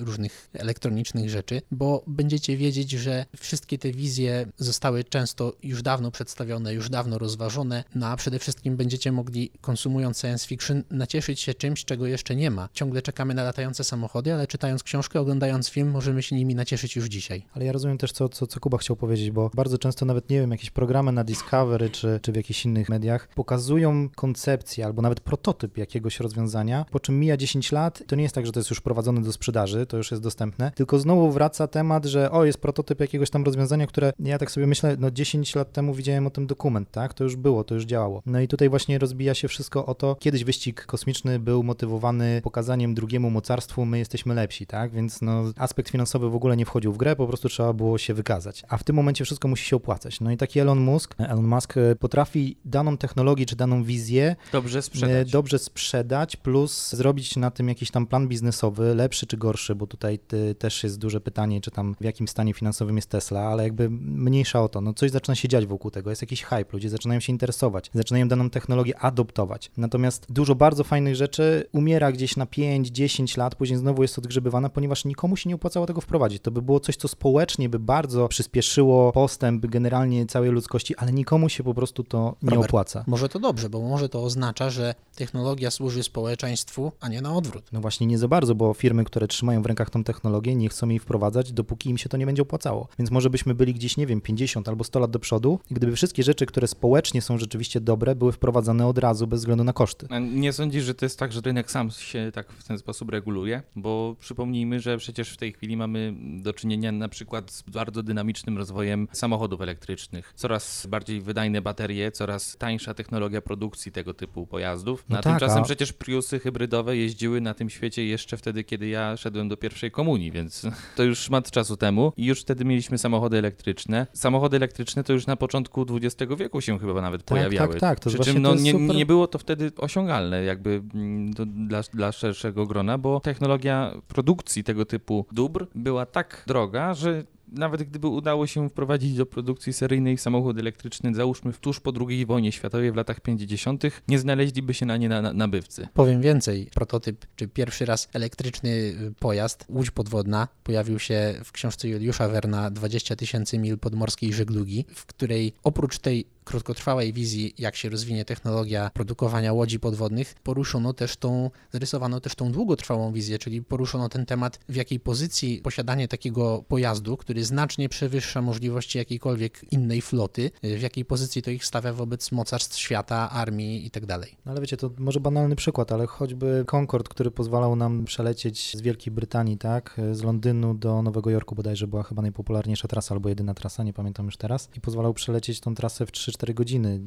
różnych 0.00 0.50
elektronicznych 0.52 1.30
rzeczy, 1.30 1.62
bo 1.70 2.04
będziecie 2.06 2.56
wiedzieć, 2.56 2.90
że 2.90 3.26
wszystkie 3.36 3.78
te 3.78 3.92
wizje 3.92 4.46
zostały 4.58 5.04
często 5.04 5.52
już 5.62 5.82
dawno 5.82 6.10
przedstawione, 6.10 6.74
już 6.74 6.90
dawno 6.90 7.18
rozważone, 7.18 7.84
no 7.94 8.06
a 8.06 8.16
przede 8.16 8.38
wszystkim 8.38 8.76
będziecie 8.76 9.12
mogli 9.12 9.50
konsumując 9.60 10.20
science 10.20 10.46
fiction 10.46 10.82
nacieszyć 10.90 11.40
się 11.40 11.54
czymś, 11.54 11.84
czego 11.84 12.06
jeszcze 12.06 12.36
nie 12.36 12.50
ma. 12.50 12.68
Ciągle 12.72 13.02
czekamy 13.02 13.34
na 13.34 13.42
latające 13.42 13.84
samochody, 13.84 14.34
ale 14.34 14.46
czytając 14.46 14.82
książkę, 14.82 15.21
oglądając 15.22 15.68
film, 15.68 15.90
możemy 15.90 16.22
się 16.22 16.36
nimi 16.36 16.54
nacieszyć 16.54 16.96
już 16.96 17.06
dzisiaj. 17.06 17.42
Ale 17.54 17.64
ja 17.64 17.72
rozumiem 17.72 17.98
też, 17.98 18.12
co, 18.12 18.28
co, 18.28 18.46
co 18.46 18.60
Kuba 18.60 18.78
chciał 18.78 18.96
powiedzieć, 18.96 19.30
bo 19.30 19.50
bardzo 19.54 19.78
często 19.78 20.06
nawet, 20.06 20.30
nie 20.30 20.40
wiem, 20.40 20.50
jakieś 20.50 20.70
programy 20.70 21.12
na 21.12 21.24
Discovery 21.24 21.90
czy, 21.90 22.20
czy 22.22 22.32
w 22.32 22.36
jakichś 22.36 22.64
innych 22.64 22.88
mediach 22.88 23.28
pokazują 23.34 24.08
koncepcję 24.16 24.84
albo 24.84 25.02
nawet 25.02 25.20
prototyp 25.20 25.78
jakiegoś 25.78 26.20
rozwiązania, 26.20 26.84
po 26.90 27.00
czym 27.00 27.20
mija 27.20 27.36
10 27.36 27.72
lat, 27.72 28.02
to 28.06 28.16
nie 28.16 28.22
jest 28.22 28.34
tak, 28.34 28.46
że 28.46 28.52
to 28.52 28.60
jest 28.60 28.70
już 28.70 28.80
prowadzone 28.80 29.22
do 29.22 29.32
sprzedaży, 29.32 29.86
to 29.86 29.96
już 29.96 30.10
jest 30.10 30.22
dostępne, 30.22 30.72
tylko 30.74 30.98
znowu 30.98 31.30
wraca 31.30 31.66
temat, 31.66 32.04
że 32.04 32.30
o, 32.30 32.44
jest 32.44 32.58
prototyp 32.58 33.00
jakiegoś 33.00 33.30
tam 33.30 33.44
rozwiązania, 33.44 33.86
które 33.86 34.12
ja 34.18 34.38
tak 34.38 34.50
sobie 34.50 34.66
myślę, 34.66 34.96
no 34.98 35.10
10 35.10 35.54
lat 35.54 35.72
temu 35.72 35.94
widziałem 35.94 36.26
o 36.26 36.30
tym 36.30 36.46
dokument, 36.46 36.90
tak? 36.90 37.14
To 37.14 37.24
już 37.24 37.36
było, 37.36 37.64
to 37.64 37.74
już 37.74 37.84
działało. 37.84 38.22
No 38.26 38.40
i 38.40 38.48
tutaj 38.48 38.68
właśnie 38.68 38.98
rozbija 38.98 39.34
się 39.34 39.48
wszystko 39.48 39.86
o 39.86 39.94
to, 39.94 40.16
kiedyś 40.20 40.44
wyścig 40.44 40.86
kosmiczny 40.86 41.38
był 41.38 41.62
motywowany 41.62 42.40
pokazaniem 42.42 42.94
drugiemu 42.94 43.30
mocarstwu, 43.30 43.84
my 43.84 43.98
jesteśmy 43.98 44.34
lepsi, 44.34 44.66
tak? 44.66 44.92
Więc 44.92 45.11
no 45.20 45.44
aspekt 45.56 45.90
finansowy 45.90 46.30
w 46.30 46.34
ogóle 46.34 46.56
nie 46.56 46.66
wchodził 46.66 46.92
w 46.92 46.96
grę, 46.96 47.16
po 47.16 47.26
prostu 47.26 47.48
trzeba 47.48 47.72
było 47.72 47.98
się 47.98 48.14
wykazać. 48.14 48.62
A 48.68 48.76
w 48.76 48.84
tym 48.84 48.96
momencie 48.96 49.24
wszystko 49.24 49.48
musi 49.48 49.64
się 49.64 49.76
opłacać. 49.76 50.20
No 50.20 50.30
i 50.30 50.36
taki 50.36 50.60
Elon 50.60 50.80
Musk, 50.80 51.14
Elon 51.18 51.46
Musk 51.46 51.76
e, 51.76 51.96
potrafi 51.96 52.56
daną 52.64 52.96
technologię 52.96 53.46
czy 53.46 53.56
daną 53.56 53.84
wizję 53.84 54.36
dobrze 54.52 54.82
sprzedać. 54.82 55.28
E, 55.28 55.30
dobrze 55.30 55.58
sprzedać, 55.58 56.36
plus 56.36 56.90
zrobić 56.92 57.36
na 57.36 57.50
tym 57.50 57.68
jakiś 57.68 57.90
tam 57.90 58.06
plan 58.06 58.28
biznesowy, 58.28 58.94
lepszy 58.94 59.26
czy 59.26 59.36
gorszy, 59.36 59.74
bo 59.74 59.86
tutaj 59.86 60.18
też 60.58 60.84
jest 60.84 60.98
duże 60.98 61.20
pytanie, 61.20 61.60
czy 61.60 61.70
tam 61.70 61.94
w 62.00 62.04
jakim 62.04 62.28
stanie 62.28 62.54
finansowym 62.54 62.96
jest 62.96 63.08
Tesla, 63.08 63.40
ale 63.40 63.62
jakby 63.62 63.90
mniejsza 63.90 64.62
o 64.62 64.68
to. 64.68 64.80
No 64.80 64.94
coś 64.94 65.10
zaczyna 65.10 65.34
się 65.34 65.48
dziać 65.48 65.66
wokół 65.66 65.90
tego, 65.90 66.10
jest 66.10 66.22
jakiś 66.22 66.42
hype, 66.42 66.64
ludzie 66.72 66.90
zaczynają 66.90 67.20
się 67.20 67.32
interesować, 67.32 67.90
zaczynają 67.94 68.28
daną 68.28 68.50
technologię 68.50 68.98
adoptować. 68.98 69.70
Natomiast 69.76 70.26
dużo 70.32 70.54
bardzo 70.54 70.84
fajnych 70.84 71.16
rzeczy 71.16 71.64
umiera 71.72 72.12
gdzieś 72.12 72.36
na 72.36 72.46
5-10 72.46 73.38
lat, 73.38 73.54
później 73.54 73.78
znowu 73.78 74.02
jest 74.02 74.18
odgrzebywana, 74.18 74.68
ponieważ 74.68 75.01
nikomu 75.04 75.36
się 75.36 75.48
nie 75.48 75.54
opłacało 75.54 75.86
tego 75.86 76.00
wprowadzić. 76.00 76.42
To 76.42 76.50
by 76.50 76.62
było 76.62 76.80
coś, 76.80 76.96
co 76.96 77.08
społecznie 77.08 77.68
by 77.68 77.78
bardzo 77.78 78.28
przyspieszyło 78.28 79.12
postęp 79.12 79.66
generalnie 79.66 80.26
całej 80.26 80.50
ludzkości, 80.50 80.96
ale 80.96 81.12
nikomu 81.12 81.48
się 81.48 81.64
po 81.64 81.74
prostu 81.74 82.04
to 82.04 82.36
nie 82.42 82.50
Robert, 82.50 82.70
opłaca. 82.70 83.04
Może 83.06 83.28
to 83.28 83.38
dobrze, 83.38 83.70
bo 83.70 83.80
może 83.80 84.08
to 84.08 84.22
oznacza, 84.22 84.70
że 84.70 84.94
technologia 85.16 85.70
służy 85.70 86.02
społeczeństwu, 86.02 86.92
a 87.00 87.08
nie 87.08 87.22
na 87.22 87.34
odwrót. 87.34 87.64
No 87.72 87.80
właśnie 87.80 88.06
nie 88.06 88.18
za 88.18 88.28
bardzo, 88.28 88.54
bo 88.54 88.74
firmy, 88.74 89.04
które 89.04 89.28
trzymają 89.28 89.62
w 89.62 89.66
rękach 89.66 89.90
tą 89.90 90.04
technologię, 90.04 90.54
nie 90.54 90.68
chcą 90.68 90.88
jej 90.88 90.98
wprowadzać, 90.98 91.52
dopóki 91.52 91.90
im 91.90 91.98
się 91.98 92.08
to 92.08 92.16
nie 92.16 92.26
będzie 92.26 92.42
opłacało. 92.42 92.88
Więc 92.98 93.10
może 93.10 93.30
byśmy 93.30 93.54
byli 93.54 93.74
gdzieś, 93.74 93.96
nie 93.96 94.06
wiem, 94.06 94.20
50 94.20 94.68
albo 94.68 94.84
100 94.84 95.00
lat 95.00 95.10
do 95.10 95.18
przodu, 95.18 95.58
gdyby 95.70 95.96
wszystkie 95.96 96.22
rzeczy, 96.22 96.46
które 96.46 96.66
społecznie 96.66 97.22
są 97.22 97.38
rzeczywiście 97.38 97.80
dobre, 97.80 98.14
były 98.14 98.32
wprowadzane 98.32 98.86
od 98.86 98.98
razu 98.98 99.26
bez 99.26 99.40
względu 99.40 99.64
na 99.64 99.72
koszty. 99.72 100.06
A 100.10 100.18
nie 100.18 100.52
sądzisz, 100.52 100.84
że 100.84 100.94
to 100.94 101.04
jest 101.04 101.18
tak, 101.18 101.32
że 101.32 101.40
rynek 101.40 101.70
sam 101.70 101.90
się 101.90 102.30
tak 102.34 102.52
w 102.52 102.64
ten 102.64 102.78
sposób 102.78 103.10
reguluje? 103.10 103.62
Bo 103.76 104.16
przypomnijmy, 104.20 104.80
że 104.80 104.91
przecież 104.96 105.30
w 105.30 105.36
tej 105.36 105.52
chwili 105.52 105.76
mamy 105.76 106.14
do 106.42 106.52
czynienia 106.52 106.92
na 106.92 107.08
przykład 107.08 107.50
z 107.50 107.62
bardzo 107.62 108.02
dynamicznym 108.02 108.58
rozwojem 108.58 109.08
samochodów 109.12 109.60
elektrycznych. 109.60 110.32
Coraz 110.36 110.86
bardziej 110.86 111.20
wydajne 111.20 111.62
baterie, 111.62 112.12
coraz 112.12 112.56
tańsza 112.56 112.94
technologia 112.94 113.40
produkcji 113.40 113.92
tego 113.92 114.14
typu 114.14 114.46
pojazdów. 114.46 115.04
No 115.08 115.18
a 115.18 115.22
tak, 115.22 115.32
tymczasem 115.32 115.58
a... 115.58 115.64
przecież 115.64 115.92
Priusy 115.92 116.38
hybrydowe 116.38 116.96
jeździły 116.96 117.40
na 117.40 117.54
tym 117.54 117.70
świecie 117.70 118.06
jeszcze 118.06 118.36
wtedy, 118.36 118.64
kiedy 118.64 118.88
ja 118.88 119.16
szedłem 119.16 119.48
do 119.48 119.56
pierwszej 119.56 119.90
komunii, 119.90 120.32
więc 120.32 120.66
to 120.96 121.02
już 121.02 121.18
szmat 121.18 121.50
czasu 121.50 121.76
temu 121.76 122.12
i 122.16 122.24
już 122.24 122.40
wtedy 122.40 122.64
mieliśmy 122.64 122.98
samochody 122.98 123.38
elektryczne. 123.38 124.06
Samochody 124.12 124.56
elektryczne 124.56 125.04
to 125.04 125.12
już 125.12 125.26
na 125.26 125.36
początku 125.36 125.86
XX 125.90 126.32
wieku 126.38 126.60
się 126.60 126.78
chyba 126.78 127.02
nawet 127.02 127.24
tak, 127.24 127.28
pojawiały. 127.28 127.72
Tak, 127.72 127.80
tak, 127.80 128.00
to 128.00 128.10
Przy 128.10 128.18
czym 128.18 128.42
no, 128.42 128.54
nie, 128.54 128.72
nie 128.72 129.06
było 129.06 129.26
to 129.26 129.38
wtedy 129.38 129.72
osiągalne 129.76 130.42
jakby 130.44 130.82
mm, 130.94 131.32
dla, 131.68 131.82
dla 131.92 132.12
szerszego 132.12 132.66
grona, 132.66 132.98
bo 132.98 133.20
technologia 133.20 133.94
produkcji 134.08 134.64
tego 134.64 134.71
typu 134.86 135.26
dóbr 135.32 135.66
była 135.74 136.06
tak 136.06 136.44
droga, 136.46 136.94
że 136.94 137.24
nawet 137.52 137.82
gdyby 137.82 138.06
udało 138.06 138.46
się 138.46 138.68
wprowadzić 138.68 139.14
do 139.14 139.26
produkcji 139.26 139.72
seryjnej 139.72 140.18
samochód 140.18 140.58
elektryczny, 140.58 141.14
załóżmy 141.14 141.52
tuż 141.52 141.80
po 141.80 141.92
II 142.08 142.26
wojnie 142.26 142.52
światowej 142.52 142.92
w 142.92 142.96
latach 142.96 143.20
50., 143.20 143.82
nie 144.08 144.18
znaleźliby 144.18 144.74
się 144.74 144.86
na 144.86 144.96
nie 144.96 145.08
na, 145.08 145.22
na, 145.22 145.32
nabywcy. 145.32 145.88
Powiem 145.94 146.22
więcej, 146.22 146.68
prototyp, 146.74 147.26
czy 147.36 147.48
pierwszy 147.48 147.84
raz 147.86 148.08
elektryczny 148.12 148.70
y, 148.70 149.14
pojazd, 149.20 149.64
łódź 149.68 149.90
podwodna, 149.90 150.48
pojawił 150.64 150.98
się 150.98 151.34
w 151.44 151.52
książce 151.52 151.88
Juliusza 151.88 152.28
Werna 152.28 152.70
20 152.70 153.16
tysięcy 153.16 153.58
mil 153.58 153.78
podmorskiej 153.78 154.32
żeglugi, 154.32 154.84
w 154.94 155.06
której 155.06 155.52
oprócz 155.62 155.98
tej 155.98 156.26
krótkotrwałej 156.44 157.12
wizji, 157.12 157.54
jak 157.58 157.76
się 157.76 157.88
rozwinie 157.88 158.24
technologia 158.24 158.90
produkowania 158.94 159.52
łodzi 159.52 159.80
podwodnych, 159.80 160.34
poruszono 160.42 160.92
też 160.92 161.16
tą, 161.16 161.50
zarysowano 161.72 162.20
też 162.20 162.34
tą 162.34 162.52
długotrwałą 162.52 163.12
wizję, 163.12 163.38
czyli 163.38 163.62
poruszono 163.62 164.08
ten 164.08 164.26
temat, 164.26 164.60
w 164.68 164.76
jakiej 164.76 165.00
pozycji 165.00 165.60
posiadanie 165.62 166.08
takiego 166.08 166.64
pojazdu, 166.68 167.16
który 167.16 167.44
znacznie 167.44 167.88
przewyższa 167.88 168.42
możliwości 168.42 168.98
jakiejkolwiek 168.98 169.72
innej 169.72 170.02
floty, 170.02 170.50
w 170.62 170.80
jakiej 170.80 171.04
pozycji 171.04 171.42
to 171.42 171.50
ich 171.50 171.64
stawia 171.64 171.92
wobec 171.92 172.32
mocarstw 172.32 172.78
świata, 172.78 173.30
armii 173.30 173.84
itd. 173.84 174.06
Tak 174.06 174.30
no 174.46 174.52
ale 174.52 174.60
wiecie, 174.60 174.76
to 174.76 174.90
może 174.98 175.20
banalny 175.20 175.56
przykład, 175.56 175.92
ale 175.92 176.06
choćby 176.06 176.64
Concorde, 176.66 177.08
który 177.08 177.30
pozwalał 177.30 177.76
nam 177.76 178.04
przelecieć 178.04 178.76
z 178.76 178.80
Wielkiej 178.80 179.12
Brytanii, 179.12 179.58
tak, 179.58 180.00
z 180.12 180.22
Londynu 180.22 180.74
do 180.74 181.02
Nowego 181.02 181.30
Jorku 181.30 181.54
bodajże 181.54 181.86
była 181.86 182.02
chyba 182.02 182.22
najpopularniejsza 182.22 182.88
trasa 182.88 183.14
albo 183.14 183.28
jedyna 183.28 183.54
trasa, 183.54 183.82
nie 183.82 183.92
pamiętam 183.92 184.26
już 184.26 184.36
teraz, 184.36 184.68
i 184.76 184.80
pozwalał 184.80 185.14
przelecieć 185.14 185.60
tą 185.60 185.74
trasę 185.74 186.06
w 186.06 186.12
3 186.12 186.31
3-4 186.32 186.54
godziny, 186.54 187.00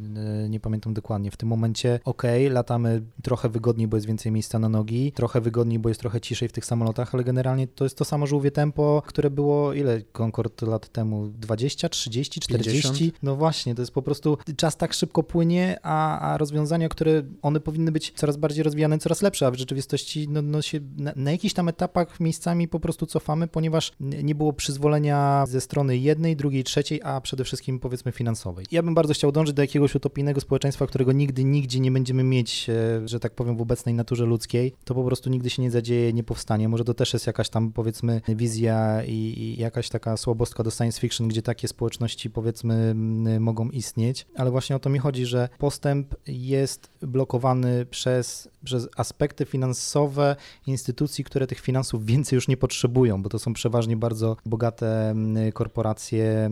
e, 0.46 0.50
nie 0.50 0.60
pamiętam 0.60 0.94
dokładnie. 0.94 1.32
W 1.32 1.38
tym 1.38 1.50
momencie, 1.50 2.00
ok, 2.06 2.24
latamy 2.50 3.02
trochę 3.24 3.50
wygodniej, 3.50 3.88
bo 3.88 3.98
jest 3.98 4.08
więcej 4.08 4.32
miejsca 4.32 4.60
na 4.60 4.70
nogi, 4.70 5.12
trochę 5.12 5.42
wygodniej, 5.42 5.80
bo 5.80 5.90
jest 5.90 6.02
trochę 6.02 6.22
ciszej 6.22 6.50
w 6.50 6.52
tych 6.52 6.66
samolotach, 6.66 7.14
ale 7.14 7.24
generalnie 7.24 7.68
to 7.68 7.86
jest 7.86 7.98
to 7.98 8.06
samo 8.06 8.28
żółwie 8.28 8.52
tempo, 8.52 9.04
które 9.06 9.30
było 9.30 9.74
ile 9.74 10.02
Concorde 10.02 10.66
lat 10.66 10.90
temu? 10.90 11.28
20, 11.28 11.90
30, 11.90 12.40
40? 12.40 12.82
50? 12.82 13.24
No 13.24 13.36
właśnie, 13.36 13.76
to 13.76 13.82
jest 13.82 13.92
po 13.92 14.02
prostu 14.02 14.38
czas 14.58 14.78
tak 14.78 14.94
szybko 14.94 15.24
płynie, 15.24 15.80
a, 15.84 16.20
a 16.20 16.38
rozwiązania, 16.38 16.90
które 16.90 17.24
one 17.42 17.60
powinny 17.60 17.92
być 17.92 18.14
coraz 18.16 18.38
bardziej 18.38 18.64
rozwijane, 18.64 18.98
coraz 18.98 19.22
lepsze, 19.22 19.48
a 19.48 19.52
w 19.52 19.56
rzeczywistości 19.56 20.28
no, 20.30 20.42
no 20.42 20.62
się 20.62 20.80
na, 20.98 21.14
na 21.16 21.32
jakichś 21.32 21.54
tam 21.54 21.70
etapach 21.70 22.20
miejscami 22.20 22.68
po 22.68 22.80
prostu 22.80 23.06
cofamy, 23.06 23.48
ponieważ 23.48 23.92
nie 24.00 24.36
było 24.36 24.54
przyzwolenia 24.54 25.46
ze 25.48 25.62
strony 25.62 25.98
jednej, 25.98 26.36
drugiej, 26.36 26.64
trzeciej, 26.64 27.02
a 27.04 27.22
przede 27.22 27.44
wszystkim 27.44 27.80
powiedzmy 27.80 28.12
finansowej. 28.12 28.66
Ja 28.72 28.84
bym 28.84 28.96
bardzo 28.96 29.14
chciał 29.16 29.32
dążyć 29.32 29.56
do 29.56 29.62
jakiegoś 29.62 29.96
utopijnego 29.96 30.42
społeczeństwa, 30.42 30.88
którego 30.88 31.12
nigdy, 31.12 31.44
nigdzie 31.44 31.80
nie 31.80 31.92
będziemy 31.92 32.24
mieć, 32.24 32.70
e, 32.70 33.08
że 33.08 33.20
tak 33.20 33.34
powiem, 33.34 33.58
w 33.58 33.62
obecnej 33.62 33.96
naturze 33.96 34.26
ludzkiej, 34.26 34.74
to 34.84 34.96
po 34.96 35.04
prostu 35.04 35.30
nigdy 35.30 35.50
się 35.50 35.62
nie 35.62 35.72
zadzieje, 35.72 36.14
nie 36.14 36.24
powstanie. 36.24 36.70
Może 36.70 36.84
to 36.84 36.94
też 36.94 37.14
jest 37.14 37.28
jakaś 37.28 37.50
tam, 37.50 37.72
powiedzmy, 37.72 38.22
wizja 38.28 39.04
i, 39.04 39.12
i 39.12 39.62
jakaś 39.62 39.90
taka 39.90 40.18
słabostka 40.18 40.64
do 40.64 40.72
science 40.72 41.02
fiction, 41.02 41.28
gdzie 41.28 41.42
takie 41.42 41.68
społeczności, 41.68 42.30
powiedzmy, 42.30 42.94
mogą 43.40 43.70
istnieć, 43.70 44.26
ale 44.36 44.52
właśnie 44.52 44.76
o 44.76 44.80
to 44.80 44.90
mi 44.90 45.00
chodzi, 45.00 45.26
że 45.26 45.50
postęp 45.58 46.16
jest 46.28 46.90
blokowany 47.02 47.86
przez, 47.86 48.50
przez 48.64 48.88
aspekty 48.98 49.46
finansowe 49.46 50.36
instytucji, 50.68 51.24
które 51.24 51.48
tych 51.48 51.60
finansów 51.60 52.06
więcej 52.06 52.38
już 52.38 52.48
nie 52.48 52.58
potrzebują, 52.58 53.24
bo 53.24 53.30
to 53.30 53.40
są 53.40 53.54
przeważnie 53.54 53.98
bardzo 53.98 54.38
bogate 54.46 55.16
korporacje 55.54 56.50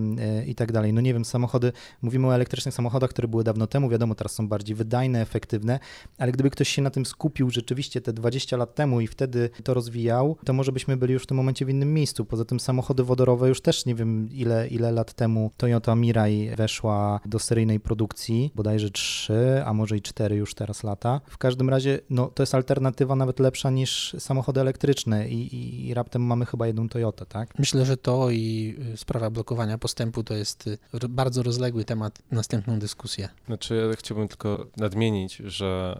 i 0.47 0.55
tak 0.55 0.71
dalej. 0.71 0.93
No 0.93 1.01
nie 1.01 1.13
wiem, 1.13 1.25
samochody, 1.25 1.71
mówimy 2.01 2.27
o 2.27 2.35
elektrycznych 2.35 2.52
elektrycznych 2.53 2.75
samochodach, 2.75 3.09
które 3.09 3.27
były 3.27 3.43
dawno 3.43 3.67
temu, 3.67 3.89
wiadomo, 3.89 4.15
teraz 4.15 4.31
są 4.31 4.47
bardziej 4.47 4.75
wydajne, 4.75 5.21
efektywne, 5.21 5.79
ale 6.17 6.31
gdyby 6.31 6.49
ktoś 6.49 6.69
się 6.69 6.81
na 6.81 6.89
tym 6.89 7.05
skupił 7.05 7.49
rzeczywiście 7.49 8.01
te 8.01 8.13
20 8.13 8.57
lat 8.57 8.75
temu 8.75 9.01
i 9.01 9.07
wtedy 9.07 9.49
to 9.63 9.73
rozwijał, 9.73 10.37
to 10.45 10.53
może 10.53 10.71
byśmy 10.71 10.97
byli 10.97 11.13
już 11.13 11.23
w 11.23 11.25
tym 11.25 11.37
momencie 11.37 11.65
w 11.65 11.69
innym 11.69 11.93
miejscu. 11.93 12.25
Poza 12.25 12.45
tym 12.45 12.59
samochody 12.59 13.03
wodorowe 13.03 13.49
już 13.49 13.61
też 13.61 13.85
nie 13.85 13.95
wiem 13.95 14.29
ile, 14.31 14.67
ile 14.67 14.91
lat 14.91 15.13
temu 15.13 15.51
Toyota 15.57 15.95
Mirai 15.95 16.49
weszła 16.55 17.19
do 17.25 17.39
seryjnej 17.39 17.79
produkcji, 17.79 18.51
bodajże 18.55 18.89
3, 18.89 19.63
a 19.65 19.73
może 19.73 19.97
i 19.97 20.01
4 20.01 20.35
już 20.35 20.55
teraz 20.55 20.83
lata. 20.83 21.21
W 21.27 21.37
każdym 21.37 21.69
razie 21.69 21.99
no, 22.09 22.27
to 22.27 22.43
jest 22.43 22.55
alternatywa 22.55 23.15
nawet 23.15 23.39
lepsza 23.39 23.69
niż 23.69 24.15
samochody 24.19 24.61
elektryczne 24.61 25.29
i, 25.29 25.55
i, 25.55 25.87
i 25.87 25.93
raptem 25.93 26.21
mamy 26.21 26.45
chyba 26.45 26.67
jedną 26.67 26.89
Toyotę, 26.89 27.25
tak? 27.25 27.59
Myślę, 27.59 27.85
że 27.85 27.97
to 27.97 28.31
i 28.31 28.75
sprawa 28.95 29.29
blokowania 29.29 29.77
postępu 29.77 30.23
to 30.23 30.33
jest 30.33 30.67
y, 30.67 30.77
bardzo 31.09 31.43
rozległy 31.43 31.85
temat 31.85 32.19
na 32.31 32.42
następną 32.43 32.79
dyskusję. 32.79 33.29
Znaczy, 33.45 33.87
ja 33.89 33.95
chciałbym 33.95 34.27
tylko 34.27 34.65
nadmienić, 34.77 35.35
że 35.35 35.97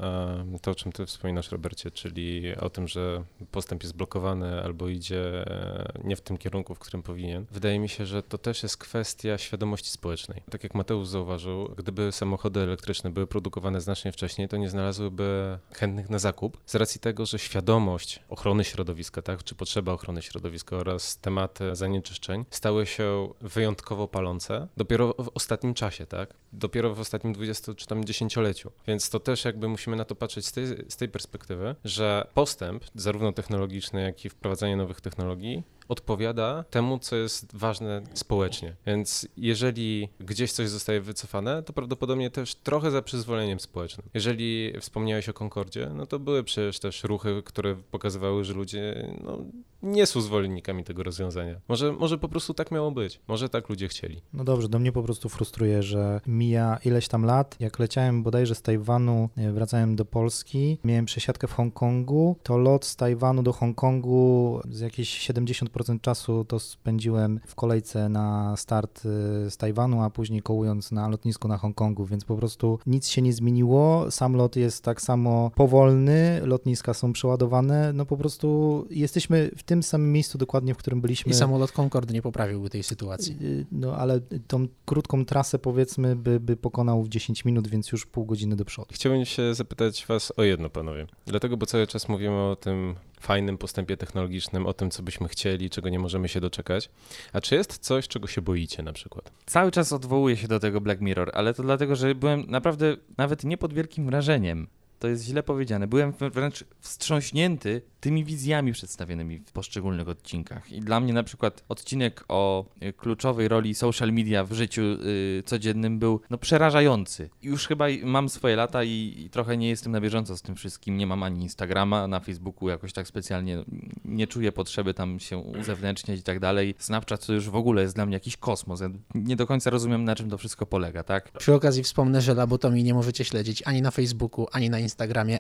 to, 0.62 0.71
o 0.71 0.75
czym 0.75 0.91
ty 0.91 1.06
wspominasz, 1.06 1.51
Robercie, 1.51 1.91
czyli 1.91 2.56
o 2.56 2.69
tym, 2.69 2.88
że 2.88 3.23
postęp 3.51 3.84
jest 3.84 3.95
blokowany 3.95 4.63
albo 4.63 4.89
idzie 4.89 5.47
e, 5.47 5.93
nie 6.03 6.15
w 6.15 6.21
tym 6.21 6.38
kierunku, 6.38 6.75
w 6.75 6.79
którym 6.79 7.03
powinien, 7.03 7.45
wydaje 7.51 7.79
mi 7.79 7.89
się, 7.89 8.06
że 8.06 8.23
to 8.23 8.38
też 8.38 8.63
jest 8.63 8.77
kwestia 8.77 9.38
świadomości 9.38 9.89
społecznej. 9.89 10.43
Tak 10.51 10.63
jak 10.63 10.75
Mateusz 10.75 11.08
zauważył, 11.08 11.69
gdyby 11.77 12.12
samochody 12.12 12.60
elektryczne 12.60 13.10
były 13.10 13.27
produkowane 13.27 13.82
znacznie 13.82 14.12
wcześniej, 14.12 14.47
to 14.47 14.58
nie 14.58 14.69
znalazłyby 14.69 15.60
chętnych 15.73 16.10
na 16.10 16.19
zakup 16.19 16.58
z 16.65 16.75
racji 16.75 17.01
tego, 17.01 17.25
że 17.25 17.39
świadomość 17.39 18.19
ochrony 18.29 18.63
środowiska, 18.63 19.21
tak, 19.21 19.43
czy 19.43 19.56
potrzeba 19.56 19.91
ochrony 19.91 20.21
środowiska 20.21 20.75
oraz 20.75 21.17
tematy 21.17 21.75
zanieczyszczeń 21.75 22.45
stały 22.49 22.86
się 22.86 23.29
wyjątkowo 23.41 24.08
palące 24.08 24.67
dopiero 24.77 25.13
w 25.19 25.32
ostatnim 25.34 25.73
czasie, 25.73 26.06
tak? 26.06 26.33
Dopiero 26.54 26.96
w 26.96 27.00
ostatnim 27.00 27.34
20 27.34 27.74
czy 27.74 27.88
tam 27.88 28.06
dziesięcioleciu. 28.06 28.72
Więc 28.88 29.10
to 29.10 29.19
też 29.19 29.46
jakby 29.46 29.67
musimy 29.67 29.96
na 29.96 30.06
to 30.06 30.15
patrzeć 30.15 30.46
z 30.46 30.52
tej, 30.52 30.65
z 30.67 30.98
tej 30.98 31.10
perspektywy, 31.10 31.76
że 31.86 32.28
postęp, 32.34 32.84
zarówno 32.96 33.34
technologiczny, 33.34 34.02
jak 34.02 34.26
i 34.26 34.30
wprowadzanie 34.30 34.78
nowych 34.78 35.02
technologii, 35.02 35.63
odpowiada 35.88 36.63
temu, 36.69 37.00
co 37.00 37.15
jest 37.15 37.56
ważne 37.56 38.02
społecznie. 38.13 38.76
Więc 38.86 39.28
jeżeli 39.38 40.10
gdzieś 40.19 40.52
coś 40.52 40.69
zostaje 40.69 41.02
wycofane, 41.02 41.63
to 41.63 41.74
prawdopodobnie 41.74 42.30
też 42.30 42.56
trochę 42.56 42.91
za 42.91 43.02
przyzwoleniem 43.02 43.60
społecznym. 43.60 44.08
Jeżeli 44.13 44.74
wspomniałeś 44.80 45.30
o 45.30 45.34
Concordzie, 45.34 45.89
no 45.96 46.06
to 46.06 46.19
były 46.19 46.43
przecież 46.43 46.80
też 46.80 47.04
ruchy, 47.04 47.41
które 47.46 47.76
pokazywały, 47.76 48.43
że 48.43 48.54
ludzie 48.54 49.13
no, 49.24 49.38
nie 49.84 50.06
są 50.06 50.22
zwolennikami 50.22 50.84
tego 50.84 51.04
rozwiązania. 51.04 51.62
Może, 51.67 51.91
może 51.91 52.17
po 52.17 52.30
prostu 52.30 52.54
tak 52.54 52.72
miało 52.72 52.91
być. 52.91 53.19
Może 53.28 53.50
tak 53.50 53.69
ludzie 53.69 53.88
chcieli. 53.88 54.22
No 54.34 54.43
dobrze, 54.43 54.69
do 54.69 54.80
mnie 54.80 54.91
po 54.91 55.04
prostu 55.04 55.30
frustruje, 55.30 55.84
że 55.84 56.22
mija 56.28 56.80
ileś 56.86 57.08
tam 57.08 57.26
lat. 57.26 57.56
Jak 57.60 57.80
leciałem 57.80 58.24
bodajże 58.24 58.56
z 58.56 58.62
Tajwanu, 58.62 59.30
e, 59.38 59.52
wracałem 59.52 59.96
do 59.96 60.06
Polski, 60.06 60.78
miałem 60.84 61.06
przesiadkę 61.06 61.48
w 61.48 61.54
Hongkongu, 61.54 62.36
to 62.43 62.58
lot 62.58 62.86
z 62.86 62.96
Tajwanu 62.96 63.43
do 63.43 63.54
Hongkongu 63.54 64.62
z 64.69 64.80
jakieś 64.80 65.30
70% 65.30 65.72
czasu 66.01 66.45
to 66.45 66.59
spędziłem 66.59 67.39
w 67.47 67.55
kolejce 67.55 68.09
na 68.09 68.57
start 68.57 68.99
e, 68.99 69.51
z 69.51 69.57
Tajwanu, 69.57 70.01
a 70.01 70.09
później 70.09 70.41
kołując 70.41 70.91
na 70.91 71.07
lotnisku 71.07 71.47
na 71.47 71.57
Hongkongu, 71.57 72.05
więc 72.05 72.25
po 72.25 72.36
prostu 72.36 72.79
nic 72.86 73.07
się 73.07 73.21
nie 73.21 73.33
zmieniło. 73.33 74.12
Sam 74.12 74.36
lot 74.36 74.55
jest 74.55 74.83
tak 74.83 75.01
samo 75.01 75.51
powolny, 75.55 76.41
lotniska 76.43 76.93
są 76.93 77.13
przeładowane, 77.13 77.93
no 77.93 78.05
po 78.05 78.17
prostu 78.17 78.88
jesteśmy 78.89 79.51
w 79.57 79.63
tym 79.63 79.83
samym 79.83 80.12
miejscu 80.12 80.38
dokładnie, 80.38 80.73
w 80.73 80.77
którym 80.77 81.01
byliśmy. 81.01 81.31
I 81.31 81.36
samolot 81.36 81.71
Concorde 81.71 82.13
nie 82.13 82.21
poprawiłby 82.21 82.69
tej 82.69 82.83
sytuacji. 82.83 83.38
Y, 83.41 83.65
No 83.71 83.95
ale 83.95 84.19
tą 84.47 84.67
krótką 84.86 85.25
trasę 85.25 85.59
powiedzmy 85.59 86.15
by, 86.15 86.39
by 86.39 86.57
pokonał 86.57 87.03
w 87.03 87.09
10 87.09 87.45
minut, 87.45 87.67
więc 87.67 87.91
już 87.91 88.05
pół 88.05 88.25
godziny 88.25 88.55
do 88.55 88.65
przodu. 88.65 88.88
Chciałbym 88.91 89.25
się 89.25 89.53
zapytać 89.53 90.05
was 90.05 90.33
o 90.38 90.43
jedno, 90.43 90.69
panowie. 90.69 91.07
Dlatego, 91.25 91.57
bo 91.57 91.65
cały 91.65 91.88
czas 91.88 92.09
mówimy 92.09 92.36
o 92.36 92.55
tym 92.55 92.95
fajnym 93.23 93.57
postępie 93.57 93.97
technologicznym, 93.97 94.65
o 94.65 94.73
tym, 94.73 94.91
co 94.91 95.03
byśmy 95.03 95.27
chcieli, 95.27 95.69
czego 95.69 95.89
nie 95.89 95.99
możemy 95.99 96.27
się 96.27 96.41
doczekać. 96.41 96.89
A 97.33 97.41
czy 97.41 97.55
jest 97.55 97.77
coś, 97.77 98.07
czego 98.07 98.27
się 98.27 98.41
boicie 98.41 98.83
na 98.83 98.93
przykład? 98.93 99.31
Cały 99.45 99.71
czas 99.71 99.93
odwołuję 99.93 100.38
się 100.38 100.47
do 100.47 100.59
tego 100.59 100.81
Black 100.81 101.01
Mirror, 101.01 101.31
ale 101.33 101.53
to 101.53 101.63
dlatego, 101.63 101.95
że 101.95 102.15
byłem 102.15 102.45
naprawdę 102.47 102.97
nawet 103.17 103.43
nie 103.43 103.57
pod 103.57 103.73
wielkim 103.73 104.05
wrażeniem. 104.05 104.67
To 105.04 105.08
jest 105.08 105.24
źle 105.24 105.44
powiedziane. 105.44 105.88
Byłem 105.88 106.13
wręcz 106.34 106.63
wstrząśnięty 106.80 107.82
tymi 108.00 108.26
wizjami 108.26 108.74
przedstawionymi 108.74 109.39
w 109.39 109.52
poszczególnych 109.52 110.10
odcinkach. 110.10 110.72
I 110.72 110.80
dla 110.80 111.00
mnie 111.00 111.13
na 111.13 111.24
przykład 111.24 111.63
odcinek 111.70 112.26
o 112.28 112.66
y, 112.84 112.94
kluczowej 112.94 113.48
roli 113.48 113.76
social 113.76 114.13
media 114.13 114.44
w 114.44 114.54
życiu 114.54 114.82
y, 114.82 115.44
codziennym 115.46 116.00
był 116.00 116.22
no, 116.30 116.38
przerażający. 116.38 117.30
Już 117.42 117.68
chyba 117.68 117.86
mam 118.04 118.30
swoje 118.30 118.56
lata 118.56 118.84
i, 118.84 119.13
i 119.18 119.30
trochę 119.30 119.58
nie 119.58 119.70
jestem 119.70 119.92
na 119.92 120.02
bieżąco 120.02 120.38
z 120.38 120.42
tym 120.42 120.56
wszystkim. 120.56 120.98
Nie 120.98 121.08
mam 121.08 121.24
ani 121.24 121.42
Instagrama, 121.42 122.08
na 122.08 122.20
Facebooku 122.20 122.70
jakoś 122.70 122.94
tak 122.94 123.08
specjalnie 123.08 123.63
nie 124.06 124.28
czuję 124.28 124.52
potrzeby 124.52 124.94
tam 124.94 125.20
się 125.20 125.38
uzewnętrzniać 125.38 126.20
i 126.20 126.24
tak 126.24 126.39
dalej. 126.39 126.76
Snapchat 126.78 127.26
to 127.26 127.34
już 127.34 127.50
w 127.50 127.56
ogóle 127.56 127.82
jest 127.82 127.96
dla 127.96 128.06
mnie 128.06 128.13
jakiś 128.13 128.38
kosmos. 128.38 128.82
Ja 128.82 128.89
nie 129.16 129.36
do 129.36 129.48
końca 129.48 129.70
rozumiem, 129.70 130.04
na 130.04 130.16
czym 130.16 130.30
to 130.30 130.38
wszystko 130.38 130.66
polega, 130.66 131.04
tak? 131.04 131.32
Przy 131.32 131.54
okazji 131.54 131.84
wspomnę, 131.84 132.22
że 132.22 132.34
Labotomii 132.34 132.84
nie 132.84 132.94
możecie 132.94 133.26
śledzić 133.26 133.63
ani 133.66 133.82
na 133.82 133.92
Facebooku, 133.92 134.48
ani 134.52 134.70
na 134.70 134.80
Instagramie, 134.80 134.92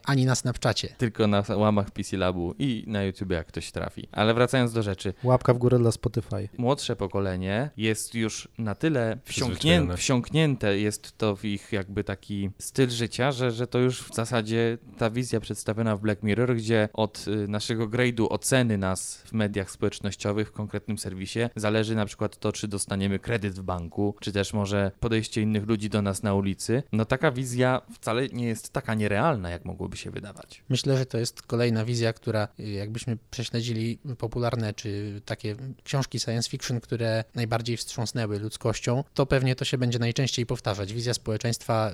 ani 0.05 0.25
na 0.25 0.35
Snapchacie. 0.35 0.87
Tylko 0.97 1.27
na 1.27 1.43
łamach 1.55 1.91
PC 1.91 2.17
Labu 2.17 2.55
i 2.59 2.83
na 2.87 3.03
YouTube, 3.03 3.31
jak 3.31 3.47
ktoś 3.47 3.71
trafi. 3.71 4.07
Ale 4.11 4.33
wracając 4.33 4.73
do 4.73 4.83
rzeczy, 4.83 5.13
Łapka 5.23 5.53
w 5.53 5.57
górę 5.57 5.79
dla 5.79 5.91
Spotify. 5.91 6.49
młodsze 6.57 6.95
pokolenie 6.95 7.69
jest 7.77 8.15
już 8.15 8.47
na 8.57 8.75
tyle 8.75 9.17
wsiąknię, 9.23 9.55
Przyzwyczajone. 9.55 9.97
wsiąknięte, 9.97 10.77
jest 10.79 11.17
to 11.17 11.35
w 11.35 11.45
ich 11.45 11.71
jakby 11.71 12.03
taki 12.03 12.49
styl 12.59 12.89
życia, 12.89 13.31
że, 13.31 13.51
że 13.51 13.67
to 13.67 13.79
już 13.79 14.03
w 14.03 14.15
zasadzie 14.15 14.77
ta 14.97 15.09
wizja 15.09 15.39
przedstawiona 15.39 15.95
w 15.95 16.01
Black 16.01 16.23
Mirror, 16.23 16.55
gdzie 16.55 16.89
od 16.93 17.25
y, 17.27 17.47
naszego 17.47 17.87
grade'u 17.87 18.27
oceny 18.29 18.77
nas 18.77 19.17
w 19.25 19.33
mediach 19.33 19.71
społecznościowych 19.71 20.47
w 20.47 20.51
konkretnym 20.51 20.97
serwisie 20.97 21.39
zależy 21.55 21.95
na 21.95 22.05
przykład 22.05 22.37
to, 22.37 22.51
czy 22.51 22.67
dostaniemy 22.67 23.19
kredyt 23.19 23.53
w 23.59 23.61
banku, 23.61 24.15
czy 24.21 24.31
też 24.31 24.53
może 24.53 24.91
podejście 24.99 25.41
innych 25.41 25.67
ludzi 25.67 25.89
do 25.89 26.01
nas 26.01 26.23
na 26.23 26.33
ulicy. 26.33 26.83
No 26.91 27.05
taka 27.05 27.31
wizja 27.31 27.81
wcale 27.93 28.27
nie 28.27 28.45
jest 28.47 28.69
taka 28.73 28.93
nierealna, 28.93 29.23
jak 29.41 29.65
mogłoby 29.65 29.97
się 29.97 30.11
wydawać. 30.11 30.63
Myślę, 30.69 30.97
że 30.97 31.05
to 31.05 31.17
jest 31.17 31.41
kolejna 31.41 31.85
wizja, 31.85 32.13
która 32.13 32.47
y, 32.59 32.69
jakbyśmy 32.69 33.17
prześledzili 33.31 33.97
popularne 34.17 34.73
czy 34.73 35.21
takie 35.25 35.55
książki 35.83 36.19
science 36.19 36.49
fiction, 36.49 36.79
które 36.79 37.23
najbardziej 37.35 37.77
wstrząsnęły 37.77 38.39
ludzkością, 38.39 39.03
to 39.13 39.25
pewnie 39.25 39.55
to 39.55 39.65
się 39.65 39.77
będzie 39.77 39.99
najczęściej 39.99 40.45
powtarzać. 40.45 40.93
Wizja 40.93 41.13
społeczeństwa, 41.13 41.91
y, 41.91 41.93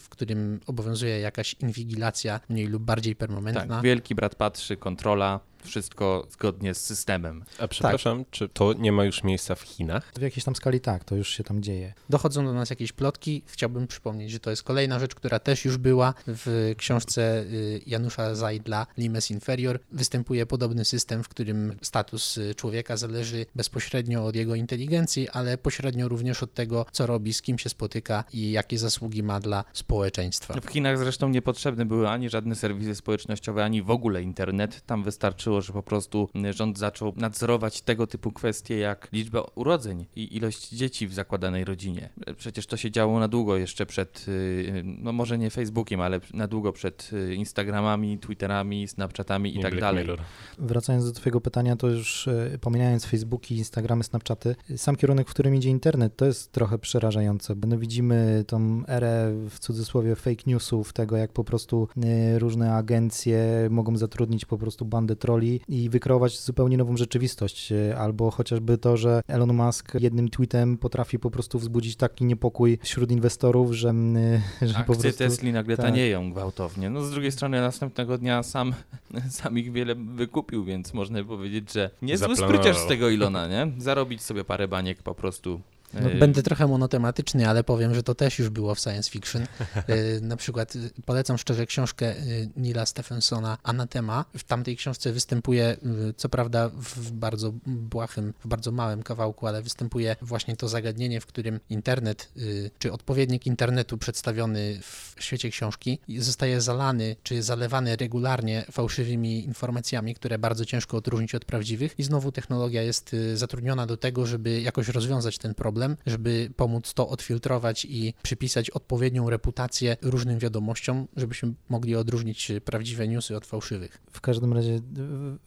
w 0.00 0.06
którym 0.10 0.60
obowiązuje 0.66 1.20
jakaś 1.20 1.54
inwigilacja 1.54 2.40
mniej 2.48 2.66
lub 2.66 2.82
bardziej 2.82 3.16
permanentna. 3.16 3.74
Tak, 3.74 3.84
wielki 3.84 4.14
brat 4.14 4.34
patrzy, 4.34 4.76
kontrola, 4.76 5.40
wszystko 5.64 6.26
zgodnie 6.30 6.74
z 6.74 6.84
systemem. 6.84 7.44
A 7.58 7.68
przepraszam, 7.68 8.24
czy 8.30 8.48
to 8.48 8.72
nie 8.72 8.92
ma 8.92 9.04
już 9.04 9.24
miejsca 9.24 9.54
w 9.54 9.62
Chinach? 9.62 10.12
W 10.18 10.20
jakiejś 10.20 10.44
tam 10.44 10.56
skali 10.56 10.80
tak, 10.80 11.04
to 11.04 11.16
już 11.16 11.28
się 11.28 11.44
tam 11.44 11.62
dzieje. 11.62 11.92
Dochodzą 12.10 12.44
do 12.44 12.52
nas 12.52 12.70
jakieś 12.70 12.92
plotki. 12.92 13.42
Chciałbym 13.46 13.86
przypomnieć, 13.86 14.30
że 14.30 14.40
to 14.40 14.50
jest 14.50 14.62
kolejna 14.62 14.98
rzecz, 14.98 15.14
która 15.14 15.38
też 15.38 15.64
już 15.64 15.76
była 15.76 16.14
w 16.26 16.74
książce 16.76 17.42
y, 17.42 17.80
Janusza 17.86 18.34
Zajdla 18.34 18.86
Limes 18.98 19.30
Inferior. 19.30 19.80
Występuje 19.92 20.46
podobny 20.46 20.84
system, 20.84 21.24
w 21.24 21.28
którym 21.28 21.76
status 21.82 22.38
y, 22.38 22.54
człowieka 22.54 22.96
zależy 22.96 23.46
bezpośrednio 23.54 24.24
od 24.24 24.36
jego 24.36 24.54
inteligencji, 24.54 25.28
ale 25.28 25.58
pośrednio 25.58 26.08
również 26.08 26.42
od 26.42 26.54
tego, 26.54 26.86
co 26.92 27.06
robi, 27.06 27.34
z 27.34 27.42
kim 27.42 27.58
się 27.58 27.68
spotyka 27.68 28.24
i 28.32 28.50
jakie 28.50 28.78
zasługi 28.78 29.22
ma 29.22 29.40
dla 29.40 29.64
społeczeństwa. 29.72 30.54
W 30.60 30.66
Chinach 30.66 30.98
zresztą 30.98 31.28
niepotrzebne 31.28 31.86
były 31.86 32.08
ani 32.08 32.30
żadne 32.30 32.54
serwisy 32.54 32.94
społecznościowe, 32.94 33.64
ani 33.64 33.82
w 33.82 33.90
ogóle 33.90 34.22
internet. 34.22 34.80
Tam 34.86 35.04
wystarczyło, 35.04 35.49
że 35.58 35.72
po 35.72 35.82
prostu 35.82 36.28
rząd 36.50 36.78
zaczął 36.78 37.12
nadzorować 37.16 37.82
tego 37.82 38.06
typu 38.06 38.32
kwestie 38.32 38.78
jak 38.78 39.08
liczba 39.12 39.42
urodzeń 39.54 40.06
i 40.16 40.36
ilość 40.36 40.68
dzieci 40.68 41.06
w 41.08 41.14
zakładanej 41.14 41.64
rodzinie. 41.64 42.08
Przecież 42.36 42.66
to 42.66 42.76
się 42.76 42.90
działo 42.90 43.20
na 43.20 43.28
długo 43.28 43.56
jeszcze 43.56 43.86
przed, 43.86 44.24
y, 44.28 44.82
no 44.84 45.12
może 45.12 45.38
nie 45.38 45.50
Facebookiem, 45.50 46.00
ale 46.00 46.20
na 46.34 46.46
długo 46.46 46.72
przed 46.72 47.10
y, 47.12 47.34
Instagramami, 47.34 48.18
Twitterami, 48.18 48.88
Snapchatami 48.88 49.54
i 49.54 49.56
Nie 49.56 49.62
tak 49.62 49.72
Black 49.72 49.80
dalej. 49.80 50.04
Mirror. 50.04 50.20
Wracając 50.58 51.04
do 51.04 51.12
Twojego 51.12 51.40
pytania, 51.40 51.76
to 51.76 51.88
już 51.88 52.28
e, 52.28 52.58
pomijając 52.60 53.04
Facebooki, 53.04 53.56
Instagramy, 53.56 54.04
Snapchaty, 54.04 54.56
sam 54.76 54.96
kierunek, 54.96 55.28
w 55.28 55.30
którym 55.30 55.54
idzie 55.54 55.70
internet, 55.70 56.16
to 56.16 56.26
jest 56.26 56.52
trochę 56.52 56.78
przerażające, 56.78 57.56
bo 57.56 57.68
no 57.68 57.78
widzimy 57.78 58.44
tą 58.46 58.82
erę 58.88 59.32
w 59.50 59.58
cudzysłowie 59.58 60.16
fake 60.16 60.42
newsów, 60.46 60.92
tego 60.92 61.16
jak 61.16 61.32
po 61.32 61.44
prostu 61.44 61.88
e, 62.04 62.38
różne 62.38 62.74
agencje 62.74 63.68
mogą 63.70 63.96
zatrudnić 63.96 64.44
po 64.44 64.58
prostu 64.58 64.84
bandę 64.84 65.16
troli 65.40 65.60
i 65.68 65.90
wykreować 65.90 66.40
zupełnie 66.40 66.76
nową 66.76 66.96
rzeczywistość, 66.96 67.72
e, 67.72 67.98
albo 67.98 68.30
chociażby 68.30 68.78
to, 68.78 68.96
że 68.96 69.20
Elon 69.28 69.54
Musk 69.54 69.94
jednym 70.00 70.28
tweetem 70.28 70.78
potrafi 70.78 71.18
po 71.18 71.30
prostu 71.30 71.58
wzbudzić 71.58 71.96
taki 71.96 72.24
niepokój 72.24 72.78
wśród 72.82 73.10
inwestorów, 73.10 73.72
że, 73.72 73.88
m, 73.88 74.18
że 74.62 74.74
po 74.74 74.80
Akcje 74.80 74.94
prostu... 74.94 75.18
Tesli 75.18 75.52
nagle 75.52 75.76
tak. 75.76 75.86
tanieją 75.86 76.32
gwałtownie. 76.32 76.90
No 76.90 77.02
z 77.02 77.10
drugiej 77.10 77.32
strony 77.32 77.60
następnego 77.60 78.18
dnia 78.18 78.42
sam, 78.42 78.74
sam 79.30 79.58
ich 79.58 79.72
wiele 79.72 79.94
wykupił, 79.94 80.64
więc 80.64 80.94
można 80.94 81.24
powiedzieć, 81.24 81.72
że 81.72 81.90
niezły 82.02 82.36
spryciarz 82.36 82.78
z 82.78 82.86
tego 82.86 83.10
Ilona, 83.10 83.48
nie? 83.48 83.72
Zarobić 83.78 84.22
sobie 84.22 84.44
parę 84.44 84.68
baniek 84.68 85.02
po 85.02 85.14
prostu. 85.14 85.60
No, 85.94 86.10
y, 86.10 86.14
będę 86.14 86.42
trochę 86.42 86.66
monotematyczny, 86.66 87.48
ale 87.48 87.64
powiem, 87.64 87.94
że 87.94 88.02
to 88.02 88.14
też 88.14 88.38
już 88.38 88.48
było 88.48 88.74
w 88.74 88.80
science 88.80 89.10
fiction. 89.10 89.46
Y, 89.90 90.20
Na 90.22 90.36
przykład 90.36 90.76
y, 90.76 90.90
polecam 91.06 91.38
szczerze 91.38 91.66
książkę 91.66 92.14
Nila 92.56 92.86
Stephensona 92.86 93.58
Anatema. 93.62 94.24
W 94.36 94.44
tamtej 94.44 94.76
książce 94.76 95.12
występuje, 95.12 95.76
co 96.16 96.28
prawda 96.28 96.68
w 96.68 97.10
bardzo 97.12 97.52
błahym, 97.66 98.34
w 98.44 98.48
bardzo 98.48 98.72
małym 98.72 99.02
kawałku, 99.02 99.46
ale 99.46 99.62
występuje 99.62 100.16
właśnie 100.22 100.56
to 100.56 100.68
zagadnienie, 100.68 101.20
w 101.20 101.26
którym 101.26 101.60
internet, 101.70 102.32
czy 102.78 102.92
odpowiednik 102.92 103.46
internetu 103.46 103.98
przedstawiony 103.98 104.80
w 104.82 105.14
świecie 105.18 105.50
książki 105.50 105.98
zostaje 106.18 106.60
zalany, 106.60 107.16
czy 107.22 107.42
zalewany 107.42 107.96
regularnie 107.96 108.64
fałszywymi 108.70 109.44
informacjami, 109.44 110.14
które 110.14 110.38
bardzo 110.38 110.64
ciężko 110.64 110.96
odróżnić 110.96 111.34
od 111.34 111.44
prawdziwych 111.44 111.98
i 111.98 112.02
znowu 112.02 112.32
technologia 112.32 112.82
jest 112.82 113.16
zatrudniona 113.34 113.86
do 113.86 113.96
tego, 113.96 114.26
żeby 114.26 114.60
jakoś 114.60 114.88
rozwiązać 114.88 115.38
ten 115.38 115.54
problem 115.54 115.79
problem, 115.80 115.96
żeby 116.06 116.50
pomóc 116.56 116.94
to 116.94 117.08
odfiltrować 117.08 117.84
i 117.84 118.14
przypisać 118.22 118.70
odpowiednią 118.70 119.30
reputację 119.30 119.96
różnym 120.02 120.38
wiadomościom, 120.38 121.06
żebyśmy 121.16 121.52
mogli 121.68 121.96
odróżnić 121.96 122.52
prawdziwe 122.64 123.08
newsy 123.08 123.36
od 123.36 123.46
fałszywych. 123.46 124.00
W 124.10 124.20
każdym 124.20 124.52
razie, 124.52 124.80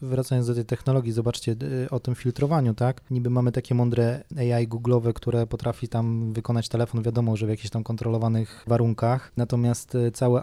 wracając 0.02 0.48
do 0.48 0.56
tej 0.56 0.66
technologii, 0.66 1.12
zobaczcie 1.12 1.56
o 1.92 2.00
tym 2.00 2.16
filtrowaniu, 2.16 2.74
tak? 2.74 3.02
Niby 3.12 3.30
mamy 3.30 3.52
takie 3.52 3.76
mądre 3.76 4.24
AI 4.38 4.68
googlowe, 4.68 5.14
które 5.14 5.48
potrafi 5.48 5.88
tam 5.88 6.34
wykonać 6.34 6.70
telefon, 6.70 7.04
wiadomo, 7.04 7.38
że 7.38 7.46
w 7.46 7.50
jakichś 7.50 7.70
tam 7.70 7.84
kontrolowanych 7.84 8.64
warunkach, 8.68 9.32
natomiast 9.38 9.96
e, 9.96 10.12
cały 10.12 10.42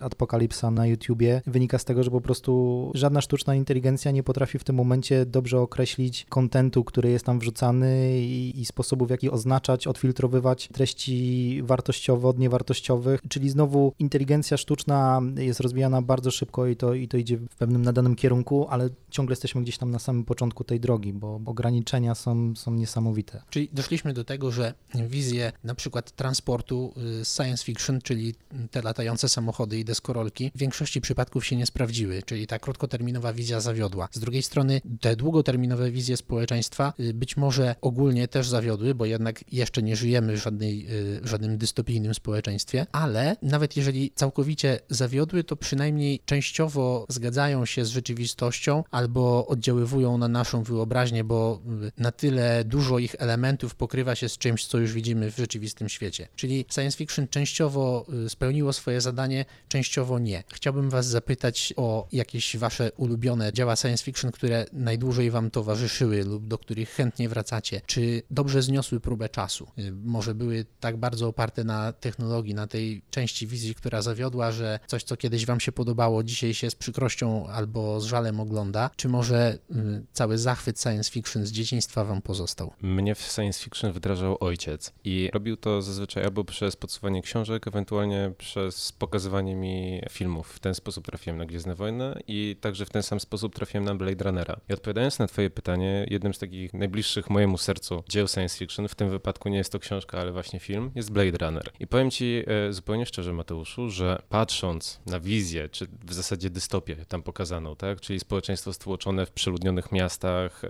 adpokalipsa 0.00 0.70
na 0.70 0.86
YouTubie 0.86 1.42
wynika 1.46 1.78
z 1.78 1.84
tego, 1.84 2.02
że 2.02 2.10
po 2.10 2.20
prostu 2.20 2.90
żadna 2.94 3.20
sztuczna 3.20 3.54
inteligencja 3.54 4.10
nie 4.10 4.22
potrafi 4.22 4.58
w 4.58 4.64
tym 4.64 4.76
momencie 4.76 5.26
dobrze 5.26 5.60
określić 5.60 6.26
kontentu, 6.28 6.84
który 6.84 7.10
jest 7.10 7.24
tam 7.24 7.38
wrzucany 7.38 8.20
i, 8.20 8.60
i 8.60 8.64
sposobu, 8.84 9.06
w 9.06 9.10
jaki 9.10 9.30
oznaczać, 9.30 9.86
odfiltrowywać 9.86 10.68
treści 10.72 11.60
wartościowe 11.62 12.28
od 12.28 12.38
niewartościowych, 12.38 13.20
czyli 13.28 13.50
znowu 13.50 13.92
inteligencja 13.98 14.56
sztuczna 14.56 15.20
jest 15.36 15.60
rozwijana 15.60 16.02
bardzo 16.02 16.30
szybko 16.30 16.66
i 16.66 16.76
to, 16.76 16.94
i 16.94 17.08
to 17.08 17.16
idzie 17.16 17.36
w 17.36 17.56
pewnym 17.56 17.82
nadanym 17.82 18.16
kierunku, 18.16 18.66
ale 18.70 18.88
ciągle 19.10 19.32
jesteśmy 19.32 19.62
gdzieś 19.62 19.78
tam 19.78 19.90
na 19.90 19.98
samym 19.98 20.24
początku 20.24 20.64
tej 20.64 20.80
drogi, 20.80 21.12
bo 21.12 21.40
ograniczenia 21.46 22.14
są, 22.14 22.56
są 22.56 22.74
niesamowite. 22.74 23.42
Czyli 23.50 23.68
doszliśmy 23.72 24.12
do 24.12 24.24
tego, 24.24 24.50
że 24.52 24.74
wizje 24.94 25.52
na 25.64 25.74
przykład 25.74 26.10
transportu 26.10 26.94
y, 27.20 27.24
science 27.24 27.64
fiction, 27.64 28.00
czyli 28.00 28.34
te 28.70 28.82
latające 28.82 29.28
samochody 29.28 29.78
i 29.78 29.84
deskorolki, 29.84 30.50
w 30.54 30.58
większości 30.58 31.00
przypadków 31.00 31.46
się 31.46 31.56
nie 31.56 31.66
sprawdziły, 31.66 32.22
czyli 32.22 32.46
ta 32.46 32.58
krótkoterminowa 32.58 33.32
wizja 33.32 33.60
zawiodła. 33.60 34.08
Z 34.12 34.18
drugiej 34.18 34.42
strony 34.42 34.80
te 35.00 35.16
długoterminowe 35.16 35.90
wizje 35.90 36.16
społeczeństwa 36.16 36.92
y, 37.00 37.14
być 37.14 37.36
może 37.36 37.74
ogólnie 37.80 38.28
też 38.28 38.48
zawiodły, 38.48 38.73
bo 38.94 39.04
jednak 39.04 39.44
jeszcze 39.52 39.82
nie 39.82 39.96
żyjemy 39.96 40.36
w, 40.36 40.42
żadnej, 40.42 40.86
y, 41.16 41.20
w 41.20 41.26
żadnym 41.26 41.58
dystopijnym 41.58 42.14
społeczeństwie, 42.14 42.86
ale 42.92 43.36
nawet 43.42 43.76
jeżeli 43.76 44.12
całkowicie 44.14 44.80
zawiodły, 44.88 45.44
to 45.44 45.56
przynajmniej 45.56 46.20
częściowo 46.24 47.06
zgadzają 47.08 47.66
się 47.66 47.84
z 47.84 47.88
rzeczywistością 47.88 48.84
albo 48.90 49.46
oddziaływują 49.46 50.18
na 50.18 50.28
naszą 50.28 50.62
wyobraźnię, 50.62 51.24
bo 51.24 51.60
na 51.98 52.12
tyle 52.12 52.64
dużo 52.64 52.98
ich 52.98 53.14
elementów 53.18 53.74
pokrywa 53.74 54.14
się 54.14 54.28
z 54.28 54.38
czymś, 54.38 54.66
co 54.66 54.78
już 54.78 54.92
widzimy 54.92 55.30
w 55.30 55.36
rzeczywistym 55.36 55.88
świecie. 55.88 56.28
Czyli 56.36 56.64
science 56.74 56.98
fiction 56.98 57.28
częściowo 57.28 58.06
y, 58.26 58.28
spełniło 58.28 58.72
swoje 58.72 59.00
zadanie, 59.00 59.44
częściowo 59.68 60.18
nie. 60.18 60.44
Chciałbym 60.52 60.90
Was 60.90 61.06
zapytać 61.06 61.74
o 61.76 62.08
jakieś 62.12 62.56
Wasze 62.56 62.92
ulubione 62.96 63.52
dzieła 63.52 63.76
science 63.76 64.04
fiction, 64.04 64.32
które 64.32 64.66
najdłużej 64.72 65.30
Wam 65.30 65.50
towarzyszyły 65.50 66.24
lub 66.24 66.46
do 66.46 66.58
których 66.58 66.90
chętnie 66.90 67.28
wracacie. 67.28 67.80
Czy 67.86 68.22
dobrze 68.30 68.62
zniosły 68.64 69.00
próbę 69.00 69.28
czasu? 69.28 69.70
Y, 69.78 69.92
może 69.92 70.34
były 70.34 70.66
tak 70.80 70.96
bardzo 70.96 71.28
oparte 71.28 71.64
na 71.64 71.92
technologii, 71.92 72.54
na 72.54 72.66
tej 72.66 73.02
części 73.10 73.46
wizji, 73.46 73.74
która 73.74 74.02
zawiodła, 74.02 74.52
że 74.52 74.78
coś, 74.86 75.02
co 75.02 75.16
kiedyś 75.16 75.46
Wam 75.46 75.60
się 75.60 75.72
podobało, 75.72 76.22
dzisiaj 76.22 76.54
się 76.54 76.70
z 76.70 76.74
przykrością 76.74 77.46
albo 77.46 78.00
z 78.00 78.04
żalem 78.04 78.40
ogląda? 78.40 78.90
Czy 78.96 79.08
może 79.08 79.58
y, 79.70 80.06
cały 80.12 80.38
zachwyt 80.38 80.80
science 80.80 81.10
fiction 81.10 81.46
z 81.46 81.52
dzieciństwa 81.52 82.04
Wam 82.04 82.22
pozostał? 82.22 82.72
Mnie 82.82 83.14
w 83.14 83.22
science 83.22 83.64
fiction 83.64 83.92
wdrażał 83.92 84.36
ojciec 84.40 84.92
i 85.04 85.30
robił 85.32 85.56
to 85.56 85.82
zazwyczaj 85.82 86.24
albo 86.24 86.44
przez 86.44 86.76
podsuwanie 86.76 87.22
książek, 87.22 87.68
ewentualnie 87.68 88.32
przez 88.38 88.92
pokazywanie 88.92 89.56
mi 89.56 90.02
filmów. 90.10 90.52
W 90.52 90.58
ten 90.58 90.74
sposób 90.74 91.06
trafiłem 91.06 91.38
na 91.38 91.46
Gwiezdne 91.46 91.74
Wojny 91.74 92.22
i 92.26 92.56
także 92.60 92.86
w 92.86 92.90
ten 92.90 93.02
sam 93.02 93.20
sposób 93.20 93.54
trafiłem 93.54 93.84
na 93.84 93.94
Blade 93.94 94.24
Runnera. 94.24 94.60
I 94.68 94.72
odpowiadając 94.72 95.18
na 95.18 95.26
twoje 95.26 95.50
pytanie, 95.50 96.06
jednym 96.10 96.34
z 96.34 96.38
takich 96.38 96.74
najbliższych 96.74 97.30
mojemu 97.30 97.58
sercu 97.58 98.02
dzieł 98.08 98.28
science 98.28 98.53
fiction, 98.56 98.88
w 98.88 98.94
tym 98.94 99.10
wypadku 99.10 99.48
nie 99.48 99.58
jest 99.58 99.72
to 99.72 99.78
książka, 99.78 100.20
ale 100.20 100.32
właśnie 100.32 100.60
film, 100.60 100.90
jest 100.94 101.12
Blade 101.12 101.46
Runner. 101.46 101.70
I 101.80 101.86
powiem 101.86 102.10
ci 102.10 102.42
e, 102.46 102.72
zupełnie 102.72 103.06
szczerze, 103.06 103.32
Mateuszu, 103.32 103.90
że 103.90 104.22
patrząc 104.28 105.00
na 105.06 105.20
wizję, 105.20 105.68
czy 105.68 105.86
w 106.04 106.14
zasadzie 106.14 106.50
dystopię 106.50 106.96
tam 107.08 107.22
pokazaną, 107.22 107.76
tak, 107.76 108.00
czyli 108.00 108.20
społeczeństwo 108.20 108.72
stłoczone 108.72 109.26
w 109.26 109.30
przeludnionych 109.30 109.92
miastach 109.92 110.64
e, 110.64 110.68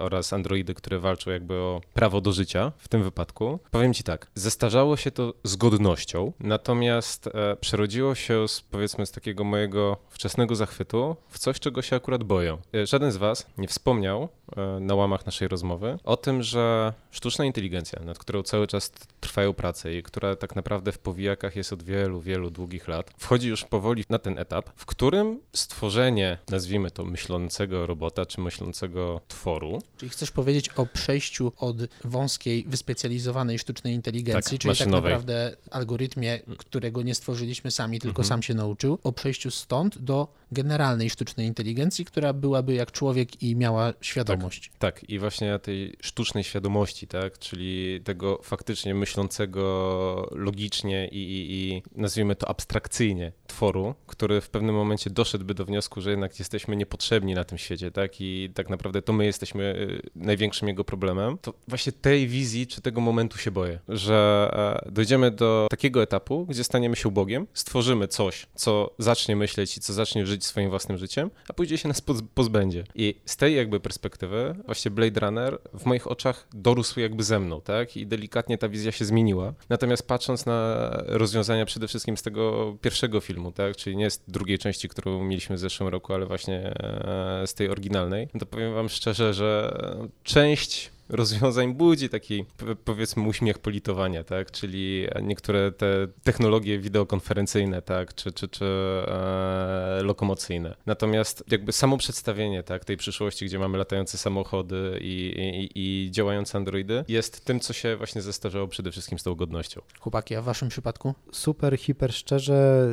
oraz 0.00 0.32
androidy, 0.32 0.74
które 0.74 0.98
walczą 0.98 1.30
jakby 1.30 1.54
o 1.54 1.80
prawo 1.94 2.20
do 2.20 2.32
życia 2.32 2.72
w 2.78 2.88
tym 2.88 3.02
wypadku, 3.02 3.58
powiem 3.70 3.94
ci 3.94 4.02
tak, 4.02 4.30
zestarzało 4.34 4.96
się 4.96 5.10
to 5.10 5.34
z 5.44 5.56
godnością, 5.56 6.32
natomiast 6.40 7.26
e, 7.26 7.56
przerodziło 7.56 8.14
się 8.14 8.48
z, 8.48 8.60
powiedzmy 8.60 9.06
z 9.06 9.12
takiego 9.12 9.44
mojego 9.44 9.96
wczesnego 10.08 10.56
zachwytu 10.56 11.16
w 11.28 11.38
coś, 11.38 11.60
czego 11.60 11.82
się 11.82 11.96
akurat 11.96 12.24
boję. 12.24 12.58
E, 12.74 12.86
żaden 12.86 13.12
z 13.12 13.16
was 13.16 13.46
nie 13.58 13.68
wspomniał 13.68 14.28
e, 14.56 14.80
na 14.80 14.94
łamach 14.94 15.26
naszej 15.26 15.48
rozmowy 15.48 15.98
o 16.04 16.16
tym, 16.16 16.42
że 16.42 16.92
sztuczna 17.16 17.44
inteligencja, 17.44 18.02
nad 18.02 18.18
którą 18.18 18.42
cały 18.42 18.66
czas 18.66 18.92
trwają 19.20 19.52
prace 19.54 19.94
i 19.94 20.02
która 20.02 20.36
tak 20.36 20.56
naprawdę 20.56 20.92
w 20.92 20.98
powijakach 20.98 21.56
jest 21.56 21.72
od 21.72 21.82
wielu, 21.82 22.20
wielu 22.20 22.50
długich 22.50 22.88
lat, 22.88 23.10
wchodzi 23.18 23.48
już 23.48 23.64
powoli 23.64 24.04
na 24.08 24.18
ten 24.18 24.38
etap, 24.38 24.70
w 24.76 24.86
którym 24.86 25.40
stworzenie, 25.52 26.38
nazwijmy 26.50 26.90
to 26.90 27.04
myślącego 27.04 27.86
robota 27.86 28.26
czy 28.26 28.40
myślącego 28.40 29.20
tworu. 29.28 29.82
Czyli 29.96 30.10
chcesz 30.10 30.30
powiedzieć 30.30 30.68
o 30.68 30.86
przejściu 30.86 31.52
od 31.56 31.76
wąskiej, 32.04 32.64
wyspecjalizowanej 32.68 33.58
sztucznej 33.58 33.94
inteligencji, 33.94 34.58
tak, 34.58 34.60
czyli 34.60 34.70
maszynowej. 34.70 35.02
tak 35.12 35.20
naprawdę 35.20 35.56
algorytmie, 35.70 36.40
którego 36.58 37.02
nie 37.02 37.14
stworzyliśmy 37.14 37.70
sami, 37.70 38.00
tylko 38.00 38.22
Mhm. 38.22 38.28
sam 38.28 38.42
się 38.42 38.54
nauczył, 38.54 38.98
o 39.04 39.12
przejściu 39.12 39.50
stąd 39.50 39.98
do 39.98 40.28
generalnej 40.52 41.10
sztucznej 41.10 41.46
inteligencji, 41.46 42.04
która 42.04 42.32
byłaby 42.32 42.74
jak 42.74 42.92
człowiek 42.92 43.42
i 43.42 43.56
miała 43.56 43.92
świadomość. 44.00 44.70
Tak, 44.78 45.10
i 45.10 45.18
właśnie 45.18 45.58
tej 45.58 45.96
sztucznej 46.00 46.44
świadomości, 46.44 47.06
tak, 47.06 47.38
czyli 47.38 48.00
tego 48.04 48.40
faktycznie 48.42 48.94
myślącego 48.94 50.28
logicznie 50.32 51.08
i, 51.08 51.16
i, 51.16 51.52
i 51.52 51.82
nazwijmy 51.94 52.36
to 52.36 52.48
abstrakcyjnie 52.48 53.32
tworu, 53.46 53.94
który 54.06 54.40
w 54.40 54.50
pewnym 54.50 54.74
momencie 54.74 55.10
doszedłby 55.10 55.54
do 55.54 55.64
wniosku, 55.64 56.00
że 56.00 56.10
jednak 56.10 56.38
jesteśmy 56.38 56.76
niepotrzebni 56.76 57.34
na 57.34 57.44
tym 57.44 57.58
świecie, 57.58 57.90
tak, 57.90 58.20
i 58.20 58.50
tak 58.54 58.70
naprawdę 58.70 59.02
to 59.02 59.12
my 59.12 59.24
jesteśmy 59.24 59.64
y, 59.64 60.10
największym 60.16 60.68
jego 60.68 60.84
problemem, 60.84 61.38
to 61.38 61.54
właśnie 61.68 61.92
tej 61.92 62.28
wizji 62.28 62.66
czy 62.66 62.80
tego 62.80 63.00
momentu 63.00 63.38
się 63.38 63.50
boję, 63.50 63.78
że 63.88 64.50
e, 64.86 64.90
dojdziemy 64.92 65.30
do 65.30 65.66
takiego 65.70 66.02
etapu, 66.02 66.46
gdzie 66.46 66.64
staniemy 66.64 66.96
się 66.96 67.10
Bogiem, 67.10 67.46
stworzymy 67.54 68.08
coś, 68.08 68.46
co 68.54 68.94
zacznie 68.98 69.36
myśleć 69.36 69.76
i 69.76 69.80
co 69.80 69.92
zacznie 69.92 70.26
żyć 70.26 70.35
swoim 70.44 70.70
własnym 70.70 70.98
życiem, 70.98 71.30
a 71.48 71.52
później 71.52 71.78
się 71.78 71.88
nas 71.88 72.02
poz- 72.02 72.22
pozbędzie. 72.34 72.84
I 72.94 73.14
z 73.24 73.36
tej 73.36 73.56
jakby 73.56 73.80
perspektywy 73.80 74.54
właśnie 74.64 74.90
Blade 74.90 75.20
Runner 75.20 75.58
w 75.74 75.84
moich 75.84 76.06
oczach 76.06 76.48
dorósł 76.54 77.00
jakby 77.00 77.22
ze 77.22 77.40
mną, 77.40 77.60
tak? 77.60 77.96
I 77.96 78.06
delikatnie 78.06 78.58
ta 78.58 78.68
wizja 78.68 78.92
się 78.92 79.04
zmieniła. 79.04 79.54
Natomiast 79.68 80.08
patrząc 80.08 80.46
na 80.46 80.90
rozwiązania 81.06 81.66
przede 81.66 81.88
wszystkim 81.88 82.16
z 82.16 82.22
tego 82.22 82.76
pierwszego 82.80 83.20
filmu, 83.20 83.52
tak? 83.52 83.76
Czyli 83.76 83.96
nie 83.96 84.10
z 84.10 84.20
drugiej 84.28 84.58
części, 84.58 84.88
którą 84.88 85.24
mieliśmy 85.24 85.56
w 85.56 85.58
zeszłym 85.58 85.88
roku, 85.88 86.14
ale 86.14 86.26
właśnie 86.26 86.58
e, 86.58 87.46
z 87.46 87.54
tej 87.54 87.68
oryginalnej, 87.68 88.28
to 88.38 88.46
powiem 88.46 88.74
wam 88.74 88.88
szczerze, 88.88 89.34
że 89.34 89.78
część 90.22 90.95
rozwiązań 91.08 91.74
budzi 91.74 92.08
taki 92.08 92.44
powiedzmy 92.84 93.28
uśmiech 93.28 93.58
politowania, 93.58 94.24
tak? 94.24 94.50
Czyli 94.50 95.06
niektóre 95.22 95.72
te 95.72 96.08
technologie 96.22 96.78
wideokonferencyjne, 96.78 97.82
tak? 97.82 98.14
Czy, 98.14 98.32
czy, 98.32 98.48
czy 98.48 98.64
e, 98.64 100.00
lokomocyjne. 100.02 100.76
Natomiast 100.86 101.44
jakby 101.50 101.72
samo 101.72 101.96
przedstawienie, 101.98 102.62
tak? 102.62 102.84
Tej 102.84 102.96
przyszłości, 102.96 103.46
gdzie 103.46 103.58
mamy 103.58 103.78
latające 103.78 104.18
samochody 104.18 104.98
i, 105.00 105.70
i, 105.74 106.04
i 106.06 106.10
działające 106.10 106.58
androidy 106.58 107.04
jest 107.08 107.44
tym, 107.44 107.60
co 107.60 107.72
się 107.72 107.96
właśnie 107.96 108.22
zestarzało 108.22 108.68
przede 108.68 108.90
wszystkim 108.90 109.18
z 109.18 109.22
tą 109.22 109.34
godnością. 109.34 109.80
Chłopaki, 110.00 110.34
a 110.34 110.42
w 110.42 110.44
waszym 110.44 110.68
przypadku? 110.68 111.14
Super, 111.32 111.78
hiper 111.78 112.12
szczerze, 112.14 112.88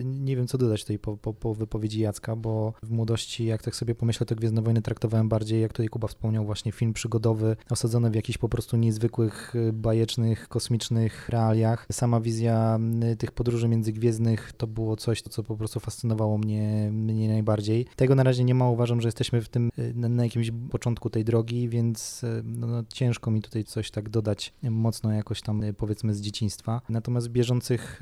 y, 0.00 0.04
nie 0.04 0.36
wiem 0.36 0.46
co 0.46 0.58
dodać 0.58 0.80
tutaj 0.80 0.98
po, 0.98 1.16
po, 1.16 1.34
po 1.34 1.54
wypowiedzi 1.54 2.00
Jacka, 2.00 2.36
bo 2.36 2.72
w 2.82 2.90
młodości, 2.90 3.44
jak 3.44 3.62
tak 3.62 3.76
sobie 3.76 3.94
pomyślę, 3.94 4.26
to 4.26 4.34
Gwiezdne 4.34 4.62
Wojny 4.62 4.82
traktowałem 4.82 5.28
bardziej, 5.28 5.62
jak 5.62 5.72
tutaj 5.72 5.88
Kuba 5.88 6.08
wspomniał, 6.08 6.44
właśnie 6.44 6.72
film 6.72 6.92
przygodowy, 6.92 7.47
osadzony 7.70 8.10
w 8.10 8.14
jakichś 8.14 8.38
po 8.38 8.48
prostu 8.48 8.76
niezwykłych, 8.76 9.54
y, 9.54 9.72
bajecznych, 9.72 10.48
kosmicznych 10.48 11.28
realiach. 11.28 11.86
Sama 11.92 12.20
wizja 12.20 12.78
y, 13.12 13.16
tych 13.16 13.32
podróży 13.32 13.68
międzygwiezdnych 13.68 14.52
to 14.56 14.66
było 14.66 14.96
coś, 14.96 15.22
co 15.22 15.42
po 15.42 15.56
prostu 15.56 15.80
fascynowało 15.80 16.38
mnie, 16.38 16.90
mnie 16.92 17.28
najbardziej. 17.28 17.86
Tego 17.96 18.14
na 18.14 18.22
razie 18.22 18.44
nie 18.44 18.54
ma, 18.54 18.70
uważam, 18.70 19.00
że 19.00 19.08
jesteśmy 19.08 19.42
w 19.42 19.48
tym, 19.48 19.70
y, 19.78 19.92
na, 19.94 20.24
jakimś 20.24 20.50
początku 20.70 21.10
tej 21.10 21.24
drogi, 21.24 21.68
więc 21.68 22.24
no, 22.44 22.66
no, 22.66 22.84
ciężko 22.94 23.30
mi 23.30 23.42
tutaj 23.42 23.64
coś 23.64 23.90
tak 23.90 24.08
dodać 24.08 24.54
mocno 24.62 25.12
jakoś 25.12 25.42
tam 25.42 25.62
powiedzmy 25.76 26.14
z 26.14 26.20
dzieciństwa. 26.20 26.80
Natomiast 26.88 27.28
w 27.28 27.30
bieżących 27.30 28.00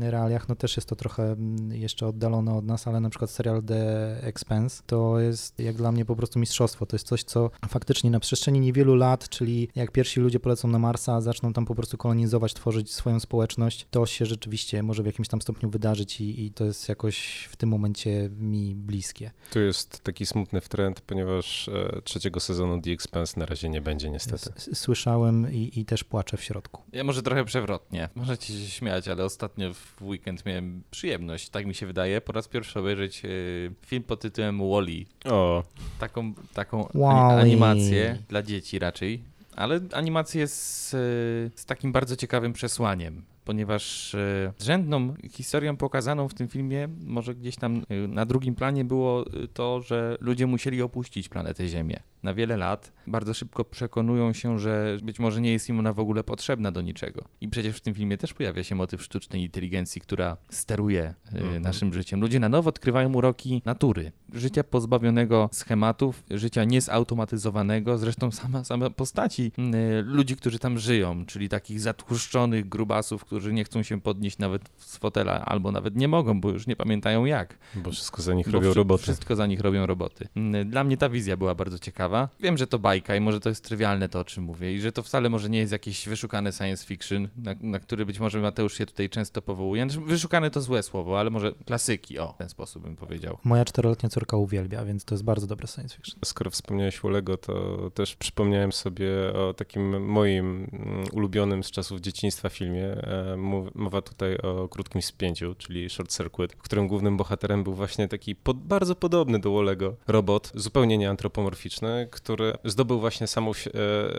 realiach 0.00 0.48
no 0.48 0.54
też 0.54 0.76
jest 0.76 0.88
to 0.88 0.96
trochę 0.96 1.32
mm, 1.32 1.72
jeszcze 1.72 2.06
oddalone 2.06 2.54
od 2.54 2.64
nas, 2.64 2.88
ale 2.88 3.00
na 3.00 3.10
przykład 3.10 3.30
serial 3.30 3.62
The 3.62 4.16
Expanse 4.22 4.82
to 4.86 5.20
jest 5.20 5.58
jak 5.58 5.76
dla 5.76 5.92
mnie 5.92 6.04
po 6.04 6.16
prostu 6.16 6.38
mistrzostwo. 6.38 6.86
To 6.86 6.96
jest 6.96 7.06
coś, 7.06 7.24
co 7.24 7.50
faktycznie 7.68 8.10
na 8.10 8.20
przestrzeni 8.20 8.60
niewielu 8.60 8.83
wielu 8.84 8.94
lat, 8.96 9.28
czyli 9.28 9.68
jak 9.74 9.90
pierwsi 9.90 10.20
ludzie 10.20 10.40
polecą 10.40 10.68
na 10.68 10.78
Marsa, 10.78 11.20
zaczną 11.20 11.52
tam 11.52 11.66
po 11.66 11.74
prostu 11.74 11.96
kolonizować, 11.98 12.54
tworzyć 12.54 12.92
swoją 12.92 13.20
społeczność, 13.20 13.86
to 13.90 14.06
się 14.06 14.26
rzeczywiście 14.26 14.82
może 14.82 15.02
w 15.02 15.06
jakimś 15.06 15.28
tam 15.28 15.42
stopniu 15.42 15.70
wydarzyć 15.70 16.20
i, 16.20 16.44
i 16.44 16.50
to 16.50 16.64
jest 16.64 16.88
jakoś 16.88 17.44
w 17.50 17.56
tym 17.56 17.68
momencie 17.68 18.30
mi 18.38 18.74
bliskie. 18.74 19.30
Tu 19.52 19.60
jest 19.60 20.00
taki 20.00 20.26
smutny 20.26 20.60
trend, 20.60 21.00
ponieważ 21.00 21.68
e, 21.68 22.00
trzeciego 22.04 22.40
sezonu 22.40 22.80
The 22.82 22.90
Expanse 22.90 23.40
na 23.40 23.46
razie 23.46 23.68
nie 23.68 23.80
będzie 23.80 24.10
niestety. 24.10 24.50
S- 24.56 24.70
Słyszałem 24.78 25.52
i, 25.52 25.70
i 25.80 25.84
też 25.84 26.04
płaczę 26.04 26.36
w 26.36 26.44
środku. 26.44 26.82
Ja 26.92 27.04
może 27.04 27.22
trochę 27.22 27.44
przewrotnie. 27.44 28.08
Możecie 28.14 28.52
się 28.52 28.66
śmiać, 28.70 29.08
ale 29.08 29.24
ostatnio 29.24 29.74
w 29.74 30.02
weekend 30.02 30.46
miałem 30.46 30.82
przyjemność, 30.90 31.48
tak 31.48 31.66
mi 31.66 31.74
się 31.74 31.86
wydaje, 31.86 32.20
po 32.20 32.32
raz 32.32 32.48
pierwszy 32.48 32.78
obejrzeć 32.80 33.22
e, 33.24 33.28
film 33.86 34.02
pod 34.02 34.20
tytułem 34.20 34.58
Wally. 34.70 35.04
O, 35.24 35.62
Taką, 35.98 36.34
taką 36.54 36.88
animację 37.40 38.18
dla 38.28 38.42
dzieci 38.42 38.73
raczej, 38.78 39.22
ale 39.56 39.80
animację 39.92 40.48
z, 40.48 40.94
e, 40.94 40.98
z 41.54 41.64
takim 41.66 41.92
bardzo 41.92 42.16
ciekawym 42.16 42.52
przesłaniem. 42.52 43.22
Ponieważ 43.44 44.14
e, 44.14 44.52
rzędną 44.60 45.14
historią 45.30 45.76
pokazaną 45.76 46.28
w 46.28 46.34
tym 46.34 46.48
filmie, 46.48 46.88
może 47.00 47.34
gdzieś 47.34 47.56
tam 47.56 47.82
e, 47.88 48.08
na 48.08 48.26
drugim 48.26 48.54
planie 48.54 48.84
było 48.84 49.26
e, 49.26 49.48
to, 49.48 49.80
że 49.80 50.16
ludzie 50.20 50.46
musieli 50.46 50.82
opuścić 50.82 51.28
planetę 51.28 51.68
Ziemię 51.68 52.02
na 52.22 52.34
wiele 52.34 52.56
lat. 52.56 52.92
Bardzo 53.06 53.34
szybko 53.34 53.64
przekonują 53.64 54.32
się, 54.32 54.58
że 54.58 54.98
być 55.02 55.18
może 55.18 55.40
nie 55.40 55.52
jest 55.52 55.68
im 55.68 55.78
ona 55.78 55.92
w 55.92 55.98
ogóle 55.98 56.24
potrzebna 56.24 56.72
do 56.72 56.80
niczego. 56.80 57.24
I 57.40 57.48
przecież 57.48 57.76
w 57.76 57.80
tym 57.80 57.94
filmie 57.94 58.18
też 58.18 58.34
pojawia 58.34 58.64
się 58.64 58.74
motyw 58.74 59.02
sztucznej 59.02 59.42
inteligencji, 59.42 60.00
która 60.00 60.36
steruje 60.50 61.14
Mhm. 61.32 61.62
naszym 61.62 61.94
życiem. 61.94 62.20
Ludzie 62.20 62.40
na 62.40 62.48
nowo 62.48 62.68
odkrywają 62.68 63.12
uroki 63.14 63.62
natury. 63.64 64.12
Życia 64.32 64.64
pozbawionego 64.64 65.48
schematów, 65.52 66.24
życia 66.30 66.64
niezautomatyzowanego, 66.64 67.98
zresztą 67.98 68.30
sama, 68.30 68.64
same 68.64 68.90
postaci 68.90 69.52
ludzi, 70.04 70.36
którzy 70.36 70.58
tam 70.58 70.78
żyją, 70.78 71.26
czyli 71.26 71.48
takich 71.48 71.80
zatłuszczonych 71.80 72.68
grubasów, 72.68 73.24
którzy 73.34 73.52
nie 73.52 73.64
chcą 73.64 73.82
się 73.82 74.00
podnieść 74.00 74.38
nawet 74.38 74.62
z 74.78 74.96
fotela, 74.96 75.44
albo 75.44 75.72
nawet 75.72 75.96
nie 75.96 76.08
mogą, 76.08 76.40
bo 76.40 76.50
już 76.50 76.66
nie 76.66 76.76
pamiętają 76.76 77.24
jak. 77.24 77.58
bo 77.74 77.90
wszystko 77.90 78.22
za 78.22 78.34
nich 78.34 78.46
Bo 78.46 78.52
robią 78.52 78.70
wszy- 78.70 78.78
roboty. 78.78 79.02
Wszystko 79.02 79.36
za 79.36 79.46
nich 79.46 79.60
robią 79.60 79.86
roboty. 79.86 80.28
Mm, 80.36 80.70
Dla 80.70 80.84
mnie 80.84 80.96
ta 80.96 81.08
wizja 81.08 81.36
była 81.36 81.54
bardzo 81.54 81.78
ciekawa. 81.78 82.28
Wiem, 82.40 82.58
że 82.58 82.66
to 82.66 82.78
bajka 82.78 83.16
i 83.16 83.20
może 83.20 83.40
to 83.40 83.48
jest 83.48 83.64
trywialne 83.64 84.08
to, 84.08 84.20
o 84.20 84.24
czym 84.24 84.44
mówię 84.44 84.72
i 84.74 84.80
że 84.80 84.92
to 84.92 85.02
wcale 85.02 85.28
może 85.30 85.50
nie 85.50 85.58
jest 85.58 85.72
jakieś 85.72 86.08
wyszukane 86.08 86.52
science 86.52 86.86
fiction, 86.86 87.28
na, 87.36 87.54
na 87.60 87.78
który 87.78 88.06
być 88.06 88.20
może 88.20 88.40
Mateusz 88.40 88.74
się 88.78 88.86
tutaj 88.86 89.08
często 89.08 89.42
powołuje. 89.42 89.82
Znaczy, 89.90 90.06
wyszukane 90.06 90.50
to 90.50 90.60
złe 90.60 90.82
słowo, 90.82 91.20
ale 91.20 91.30
może 91.30 91.52
klasyki, 91.66 92.18
o, 92.18 92.32
w 92.32 92.36
ten 92.38 92.48
sposób 92.48 92.82
bym 92.82 92.96
powiedział. 92.96 93.38
Moja 93.44 93.64
czteroletnia 93.64 94.08
córka 94.08 94.36
uwielbia, 94.36 94.84
więc 94.84 95.04
to 95.04 95.14
jest 95.14 95.24
bardzo 95.24 95.46
dobre 95.46 95.66
science 95.66 95.96
fiction. 95.96 96.18
Skoro 96.24 96.50
wspomniałeś 96.50 97.04
o 97.04 97.08
Lego, 97.08 97.36
to 97.36 97.90
też 97.94 98.16
przypomniałem 98.16 98.72
sobie 98.72 99.08
o 99.34 99.54
takim 99.54 100.04
moim 100.06 100.68
mm, 100.72 101.04
ulubionym 101.12 101.64
z 101.64 101.70
czasów 101.70 102.00
dzieciństwa 102.00 102.48
filmie. 102.48 102.84
Mowa 103.74 104.02
tutaj 104.02 104.36
o 104.38 104.68
krótkim 104.68 105.02
spięciu, 105.02 105.54
czyli 105.58 105.90
Short 105.90 106.10
Circuit, 106.16 106.52
w 106.52 106.62
którym 106.62 106.88
głównym 106.88 107.16
bohaterem 107.16 107.64
był 107.64 107.74
właśnie 107.74 108.08
taki 108.08 108.34
pod, 108.34 108.56
bardzo 108.56 108.94
podobny 108.94 109.38
do 109.38 109.50
Wolego 109.50 109.96
robot, 110.06 110.52
zupełnie 110.54 110.98
nieantropomorficzny, 110.98 112.08
który 112.10 112.52
zdobył 112.64 113.00
właśnie 113.00 113.26
samą, 113.26 113.52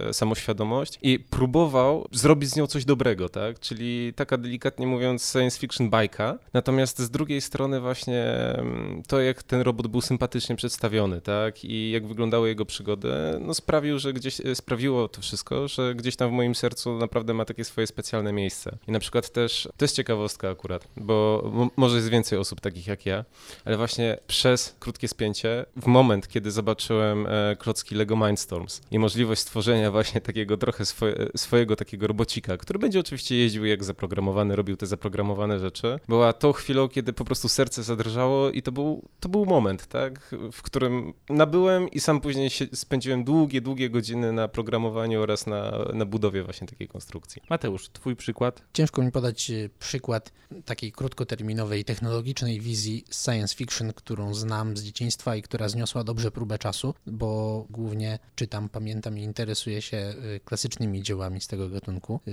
e, 0.10 0.14
samoświadomość 0.14 0.99
i 1.01 1.20
próbował 1.20 2.08
zrobić 2.12 2.49
z 2.49 2.56
nią 2.56 2.68
coś 2.68 2.86
dobrego, 2.86 3.30
tak? 3.30 3.60
Czyli 3.60 4.14
taka 4.16 4.38
delikatnie 4.38 4.88
mówiąc 4.88 5.32
science 5.32 5.60
fiction 5.60 5.89
bajka. 5.89 6.39
Natomiast 6.53 6.99
z 6.99 7.10
drugiej 7.10 7.41
strony 7.41 7.82
właśnie 7.82 8.24
mm, 8.24 9.03
to, 9.08 9.22
jak 9.22 9.43
ten 9.43 9.62
robot 9.62 9.88
był 9.88 10.01
sympatycznie 10.01 10.56
przedstawiony, 10.56 11.22
tak? 11.22 11.66
I 11.66 11.91
jak 11.91 12.08
wyglądały 12.08 12.47
jego 12.47 12.66
przygody, 12.66 13.10
no 13.41 13.53
sprawił, 13.53 13.99
że 13.99 14.14
gdzieś, 14.14 14.41
e, 14.41 14.56
sprawiło 14.56 15.08
to 15.08 15.22
wszystko, 15.22 15.68
że 15.68 15.95
gdzieś 15.95 16.16
tam 16.16 16.30
w 16.30 16.34
moim 16.34 16.56
sercu 16.56 16.97
naprawdę 16.97 17.34
ma 17.34 17.45
takie 17.45 17.64
swoje 17.64 17.88
specjalne 17.88 18.34
miejsce. 18.34 18.78
I 18.88 18.91
na 18.96 19.00
przykład 19.00 19.30
też, 19.30 19.70
to 19.78 19.86
jest 19.86 19.96
ciekawostka 19.96 20.50
akurat, 20.50 20.88
bo 20.98 21.43
może 21.76 21.96
jest 21.96 22.10
więcej 22.10 22.39
osób 22.39 22.62
takich 22.62 22.88
jak 22.88 23.06
ja, 23.06 23.26
ale 23.66 23.78
właśnie 23.78 24.18
przez 24.28 24.76
krótkie 24.80 25.08
spięcie, 25.08 25.66
w 25.76 25.86
moment, 25.86 26.28
kiedy 26.28 26.52
zobaczyłem 26.52 27.28
e, 27.28 27.56
klocki 27.56 27.96
Lego 27.96 28.16
Mindstorms 28.16 28.82
i 28.91 29.00
możliwość 29.00 29.41
stworzenia 29.41 29.91
właśnie 29.91 30.22
takiego 30.22 30.58
trochę 30.58 30.86
swoje, 30.86 31.16
swojego 31.36 31.76
takiego 31.76 32.08
robocika, 32.08 32.58
który 32.58 32.80
będzie 32.80 33.00
oczywiście 33.00 33.36
jeździł 33.36 33.66
jak 33.66 33.84
zaprogramowany, 33.84 34.56
robił 34.56 34.78
te 34.78 34.86
zaprogramowane 34.86 35.60
rzeczy, 35.60 36.00
była 36.08 36.34
tą 36.34 36.52
chwilą, 36.54 36.89
kiedy 36.89 37.14
po 37.14 37.26
prostu 37.26 37.50
serce 37.50 37.84
zadrżało 37.84 38.52
i 38.52 38.62
to 38.62 38.72
był, 38.72 39.10
to 39.20 39.30
był 39.30 39.46
moment, 39.46 39.88
tak, 39.88 40.36
w 40.52 40.62
którym 40.62 41.14
nabyłem 41.30 41.89
i 41.89 42.00
sam 42.00 42.22
później 42.22 42.50
się, 42.50 42.66
spędziłem 42.74 43.24
długie, 43.24 43.62
długie 43.62 43.89
godziny 43.89 44.32
na 44.32 44.48
programowaniu 44.48 45.22
oraz 45.22 45.48
na, 45.48 45.72
na 45.93 46.06
budowie 46.06 46.43
właśnie 46.43 46.68
takiej 46.68 46.88
konstrukcji. 46.88 47.41
Mateusz, 47.50 47.89
twój 47.89 48.16
przykład? 48.16 48.62
Mi 48.98 49.12
podać 49.12 49.52
e, 49.52 49.70
przykład 49.80 50.32
takiej 50.66 50.92
krótkoterminowej, 50.92 51.86
technologicznej 51.86 52.62
wizji 52.62 53.06
science 53.12 53.56
fiction, 53.56 53.94
którą 53.94 54.34
znam 54.34 54.78
z 54.78 54.84
dzieciństwa 54.84 55.36
i 55.36 55.42
która 55.42 55.70
zniosła 55.70 56.04
dobrze 56.04 56.32
próbę 56.32 56.58
czasu, 56.58 56.94
bo 57.08 57.66
głównie 57.70 58.20
czytam, 58.36 58.70
pamiętam 58.70 59.18
i 59.18 59.22
interesuję 59.22 59.82
się 59.82 59.98
e, 59.98 60.40
klasycznymi 60.40 61.04
dziełami 61.04 61.42
z 61.42 61.48
tego 61.48 61.70
gatunku. 61.70 62.20
E, 62.28 62.32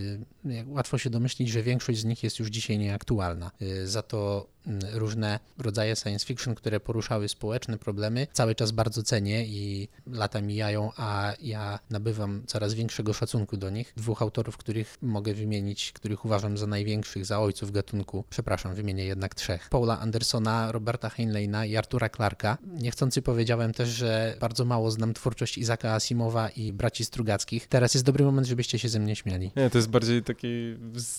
Łatwo 0.66 0.98
się 0.98 1.10
domyślić, 1.10 1.48
że 1.48 1.62
większość 1.62 2.00
z 2.00 2.04
nich 2.04 2.22
jest 2.22 2.38
już 2.38 2.48
dzisiaj 2.48 2.78
nieaktualna. 2.78 3.50
Za 3.84 4.02
to 4.02 4.46
różne 4.92 5.40
rodzaje 5.58 5.96
science 5.96 6.26
fiction, 6.26 6.54
które 6.54 6.80
poruszały 6.80 7.28
społeczne 7.28 7.78
problemy, 7.78 8.26
cały 8.32 8.54
czas 8.54 8.70
bardzo 8.70 9.02
cenię 9.02 9.46
i 9.46 9.88
lata 10.06 10.40
mijają, 10.40 10.90
a 10.96 11.32
ja 11.40 11.78
nabywam 11.90 12.42
coraz 12.46 12.74
większego 12.74 13.12
szacunku 13.12 13.56
do 13.56 13.70
nich. 13.70 13.92
Dwóch 13.96 14.22
autorów, 14.22 14.56
których 14.56 14.98
mogę 15.02 15.34
wymienić, 15.34 15.92
których 15.92 16.24
uważam 16.24 16.58
za 16.58 16.66
największych, 16.66 17.26
za 17.26 17.40
ojców 17.40 17.72
gatunku, 17.72 18.24
przepraszam, 18.30 18.74
wymienię 18.74 19.04
jednak 19.04 19.34
trzech. 19.34 19.68
Paula 19.70 20.00
Andersona, 20.00 20.72
Roberta 20.72 21.08
Heinleina 21.08 21.66
i 21.66 21.76
Artura 21.76 22.08
Clarka. 22.08 22.58
Niechcący 22.66 23.22
powiedziałem 23.22 23.72
też, 23.72 23.88
że 23.88 24.36
bardzo 24.40 24.64
mało 24.64 24.90
znam 24.90 25.14
twórczość 25.14 25.58
Izaka 25.58 25.92
Asimowa 25.92 26.48
i 26.48 26.72
braci 26.72 27.04
Strugackich. 27.04 27.66
Teraz 27.68 27.94
jest 27.94 28.06
dobry 28.06 28.24
moment, 28.24 28.46
żebyście 28.46 28.78
się 28.78 28.88
ze 28.88 29.00
mnie 29.00 29.16
śmiali. 29.16 29.50
Nie, 29.56 29.70
to 29.70 29.78
jest 29.78 29.90
bardziej 29.90 30.22
takie 30.22 30.48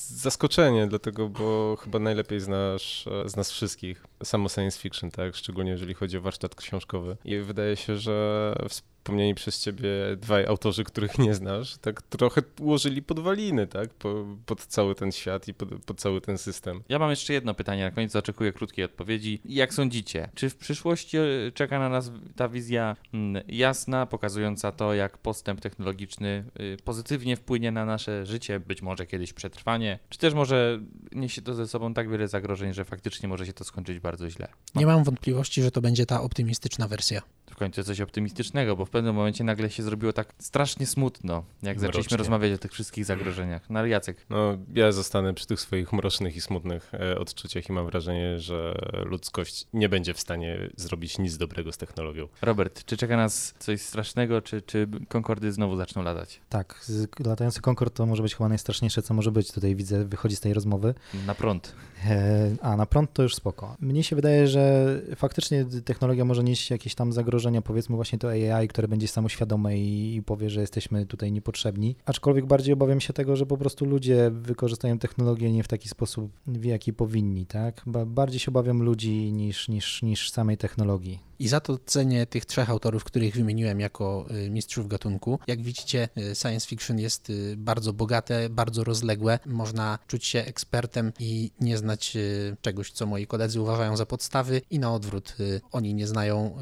zaskoczenie, 0.08 0.88
dlatego, 0.88 1.30
bo 1.30 1.78
chyba 1.84 2.00
najlepiej 2.00 2.40
znasz 2.40 3.08
e, 3.08 3.30
z 3.34 3.36
nas 3.36 3.52
wszystkich 3.52 4.06
samo 4.24 4.50
science 4.50 4.80
fiction, 4.80 5.12
tak? 5.12 5.36
Szczególnie 5.36 5.72
jeżeli 5.72 5.94
chodzi 5.94 6.18
o 6.18 6.22
warsztat 6.22 6.56
książkowy. 6.56 7.18
I 7.26 7.38
wydaje 7.38 7.76
się, 7.76 7.98
że 7.98 8.56
wspomnieni 9.04 9.36
przez 9.36 9.60
ciebie 9.60 9.90
dwaj 10.18 10.46
autorzy, 10.46 10.84
których 10.84 11.20
nie 11.20 11.34
znasz, 11.34 11.78
tak 11.78 12.02
trochę 12.02 12.42
ułożyli 12.60 13.02
podwaliny, 13.02 13.68
tak? 13.68 13.90
Po, 13.90 14.26
pod 14.46 14.66
cały 14.66 14.96
ten 14.96 15.12
świat 15.12 15.48
i 15.48 15.54
pod, 15.54 15.70
pod 15.86 16.00
cały 16.00 16.22
ten 16.22 16.38
system. 16.38 16.84
Ja 16.90 17.00
mam 17.00 17.10
jeszcze 17.10 17.34
jedno 17.34 17.54
pytanie 17.54 17.84
na 17.84 17.92
koniec, 17.92 18.16
oczekuję 18.16 18.54
krótkiej 18.54 18.86
odpowiedzi. 18.86 19.42
Jak 19.46 19.74
sądzicie, 19.74 20.30
czy 20.36 20.50
w 20.50 20.56
przyszłości 20.56 21.18
e, 21.18 21.52
czeka 21.54 21.80
na 21.80 21.90
nas 21.90 22.12
ta 22.36 22.50
wizja 22.50 22.96
mm, 23.14 23.44
jasna, 23.48 24.06
pokazująca 24.06 24.72
to, 24.72 24.94
jak 24.94 25.18
postęp 25.18 25.62
technologiczny 25.62 26.46
y, 26.60 26.78
pozytywnie 26.84 27.36
wpłynie 27.36 27.72
na 27.72 27.86
nasze 27.86 28.26
życie, 28.26 28.60
być 28.60 28.82
może 28.82 29.08
kiedyś 29.08 29.34
przetrwanie, 29.34 30.00
czy 30.10 30.20
też 30.20 30.34
może 30.34 30.80
niesie 31.12 31.42
to 31.42 31.54
ze 31.54 31.68
sobą 31.68 31.94
tak 31.94 32.10
wiele 32.10 32.28
zagrożeń, 32.28 32.74
że 32.74 32.86
faktycznie 32.86 33.30
może 33.30 33.46
się 33.46 33.54
to 33.54 33.64
skończyć 33.64 34.00
bardzo 34.00 34.30
źle? 34.30 34.48
Nie 34.76 34.86
mam 34.86 35.04
wątpliwości, 35.04 35.62
że 35.62 35.72
to 35.72 35.82
będzie 35.82 36.06
ta 36.06 36.22
optymistyczna 36.22 36.88
wersja. 36.88 37.22
W 37.54 37.56
końcu 37.56 37.84
coś 37.84 38.02
optymistycznego, 38.02 38.76
bo 38.76 38.86
w 38.86 38.90
pewnym 38.90 39.16
momencie 39.16 39.44
nagle 39.44 39.70
się 39.70 39.84
zrobiło 39.84 40.14
tak 40.14 40.34
strasznie 40.40 40.86
smutno, 40.88 41.44
jak 41.64 41.80
zaczęliśmy 41.80 42.00
Mrocznie. 42.02 42.18
rozmawiać 42.18 42.52
o 42.52 42.58
tych 42.58 42.72
wszystkich 42.72 43.06
zagrożeniach. 43.06 43.70
No 43.70 43.80
ale 43.80 43.90
Jacek, 43.90 44.18
No, 44.30 44.58
ja 44.74 44.92
zostanę 44.92 45.34
przy 45.34 45.48
tych 45.48 45.60
swoich 45.62 45.94
mrocznych 45.94 46.36
i 46.36 46.42
smutnych 46.42 46.92
e, 46.94 47.20
odczuciach 47.20 47.70
i 47.70 47.74
mam 47.74 47.86
wrażenie, 47.86 48.40
że 48.40 48.76
ludzkość 49.06 49.68
nie 49.74 49.90
będzie 49.90 50.14
w 50.14 50.20
stanie 50.20 50.58
zrobić 50.76 51.18
nic 51.20 51.38
dobrego 51.38 51.72
z 51.72 51.78
technologią. 51.78 52.28
Robert, 52.42 52.86
czy 52.86 52.98
czeka 52.98 53.18
nas 53.18 53.54
coś 53.60 53.82
strasznego, 53.82 54.42
czy, 54.42 54.62
czy 54.62 54.88
Concordy 55.18 55.52
znowu 55.52 55.76
zaczną 55.78 56.04
latać? 56.04 56.42
Tak, 56.50 56.86
latający 57.26 57.62
Concorde 57.62 57.96
to 57.96 58.06
może 58.06 58.24
być 58.24 58.36
chyba 58.36 58.50
najstraszniejsze, 58.50 59.02
co 59.02 59.14
może 59.14 59.32
być. 59.32 59.52
Tutaj 59.52 59.76
widzę, 59.76 60.06
wychodzi 60.06 60.36
z 60.36 60.40
tej 60.40 60.54
rozmowy. 60.54 60.94
Na 61.28 61.36
prąd. 61.36 61.76
E, 62.06 62.56
A 62.62 62.78
na 62.78 62.86
prąd 62.86 63.14
to 63.14 63.24
już 63.24 63.36
spoko. 63.36 63.76
Mnie 63.80 64.04
się 64.04 64.16
wydaje, 64.16 64.48
że 64.48 64.86
faktycznie 65.16 65.66
technologia 65.86 66.26
może 66.26 66.44
nieść 66.44 66.72
jakieś 66.72 66.96
tam 66.96 67.14
zagrożenia, 67.14 67.43
powiedzmy 67.62 67.96
właśnie 67.96 68.20
to 68.20 68.30
AI, 68.30 68.68
które 68.68 68.88
będzie 68.88 69.08
samoświadome 69.08 69.78
i, 69.78 70.16
i 70.16 70.24
powie, 70.24 70.50
że 70.50 70.62
jesteśmy 70.62 71.06
tutaj 71.06 71.32
niepotrzebni. 71.32 71.96
Aczkolwiek 72.06 72.46
bardziej 72.46 72.74
obawiam 72.74 73.02
się 73.02 73.14
tego, 73.14 73.36
że 73.36 73.46
po 73.46 73.58
prostu 73.58 73.86
ludzie 73.86 74.32
wykorzystają 74.32 75.00
technologię 75.00 75.52
nie 75.52 75.64
w 75.64 75.68
taki 75.68 75.90
sposób, 75.90 76.32
w 76.48 76.66
jaki 76.66 76.94
powinni, 76.94 77.46
tak? 77.46 77.82
Ba- 77.86 78.06
Bardziej 78.06 78.40
się 78.40 78.52
obawiam 78.52 78.82
ludzi 78.84 79.32
niż, 79.34 79.70
niż, 79.70 80.02
niż 80.02 80.32
samej 80.32 80.58
technologii. 80.58 81.20
I 81.44 81.48
za 81.48 81.60
to 81.60 81.78
cenię 81.86 82.26
tych 82.26 82.46
trzech 82.46 82.70
autorów, 82.70 83.04
których 83.04 83.36
wymieniłem 83.36 83.80
jako 83.80 84.26
y, 84.46 84.50
mistrzów 84.50 84.88
gatunku. 84.88 85.40
Jak 85.48 85.62
widzicie, 85.62 86.10
y, 86.18 86.36
science 86.36 86.68
fiction 86.68 87.00
jest 87.00 87.30
y, 87.30 87.56
bardzo 87.58 87.94
bogate, 87.94 88.50
bardzo 88.50 88.84
rozległe. 88.84 89.40
Można 89.46 90.00
czuć 90.08 90.26
się 90.26 90.40
ekspertem 90.40 91.12
i 91.20 91.52
nie 91.60 91.78
znać 91.78 92.18
czegoś, 92.62 92.92
co 92.92 93.06
moi 93.06 93.28
koledzy 93.28 93.62
uważają 93.62 93.98
za 93.98 94.06
podstawy 94.06 94.62
i 94.70 94.80
na 94.80 94.94
odwrót, 94.94 95.36
oni 95.72 95.94
nie 95.94 96.08
znają 96.08 96.58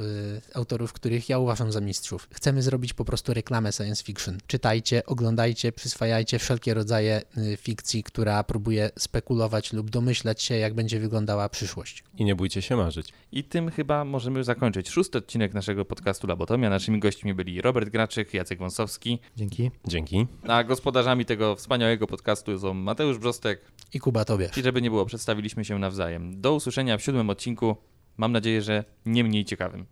autorów, 0.54 0.94
których 0.94 1.30
ja 1.30 1.40
uważam 1.40 1.72
za 1.72 1.82
mistrzów. 1.82 2.28
Chcemy 2.32 2.62
zrobić 2.62 2.94
po 2.94 3.06
prostu 3.06 3.34
reklamę 3.34 3.72
science 3.72 4.04
fiction. 4.04 4.38
Czytajcie, 4.48 5.06
oglądajcie, 5.06 5.72
przyswajajcie 5.72 6.40
wszelkie 6.40 6.74
rodzaje 6.74 7.22
fikcji, 7.58 8.04
która 8.04 8.44
próbuje 8.44 8.90
spekulować 9.00 9.74
lub 9.74 9.90
domyślać 9.90 10.42
się, 10.42 10.56
jak 10.56 10.74
będzie 10.74 11.00
wyglądała 11.00 11.50
przyszłość. 11.50 12.04
I 12.18 12.26
nie 12.26 12.36
bójcie 12.36 12.62
się 12.62 12.76
marzyć. 12.76 13.14
I 13.32 13.44
tym 13.44 13.72
chyba 13.72 14.06
możemy 14.06 14.38
już 14.38 14.48
zakończyć 14.72 14.90
szósty 14.90 15.18
odcinek 15.18 15.54
naszego 15.54 15.86
podcastu 15.86 16.28
Labotomia. 16.28 16.70
Naszymi 16.70 17.00
gośćmi 17.00 17.34
byli 17.34 17.62
Robert 17.62 17.90
Graczyk, 17.90 18.34
Jacek 18.34 18.60
Wąsowski, 18.60 19.20
Dzięki. 19.38 19.72
Dzięki. 19.88 20.28
a 20.48 20.64
gospodarzami 20.64 21.26
tego 21.26 21.56
wspaniałego 21.56 22.08
podcastu 22.08 22.60
są 22.60 22.74
Mateusz 22.74 23.18
Brzostek 23.18 23.62
I 23.94 24.00
Kuba 24.00 24.26
Tobiasz. 24.26 24.58
i 24.58 24.64
żeby 24.64 24.82
nie 24.82 24.90
było, 24.90 25.06
przedstawiliśmy 25.06 25.66
się 25.66 25.80
nawzajem. 25.80 26.42
Do 26.42 26.54
usłyszenia 26.56 26.98
w 26.98 27.02
siódmym 27.04 27.30
odcinku. 27.30 27.76
Mam 28.18 28.32
nadzieję, 28.32 28.62
że 28.62 28.84
nie 29.06 29.24
mniej 29.24 29.46
ciekawym. 29.46 29.86